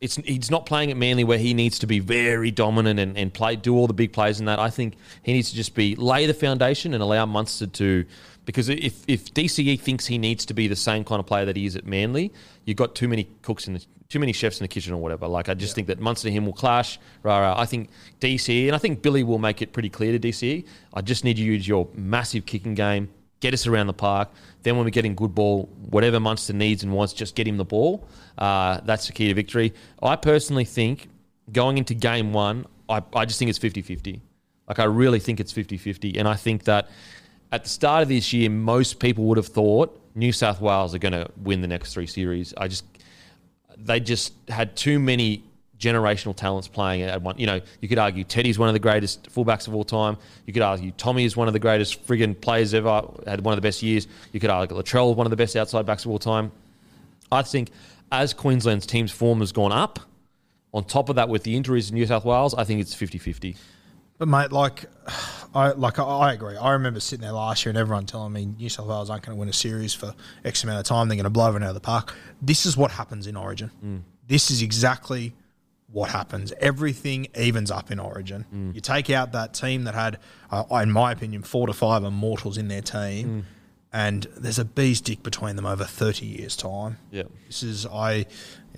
it's 0.00 0.16
he's 0.16 0.50
not 0.50 0.66
playing 0.66 0.90
at 0.90 0.96
Manly 0.96 1.24
where 1.24 1.38
he 1.38 1.54
needs 1.54 1.78
to 1.80 1.86
be 1.86 1.98
very 1.98 2.50
dominant 2.50 3.00
and, 3.00 3.18
and 3.18 3.34
play 3.34 3.56
do 3.56 3.74
all 3.74 3.86
the 3.86 3.94
big 3.94 4.12
plays 4.12 4.38
in 4.38 4.46
that. 4.46 4.58
I 4.58 4.70
think 4.70 4.94
he 5.22 5.32
needs 5.32 5.50
to 5.50 5.56
just 5.56 5.74
be 5.74 5.96
lay 5.96 6.26
the 6.26 6.34
foundation 6.34 6.94
and 6.94 7.02
allow 7.02 7.26
Munster 7.26 7.66
to 7.66 8.04
because 8.44 8.68
if 8.68 9.02
if 9.08 9.32
DCE 9.34 9.80
thinks 9.80 10.06
he 10.06 10.18
needs 10.18 10.46
to 10.46 10.54
be 10.54 10.68
the 10.68 10.76
same 10.76 11.04
kind 11.04 11.18
of 11.18 11.26
player 11.26 11.44
that 11.44 11.56
he 11.56 11.66
is 11.66 11.74
at 11.74 11.84
Manly, 11.84 12.32
you've 12.64 12.76
got 12.76 12.94
too 12.94 13.08
many 13.08 13.28
cooks 13.42 13.66
in 13.66 13.74
the 13.74 13.84
too 14.08 14.18
many 14.18 14.32
chefs 14.32 14.58
in 14.58 14.64
the 14.64 14.68
kitchen 14.68 14.94
or 14.94 14.96
whatever. 14.96 15.28
Like 15.28 15.50
I 15.50 15.54
just 15.54 15.74
think 15.74 15.86
that 15.88 16.00
Munster 16.00 16.28
and 16.28 16.36
him 16.36 16.46
will 16.46 16.54
clash. 16.54 16.98
Rah, 17.22 17.40
rah. 17.40 17.60
I 17.60 17.66
think 17.66 17.90
DCE 18.20 18.66
and 18.66 18.74
I 18.74 18.78
think 18.78 19.02
Billy 19.02 19.22
will 19.22 19.38
make 19.38 19.60
it 19.60 19.74
pretty 19.74 19.90
clear 19.90 20.18
to 20.18 20.28
DCE. 20.28 20.64
I 20.94 21.02
just 21.02 21.24
need 21.24 21.38
you 21.38 21.44
to 21.44 21.52
use 21.52 21.68
your 21.68 21.88
massive 21.92 22.46
kicking 22.46 22.74
game, 22.74 23.10
get 23.40 23.52
us 23.52 23.66
around 23.66 23.86
the 23.86 23.92
park. 23.92 24.30
Then 24.62 24.76
when 24.76 24.86
we're 24.86 24.90
getting 24.90 25.14
good 25.14 25.34
ball, 25.34 25.68
whatever 25.90 26.20
Munster 26.20 26.54
needs 26.54 26.82
and 26.82 26.92
wants, 26.92 27.12
just 27.12 27.34
get 27.34 27.46
him 27.46 27.58
the 27.58 27.66
ball. 27.66 28.08
Uh, 28.38 28.80
that's 28.84 29.06
the 29.08 29.12
key 29.12 29.28
to 29.28 29.34
victory. 29.34 29.74
I 30.02 30.16
personally 30.16 30.64
think 30.64 31.08
going 31.52 31.76
into 31.76 31.92
game 31.92 32.32
one, 32.32 32.64
I, 32.88 33.02
I 33.14 33.26
just 33.26 33.38
think 33.38 33.50
it's 33.50 33.58
50-50. 33.58 34.22
Like 34.68 34.78
I 34.78 34.84
really 34.84 35.20
think 35.20 35.38
it's 35.38 35.52
50-50. 35.52 36.16
And 36.16 36.26
I 36.26 36.34
think 36.34 36.64
that 36.64 36.88
at 37.52 37.64
the 37.64 37.70
start 37.70 38.04
of 38.04 38.08
this 38.08 38.32
year, 38.32 38.48
most 38.48 39.00
people 39.00 39.24
would 39.24 39.36
have 39.36 39.48
thought 39.48 40.00
New 40.14 40.32
South 40.32 40.62
Wales 40.62 40.94
are 40.94 40.98
going 40.98 41.12
to 41.12 41.30
win 41.42 41.60
the 41.60 41.68
next 41.68 41.92
three 41.92 42.06
series. 42.06 42.54
I 42.56 42.68
just 42.68 42.84
they 43.78 44.00
just 44.00 44.32
had 44.48 44.76
too 44.76 44.98
many 44.98 45.44
generational 45.78 46.34
talents 46.34 46.66
playing 46.66 47.02
at 47.02 47.22
one. 47.22 47.38
You 47.38 47.46
know, 47.46 47.60
you 47.80 47.88
could 47.88 47.98
argue 47.98 48.24
Teddy's 48.24 48.58
one 48.58 48.68
of 48.68 48.72
the 48.72 48.80
greatest 48.80 49.32
fullbacks 49.32 49.68
of 49.68 49.74
all 49.74 49.84
time. 49.84 50.16
You 50.44 50.52
could 50.52 50.62
argue 50.62 50.90
Tommy 50.92 51.24
is 51.24 51.36
one 51.36 51.46
of 51.46 51.52
the 51.52 51.60
greatest 51.60 52.06
friggin' 52.06 52.40
players 52.40 52.74
ever, 52.74 53.02
had 53.26 53.42
one 53.42 53.52
of 53.52 53.56
the 53.56 53.66
best 53.66 53.82
years. 53.82 54.08
You 54.32 54.40
could 54.40 54.50
argue 54.50 54.76
Latrell, 54.76 55.14
one 55.14 55.26
of 55.26 55.30
the 55.30 55.36
best 55.36 55.54
outside 55.56 55.86
backs 55.86 56.04
of 56.04 56.10
all 56.10 56.18
time. 56.18 56.50
I 57.30 57.42
think 57.42 57.70
as 58.10 58.34
Queensland's 58.34 58.86
team's 58.86 59.12
form 59.12 59.40
has 59.40 59.52
gone 59.52 59.72
up, 59.72 60.00
on 60.72 60.84
top 60.84 61.08
of 61.08 61.16
that 61.16 61.28
with 61.28 61.44
the 61.44 61.56
injuries 61.56 61.90
in 61.90 61.94
New 61.94 62.06
South 62.06 62.24
Wales, 62.24 62.54
I 62.54 62.64
think 62.64 62.80
it's 62.80 62.94
50-50. 62.94 63.56
But 64.18 64.28
mate, 64.28 64.52
like, 64.52 64.84
I 65.54 65.70
like 65.70 65.98
I, 65.98 66.34
agree. 66.34 66.56
I 66.56 66.72
remember 66.72 67.00
sitting 67.00 67.22
there 67.22 67.32
last 67.32 67.64
year 67.64 67.70
and 67.70 67.78
everyone 67.78 68.04
telling 68.04 68.32
me 68.32 68.44
New 68.44 68.68
South 68.68 68.86
Wales 68.86 69.08
aren't 69.08 69.24
going 69.24 69.34
to 69.36 69.40
win 69.40 69.48
a 69.48 69.52
series 69.52 69.94
for 69.94 70.14
X 70.44 70.62
amount 70.62 70.80
of 70.80 70.84
time. 70.84 71.08
They're 71.08 71.16
going 71.16 71.24
to 71.24 71.30
blow 71.30 71.48
everyone 71.48 71.64
out 71.64 71.70
of 71.70 71.74
the 71.74 71.80
park. 71.80 72.14
This 72.42 72.66
is 72.66 72.76
what 72.76 72.90
happens 72.90 73.26
in 73.26 73.36
Origin. 73.36 73.70
Mm. 73.82 74.02
This 74.26 74.50
is 74.50 74.60
exactly 74.60 75.32
what 75.90 76.10
happens. 76.10 76.52
Everything 76.60 77.28
evens 77.36 77.70
up 77.70 77.90
in 77.90 77.98
Origin. 77.98 78.44
Mm. 78.54 78.74
You 78.74 78.80
take 78.80 79.08
out 79.10 79.32
that 79.32 79.54
team 79.54 79.84
that 79.84 79.94
had, 79.94 80.18
uh, 80.50 80.64
in 80.82 80.92
my 80.92 81.12
opinion, 81.12 81.42
four 81.42 81.66
to 81.66 81.72
five 81.72 82.04
immortals 82.04 82.58
in 82.58 82.68
their 82.68 82.82
team, 82.82 83.28
mm. 83.28 83.44
and 83.92 84.26
there's 84.36 84.58
a 84.58 84.66
bee's 84.66 85.00
dick 85.00 85.22
between 85.22 85.56
them 85.56 85.64
over 85.64 85.84
thirty 85.84 86.26
years' 86.26 86.56
time. 86.56 86.98
Yeah. 87.10 87.24
This 87.46 87.62
is 87.62 87.86
I, 87.86 88.26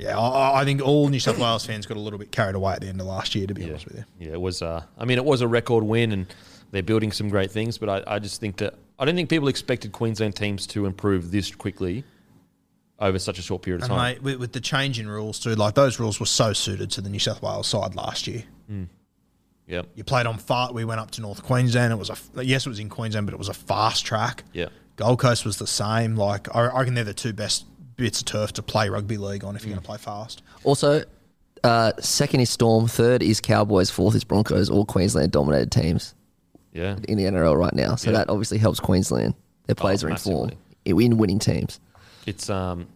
yeah, 0.01 0.19
I, 0.19 0.63
I 0.63 0.65
think 0.65 0.81
all 0.83 1.09
New 1.09 1.21
South 1.21 1.39
Wales 1.39 1.65
fans 1.67 1.87
got 1.87 1.97
a 1.97 2.01
little 2.01 2.19
bit 2.19 2.33
carried 2.33 2.55
away 2.57 2.73
at 2.75 2.81
the 2.81 2.89
end 2.89 3.01
of 3.01 3.07
last 3.07 3.35
year. 3.35 3.47
To 3.47 3.55
be 3.55 3.65
honest 3.65 3.85
with 3.87 3.97
you. 3.99 4.05
Yeah, 4.19 4.33
it 4.33 4.41
was. 4.41 4.63
Uh, 4.63 4.83
I 4.99 5.05
mean, 5.05 5.19
it 5.19 5.25
was 5.25 5.41
a 5.43 5.49
record 5.49 5.85
win, 5.85 6.13
and 6.13 6.27
they're 6.71 6.83
building 6.83 7.13
some 7.13 7.29
great 7.29 7.51
things. 7.51 7.79
But 7.79 7.89
I, 8.09 8.15
I 8.17 8.19
just 8.19 8.41
think 8.41 8.57
that 8.59 8.75
I 8.99 9.05
don't 9.05 9.15
think 9.15 9.29
people 9.31 9.49
expected 9.49 9.93
Queensland 9.93 10.37
teams 10.37 10.67
to 10.69 10.87
improve 10.87 11.31
this 11.31 11.55
quickly 11.55 12.05
over 12.99 13.19
such 13.19 13.39
a 13.39 13.43
short 13.43 13.63
period 13.63 13.83
of 13.83 13.91
And 13.91 13.97
time. 13.99 14.13
mate, 14.15 14.23
with, 14.23 14.37
with 14.37 14.53
the 14.53 14.61
change 14.61 15.01
in 15.01 15.09
rules 15.09 15.39
too, 15.41 15.55
like 15.55 15.75
those 15.75 15.99
rules 15.99 16.21
were 16.21 16.27
so 16.27 16.53
suited 16.53 16.91
to 16.93 17.01
the 17.01 17.09
New 17.09 17.19
South 17.19 17.41
Wales 17.43 17.67
side 17.67 17.95
last 17.95 18.27
year. 18.27 18.45
yeah, 19.67 19.83
You 19.95 20.05
played 20.05 20.27
on 20.27 20.37
far. 20.39 20.73
We 20.73 20.85
went 20.85 21.01
up 21.01 21.11
to 21.13 21.21
North 21.23 21.43
Queensland. 21.43 21.93
It 21.93 21.97
was 21.97 22.11
a 22.11 22.45
yes, 22.45 22.67
it 22.67 22.69
was 22.69 22.79
in 22.79 22.89
Queensland, 22.89 23.27
but 23.27 23.33
it 23.35 23.39
was 23.39 23.49
a 23.49 23.55
fast 23.55 24.05
track. 24.05 24.45
yeah, 24.53 24.67
Gold 24.97 25.19
Coast 25.19 25.45
was 25.47 25.59
the 25.59 25.67
same. 25.67 26.17
Like 26.17 26.55
I, 26.55 26.67
I 26.67 26.79
reckon 26.81 26.95
they're 26.95 27.05
the 27.05 27.15
two 27.15 27.33
best 27.33 27.65
bits 28.05 28.21
of 28.21 28.27
turf 28.27 28.53
to 28.55 28.63
play 28.63 28.89
rugby 28.89 29.17
league 29.17 29.45
on 29.45 29.57
if 29.57 29.63
you're 29.65 29.71
going 29.71 29.81
to 29.83 29.87
play 29.87 29.99
fast. 29.99 30.43
Also, 30.65 31.03
uh, 31.65 31.93
second 32.01 32.41
is 32.41 32.51
Storm, 32.51 32.89
third 32.89 33.23
is 33.23 33.41
Cowboys, 33.41 33.91
fourth 33.91 34.15
is 34.15 34.25
Broncos. 34.25 34.71
All 34.71 34.85
Queensland 34.85 35.33
dominated 35.33 35.71
teams 35.71 36.15
yeah. 36.73 36.97
in 37.09 37.19
the 37.19 37.25
NRL 37.25 37.57
right 37.59 37.75
now. 37.75 37.97
So 37.97 38.11
Yeah. 38.11 38.19
that 38.19 38.31
obviously 38.31 38.59
helps 38.59 38.81
Queensland. 38.81 39.35
Their 39.67 39.75
players 39.75 40.03
Oh, 40.03 40.09
are 40.09 40.11
in 40.11 40.17
form 40.17 40.49
massively. 40.85 41.05
in 41.05 41.17
winning 41.19 41.39
teams. 41.39 41.79
It's 42.27 42.51
um, 42.51 42.87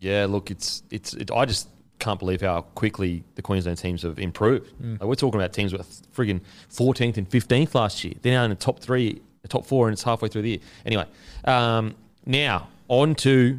yeah. 0.00 0.26
Look, 0.28 0.50
it's 0.50 0.82
it's. 0.90 1.14
It, 1.14 1.30
I 1.30 1.44
just 1.46 1.68
can't 1.98 2.18
believe 2.18 2.40
how 2.42 2.62
quickly 2.62 3.24
the 3.34 3.42
Queensland 3.42 3.78
teams 3.78 4.02
have 4.02 4.18
improved. 4.18 4.70
Like, 4.80 5.02
we're 5.02 5.14
talking 5.16 5.40
about 5.40 5.52
teams 5.52 5.72
with 5.72 6.02
frigging 6.14 6.40
14th 6.70 7.16
and 7.16 7.28
15th 7.28 7.74
last 7.74 8.04
year. 8.04 8.14
They're 8.22 8.34
now 8.34 8.44
in 8.44 8.50
the 8.50 8.56
top 8.56 8.78
three, 8.78 9.20
the 9.42 9.48
top 9.48 9.66
four, 9.66 9.88
and 9.88 9.92
it's 9.94 10.02
halfway 10.04 10.28
through 10.28 10.42
the 10.42 10.50
year. 10.50 10.58
Anyway, 10.86 11.06
um, 11.44 11.94
now 12.24 12.68
on 12.88 13.14
to 13.16 13.58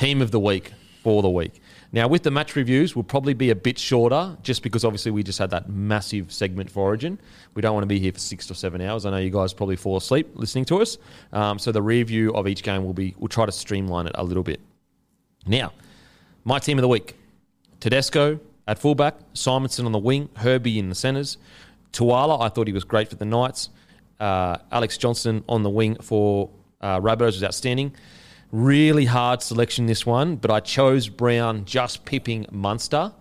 team 0.00 0.22
of 0.22 0.30
the 0.30 0.40
week 0.40 0.72
for 1.02 1.20
the 1.20 1.28
week. 1.28 1.60
Now, 1.92 2.08
with 2.08 2.22
the 2.22 2.30
match 2.30 2.56
reviews, 2.56 2.96
we'll 2.96 3.02
probably 3.02 3.34
be 3.34 3.50
a 3.50 3.54
bit 3.54 3.78
shorter 3.78 4.34
just 4.42 4.62
because 4.62 4.82
obviously 4.82 5.10
we 5.10 5.22
just 5.22 5.38
had 5.38 5.50
that 5.50 5.68
massive 5.68 6.32
segment 6.32 6.70
for 6.70 6.84
Origin. 6.84 7.18
We 7.52 7.60
don't 7.60 7.74
want 7.74 7.82
to 7.82 7.88
be 7.88 7.98
here 7.98 8.12
for 8.12 8.18
six 8.18 8.50
or 8.50 8.54
seven 8.54 8.80
hours. 8.80 9.04
I 9.04 9.10
know 9.10 9.18
you 9.18 9.28
guys 9.28 9.52
probably 9.52 9.76
fall 9.76 9.98
asleep 9.98 10.30
listening 10.32 10.64
to 10.66 10.80
us. 10.80 10.96
Um, 11.34 11.58
so 11.58 11.70
the 11.70 11.82
review 11.82 12.32
of 12.32 12.48
each 12.48 12.62
game 12.62 12.82
will 12.82 12.94
be, 12.94 13.14
we'll 13.18 13.28
try 13.28 13.44
to 13.44 13.52
streamline 13.52 14.06
it 14.06 14.12
a 14.14 14.24
little 14.24 14.42
bit. 14.42 14.60
Now, 15.46 15.74
my 16.44 16.58
team 16.58 16.78
of 16.78 16.82
the 16.82 16.88
week 16.88 17.14
Tedesco 17.80 18.40
at 18.66 18.78
fullback, 18.78 19.16
Simonson 19.34 19.84
on 19.84 19.92
the 19.92 19.98
wing, 19.98 20.30
Herbie 20.36 20.78
in 20.78 20.88
the 20.88 20.94
centres. 20.94 21.36
Tuala, 21.92 22.40
I 22.40 22.48
thought 22.48 22.68
he 22.68 22.72
was 22.72 22.84
great 22.84 23.10
for 23.10 23.16
the 23.16 23.26
Knights. 23.26 23.68
Uh, 24.18 24.56
Alex 24.72 24.96
Johnson 24.96 25.44
on 25.46 25.62
the 25.62 25.70
wing 25.70 25.96
for 25.96 26.48
uh, 26.80 27.00
Rabbitohs 27.00 27.34
was 27.34 27.44
outstanding. 27.44 27.94
Really 28.52 29.04
hard 29.04 29.42
selection 29.42 29.86
this 29.86 30.04
one, 30.04 30.36
but 30.36 30.50
I 30.50 30.60
chose 30.60 31.08
Brown 31.08 31.64
just 31.64 32.04
pipping 32.04 32.46
Munster 32.50 33.12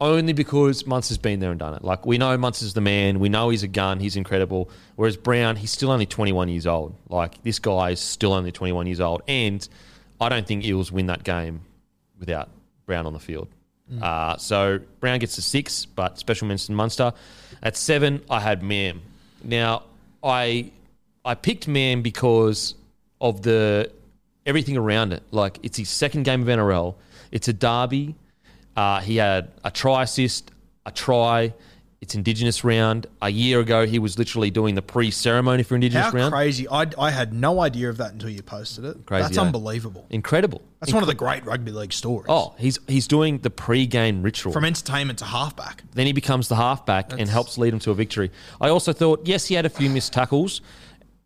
only 0.00 0.32
because 0.32 0.86
Munster's 0.86 1.18
been 1.18 1.40
there 1.40 1.50
and 1.50 1.58
done 1.58 1.74
it. 1.74 1.84
Like 1.84 2.06
we 2.06 2.16
know 2.18 2.36
Munster's 2.38 2.72
the 2.72 2.80
man, 2.80 3.20
we 3.20 3.28
know 3.28 3.50
he's 3.50 3.62
a 3.62 3.68
gun, 3.68 4.00
he's 4.00 4.16
incredible. 4.16 4.70
Whereas 4.96 5.16
Brown, 5.16 5.56
he's 5.56 5.70
still 5.70 5.90
only 5.90 6.06
21 6.06 6.48
years 6.48 6.66
old. 6.66 6.94
Like 7.08 7.42
this 7.42 7.58
guy 7.58 7.90
is 7.90 8.00
still 8.00 8.32
only 8.32 8.52
21 8.52 8.86
years 8.86 9.00
old, 9.00 9.22
and 9.28 9.66
I 10.20 10.28
don't 10.28 10.46
think 10.46 10.64
Eels 10.64 10.90
win 10.90 11.06
that 11.06 11.24
game 11.24 11.60
without 12.18 12.48
Brown 12.86 13.06
on 13.06 13.12
the 13.12 13.18
field. 13.20 13.48
Uh, 14.00 14.36
so 14.36 14.78
Brown 15.00 15.18
gets 15.18 15.34
to 15.34 15.42
six, 15.42 15.84
but 15.84 16.16
special 16.16 16.46
mention 16.46 16.76
Munster. 16.76 17.12
At 17.60 17.76
seven, 17.76 18.22
I 18.30 18.38
had 18.38 18.62
Mam. 18.62 19.02
Now 19.42 19.82
I 20.22 20.70
I 21.24 21.34
picked 21.34 21.66
Mam 21.66 22.00
because 22.02 22.76
of 23.20 23.42
the 23.42 23.90
everything 24.46 24.76
around 24.76 25.12
it. 25.12 25.22
Like 25.30 25.58
it's 25.62 25.78
his 25.78 25.88
second 25.88 26.24
game 26.24 26.42
of 26.42 26.48
NRL. 26.48 26.94
It's 27.30 27.48
a 27.48 27.52
derby. 27.52 28.14
Uh, 28.76 29.00
he 29.00 29.16
had 29.16 29.50
a 29.64 29.70
try 29.70 30.02
assist, 30.04 30.52
a 30.86 30.90
try. 30.90 31.52
It's 32.00 32.14
Indigenous 32.14 32.64
round. 32.64 33.06
A 33.20 33.28
year 33.28 33.60
ago, 33.60 33.84
he 33.84 33.98
was 33.98 34.18
literally 34.18 34.50
doing 34.50 34.74
the 34.74 34.80
pre-ceremony 34.80 35.64
for 35.64 35.74
Indigenous 35.74 36.06
How 36.06 36.12
round. 36.12 36.32
crazy! 36.32 36.66
I, 36.66 36.86
I 36.98 37.10
had 37.10 37.34
no 37.34 37.60
idea 37.60 37.90
of 37.90 37.98
that 37.98 38.12
until 38.12 38.30
you 38.30 38.42
posted 38.42 38.86
it. 38.86 39.04
Crazy, 39.04 39.22
That's 39.24 39.36
eh? 39.36 39.40
unbelievable. 39.42 40.06
Incredible. 40.08 40.62
That's 40.80 40.94
one 40.94 41.02
of 41.02 41.08
the 41.08 41.14
great 41.14 41.44
rugby 41.44 41.72
league 41.72 41.92
stories. 41.92 42.24
Oh, 42.30 42.54
he's 42.58 42.78
he's 42.88 43.06
doing 43.06 43.38
the 43.40 43.50
pre-game 43.50 44.22
ritual. 44.22 44.50
from 44.50 44.64
entertainment 44.64 45.18
to 45.18 45.26
halfback. 45.26 45.82
Then 45.92 46.06
he 46.06 46.14
becomes 46.14 46.48
the 46.48 46.56
halfback 46.56 47.12
and 47.12 47.28
helps 47.28 47.58
lead 47.58 47.74
him 47.74 47.80
to 47.80 47.90
a 47.90 47.94
victory. 47.94 48.30
I 48.62 48.70
also 48.70 48.94
thought, 48.94 49.26
yes, 49.26 49.46
he 49.46 49.54
had 49.54 49.66
a 49.66 49.70
few 49.70 49.90
missed 49.90 50.14
tackles, 50.14 50.62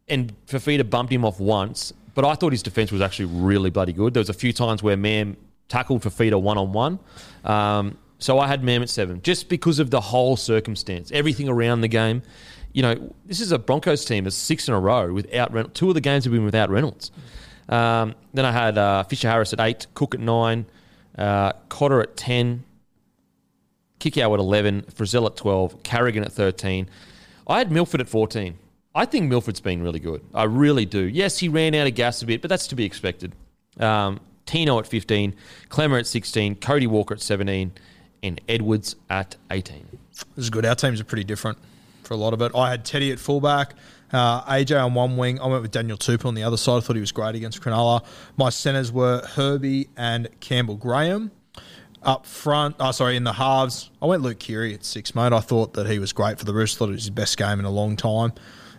and 0.08 0.32
Fifita 0.48 0.90
bumped 0.90 1.12
him 1.12 1.24
off 1.24 1.38
once, 1.38 1.92
but 2.14 2.24
I 2.24 2.34
thought 2.34 2.52
his 2.52 2.62
defense 2.62 2.92
was 2.92 3.00
actually 3.00 3.26
really 3.26 3.70
bloody 3.70 3.92
good. 3.92 4.14
There 4.14 4.20
was 4.20 4.30
a 4.30 4.34
few 4.34 4.52
times 4.52 4.82
where 4.82 4.96
Mam 4.96 5.36
tackled 5.68 6.02
for 6.02 6.10
Fifita 6.10 6.40
one 6.40 6.58
on 6.58 6.72
one. 6.72 6.98
Um, 7.44 7.98
so 8.18 8.38
I 8.38 8.46
had 8.46 8.62
Mam 8.62 8.82
at 8.82 8.88
seven, 8.88 9.20
just 9.22 9.48
because 9.48 9.78
of 9.78 9.90
the 9.90 10.00
whole 10.00 10.36
circumstance, 10.36 11.10
everything 11.12 11.48
around 11.48 11.80
the 11.80 11.88
game. 11.88 12.22
You 12.72 12.82
know, 12.82 13.14
this 13.24 13.40
is 13.40 13.52
a 13.52 13.58
Broncos 13.58 14.04
team 14.04 14.24
that's 14.24 14.36
six 14.36 14.66
in 14.68 14.74
a 14.74 14.80
row 14.80 15.12
without 15.12 15.52
Reynolds. 15.52 15.78
Two 15.78 15.88
of 15.88 15.94
the 15.94 16.00
games 16.00 16.24
have 16.24 16.32
been 16.32 16.44
without 16.44 16.70
Reynolds. 16.70 17.10
Um, 17.68 18.14
then 18.32 18.44
I 18.44 18.52
had 18.52 18.78
uh, 18.78 19.04
Fisher 19.04 19.28
Harris 19.28 19.52
at 19.52 19.60
eight, 19.60 19.86
Cook 19.94 20.14
at 20.14 20.20
nine, 20.20 20.66
uh, 21.16 21.52
Cotter 21.68 22.00
at 22.00 22.16
ten, 22.16 22.64
Kikau 24.04 24.34
at 24.34 24.40
11, 24.40 24.82
Frizell 24.82 25.26
at 25.26 25.36
12, 25.36 25.82
Carrigan 25.82 26.24
at 26.24 26.32
13. 26.32 26.88
I 27.46 27.58
had 27.58 27.72
Milford 27.72 28.00
at 28.00 28.08
14. 28.08 28.58
I 28.95 29.07
think 29.07 29.28
Milford's 29.28 29.61
been 29.61 29.82
really 29.82 29.99
good. 29.99 30.22
I 30.32 30.45
really 30.45 30.86
do. 30.86 31.01
Yes, 31.01 31.38
he 31.38 31.49
ran 31.49 31.74
out 31.74 31.86
of 31.86 31.95
gas 31.95 32.22
a 32.22 32.26
bit, 32.26 32.40
but 32.40 32.49
that's 32.49 32.68
to 32.68 32.76
be 32.76 32.84
expected. 32.84 33.34
Um, 33.80 34.20
Tino 34.47 34.78
at 34.78 34.86
15, 34.86 35.34
Klemmer 35.68 35.99
at 35.99 36.07
16, 36.07 36.57
Cody 36.57 36.86
Walker 36.86 37.14
at 37.14 37.20
17, 37.20 37.72
and 38.22 38.40
Edwards 38.49 38.95
at 39.11 39.36
18. 39.51 39.88
This 40.12 40.45
is 40.45 40.51
good. 40.51 40.64
Our 40.64 40.76
teams 40.76 41.01
are 41.01 41.05
pretty 41.05 41.24
different 41.24 41.59
for 42.05 42.14
a 42.14 42.16
lot 42.16 42.34
of 42.34 42.42
it. 42.42 42.53
I 42.55 42.70
had 42.70 42.84
Teddy 42.84 43.11
at 43.11 43.18
fullback, 43.18 43.74
uh, 44.12 44.42
AJ 44.45 44.84
on 44.84 44.95
one 44.95 45.16
wing. 45.16 45.40
I 45.40 45.47
went 45.47 45.62
with 45.62 45.72
Daniel 45.72 45.99
Tupou 45.99 46.26
on 46.26 46.34
the 46.34 46.45
other 46.45 46.57
side. 46.57 46.76
I 46.76 46.80
thought 46.80 46.95
he 46.95 47.01
was 47.01 47.12
great 47.12 47.34
against 47.34 47.61
Cronulla. 47.61 48.05
My 48.36 48.51
centres 48.51 48.92
were 48.92 49.22
Herbie 49.26 49.88
and 49.97 50.28
Campbell 50.40 50.76
Graham. 50.76 51.32
Up 52.03 52.26
front, 52.26 52.76
oh, 52.78 52.92
sorry, 52.92 53.16
in 53.16 53.24
the 53.24 53.32
halves, 53.32 53.90
I 54.03 54.07
went 54.07 54.22
Luke 54.22 54.38
Keary 54.38 54.74
at 54.74 54.84
six, 54.84 55.14
mate. 55.14 55.32
I 55.32 55.40
thought 55.40 55.72
that 55.72 55.88
he 55.88 55.99
was 55.99 56.12
great 56.12 56.38
for 56.38 56.45
the 56.45 56.53
Roosters. 56.53 56.78
Thought 56.78 56.88
it 56.90 56.92
was 56.92 57.03
his 57.05 57.11
best 57.11 57.38
game 57.38 57.59
in 57.59 57.64
a 57.64 57.70
long 57.70 57.97
time. 57.97 58.34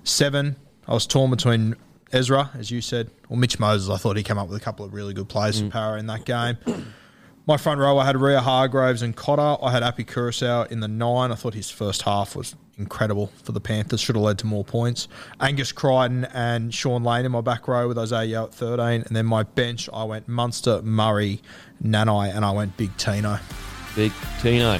Seven, 0.06 0.56
I 0.88 0.93
was 0.93 1.08
torn 1.08 1.32
between 1.32 1.76
Ezra, 2.12 2.51
as 2.53 2.70
you 2.70 2.80
said, 2.80 3.10
or 3.28 3.38
Mitch 3.38 3.60
Moses. 3.60 3.89
I 3.89 3.97
thought 3.97 4.16
he 4.18 4.24
came 4.24 4.38
up 4.38 4.47
with 4.47 4.56
a 4.56 4.64
couple 4.64 4.86
of 4.86 4.93
really 4.93 5.16
good 5.16 5.28
plays 5.28 5.60
for 5.60 5.66
mm. 5.66 5.72
power 5.72 5.97
in 5.97 6.06
that 6.08 6.26
game. 6.26 6.58
My 7.47 7.58
front 7.58 7.80
row, 7.80 7.97
I 7.97 8.06
had 8.06 8.16
Waerea-Hargreaves 8.16 9.01
and 9.01 9.16
Cotter. 9.16 9.64
I 9.64 9.72
had 9.72 9.84
Api 9.84 10.06
Koroisau 10.06 10.72
in 10.72 10.80
the 10.80 10.88
nine. 10.88 11.32
I 11.32 11.36
thought 11.36 11.53
his 11.53 11.70
first 11.70 12.03
half 12.03 12.36
was 12.36 12.56
incredible 12.78 13.32
for 13.43 13.51
the 13.51 13.62
Panthers. 13.62 14.01
Should 14.01 14.16
have 14.16 14.24
led 14.24 14.39
to 14.39 14.47
more 14.47 14.64
points. 14.64 15.08
Angus 15.39 15.72
Crichton 15.72 16.26
and 16.34 16.74
Shaun 16.74 17.03
Lane 17.03 17.26
in 17.26 17.32
my 17.32 17.41
back 17.41 17.68
row 17.68 17.88
with 17.88 17.99
Isaah 17.99 18.45
at 18.45 18.53
13. 18.53 19.03
And 19.03 19.16
then 19.16 19.26
my 19.28 19.43
bench, 19.43 19.89
I 19.93 20.03
went 20.06 20.28
Munster, 20.28 20.82
Murray, 20.82 21.41
Nanai, 21.84 22.36
and 22.36 22.43
I 22.43 22.51
went 22.51 22.78
Big 22.78 22.95
Tino. 22.97 23.38
Big 23.95 24.12
Tino. 24.41 24.80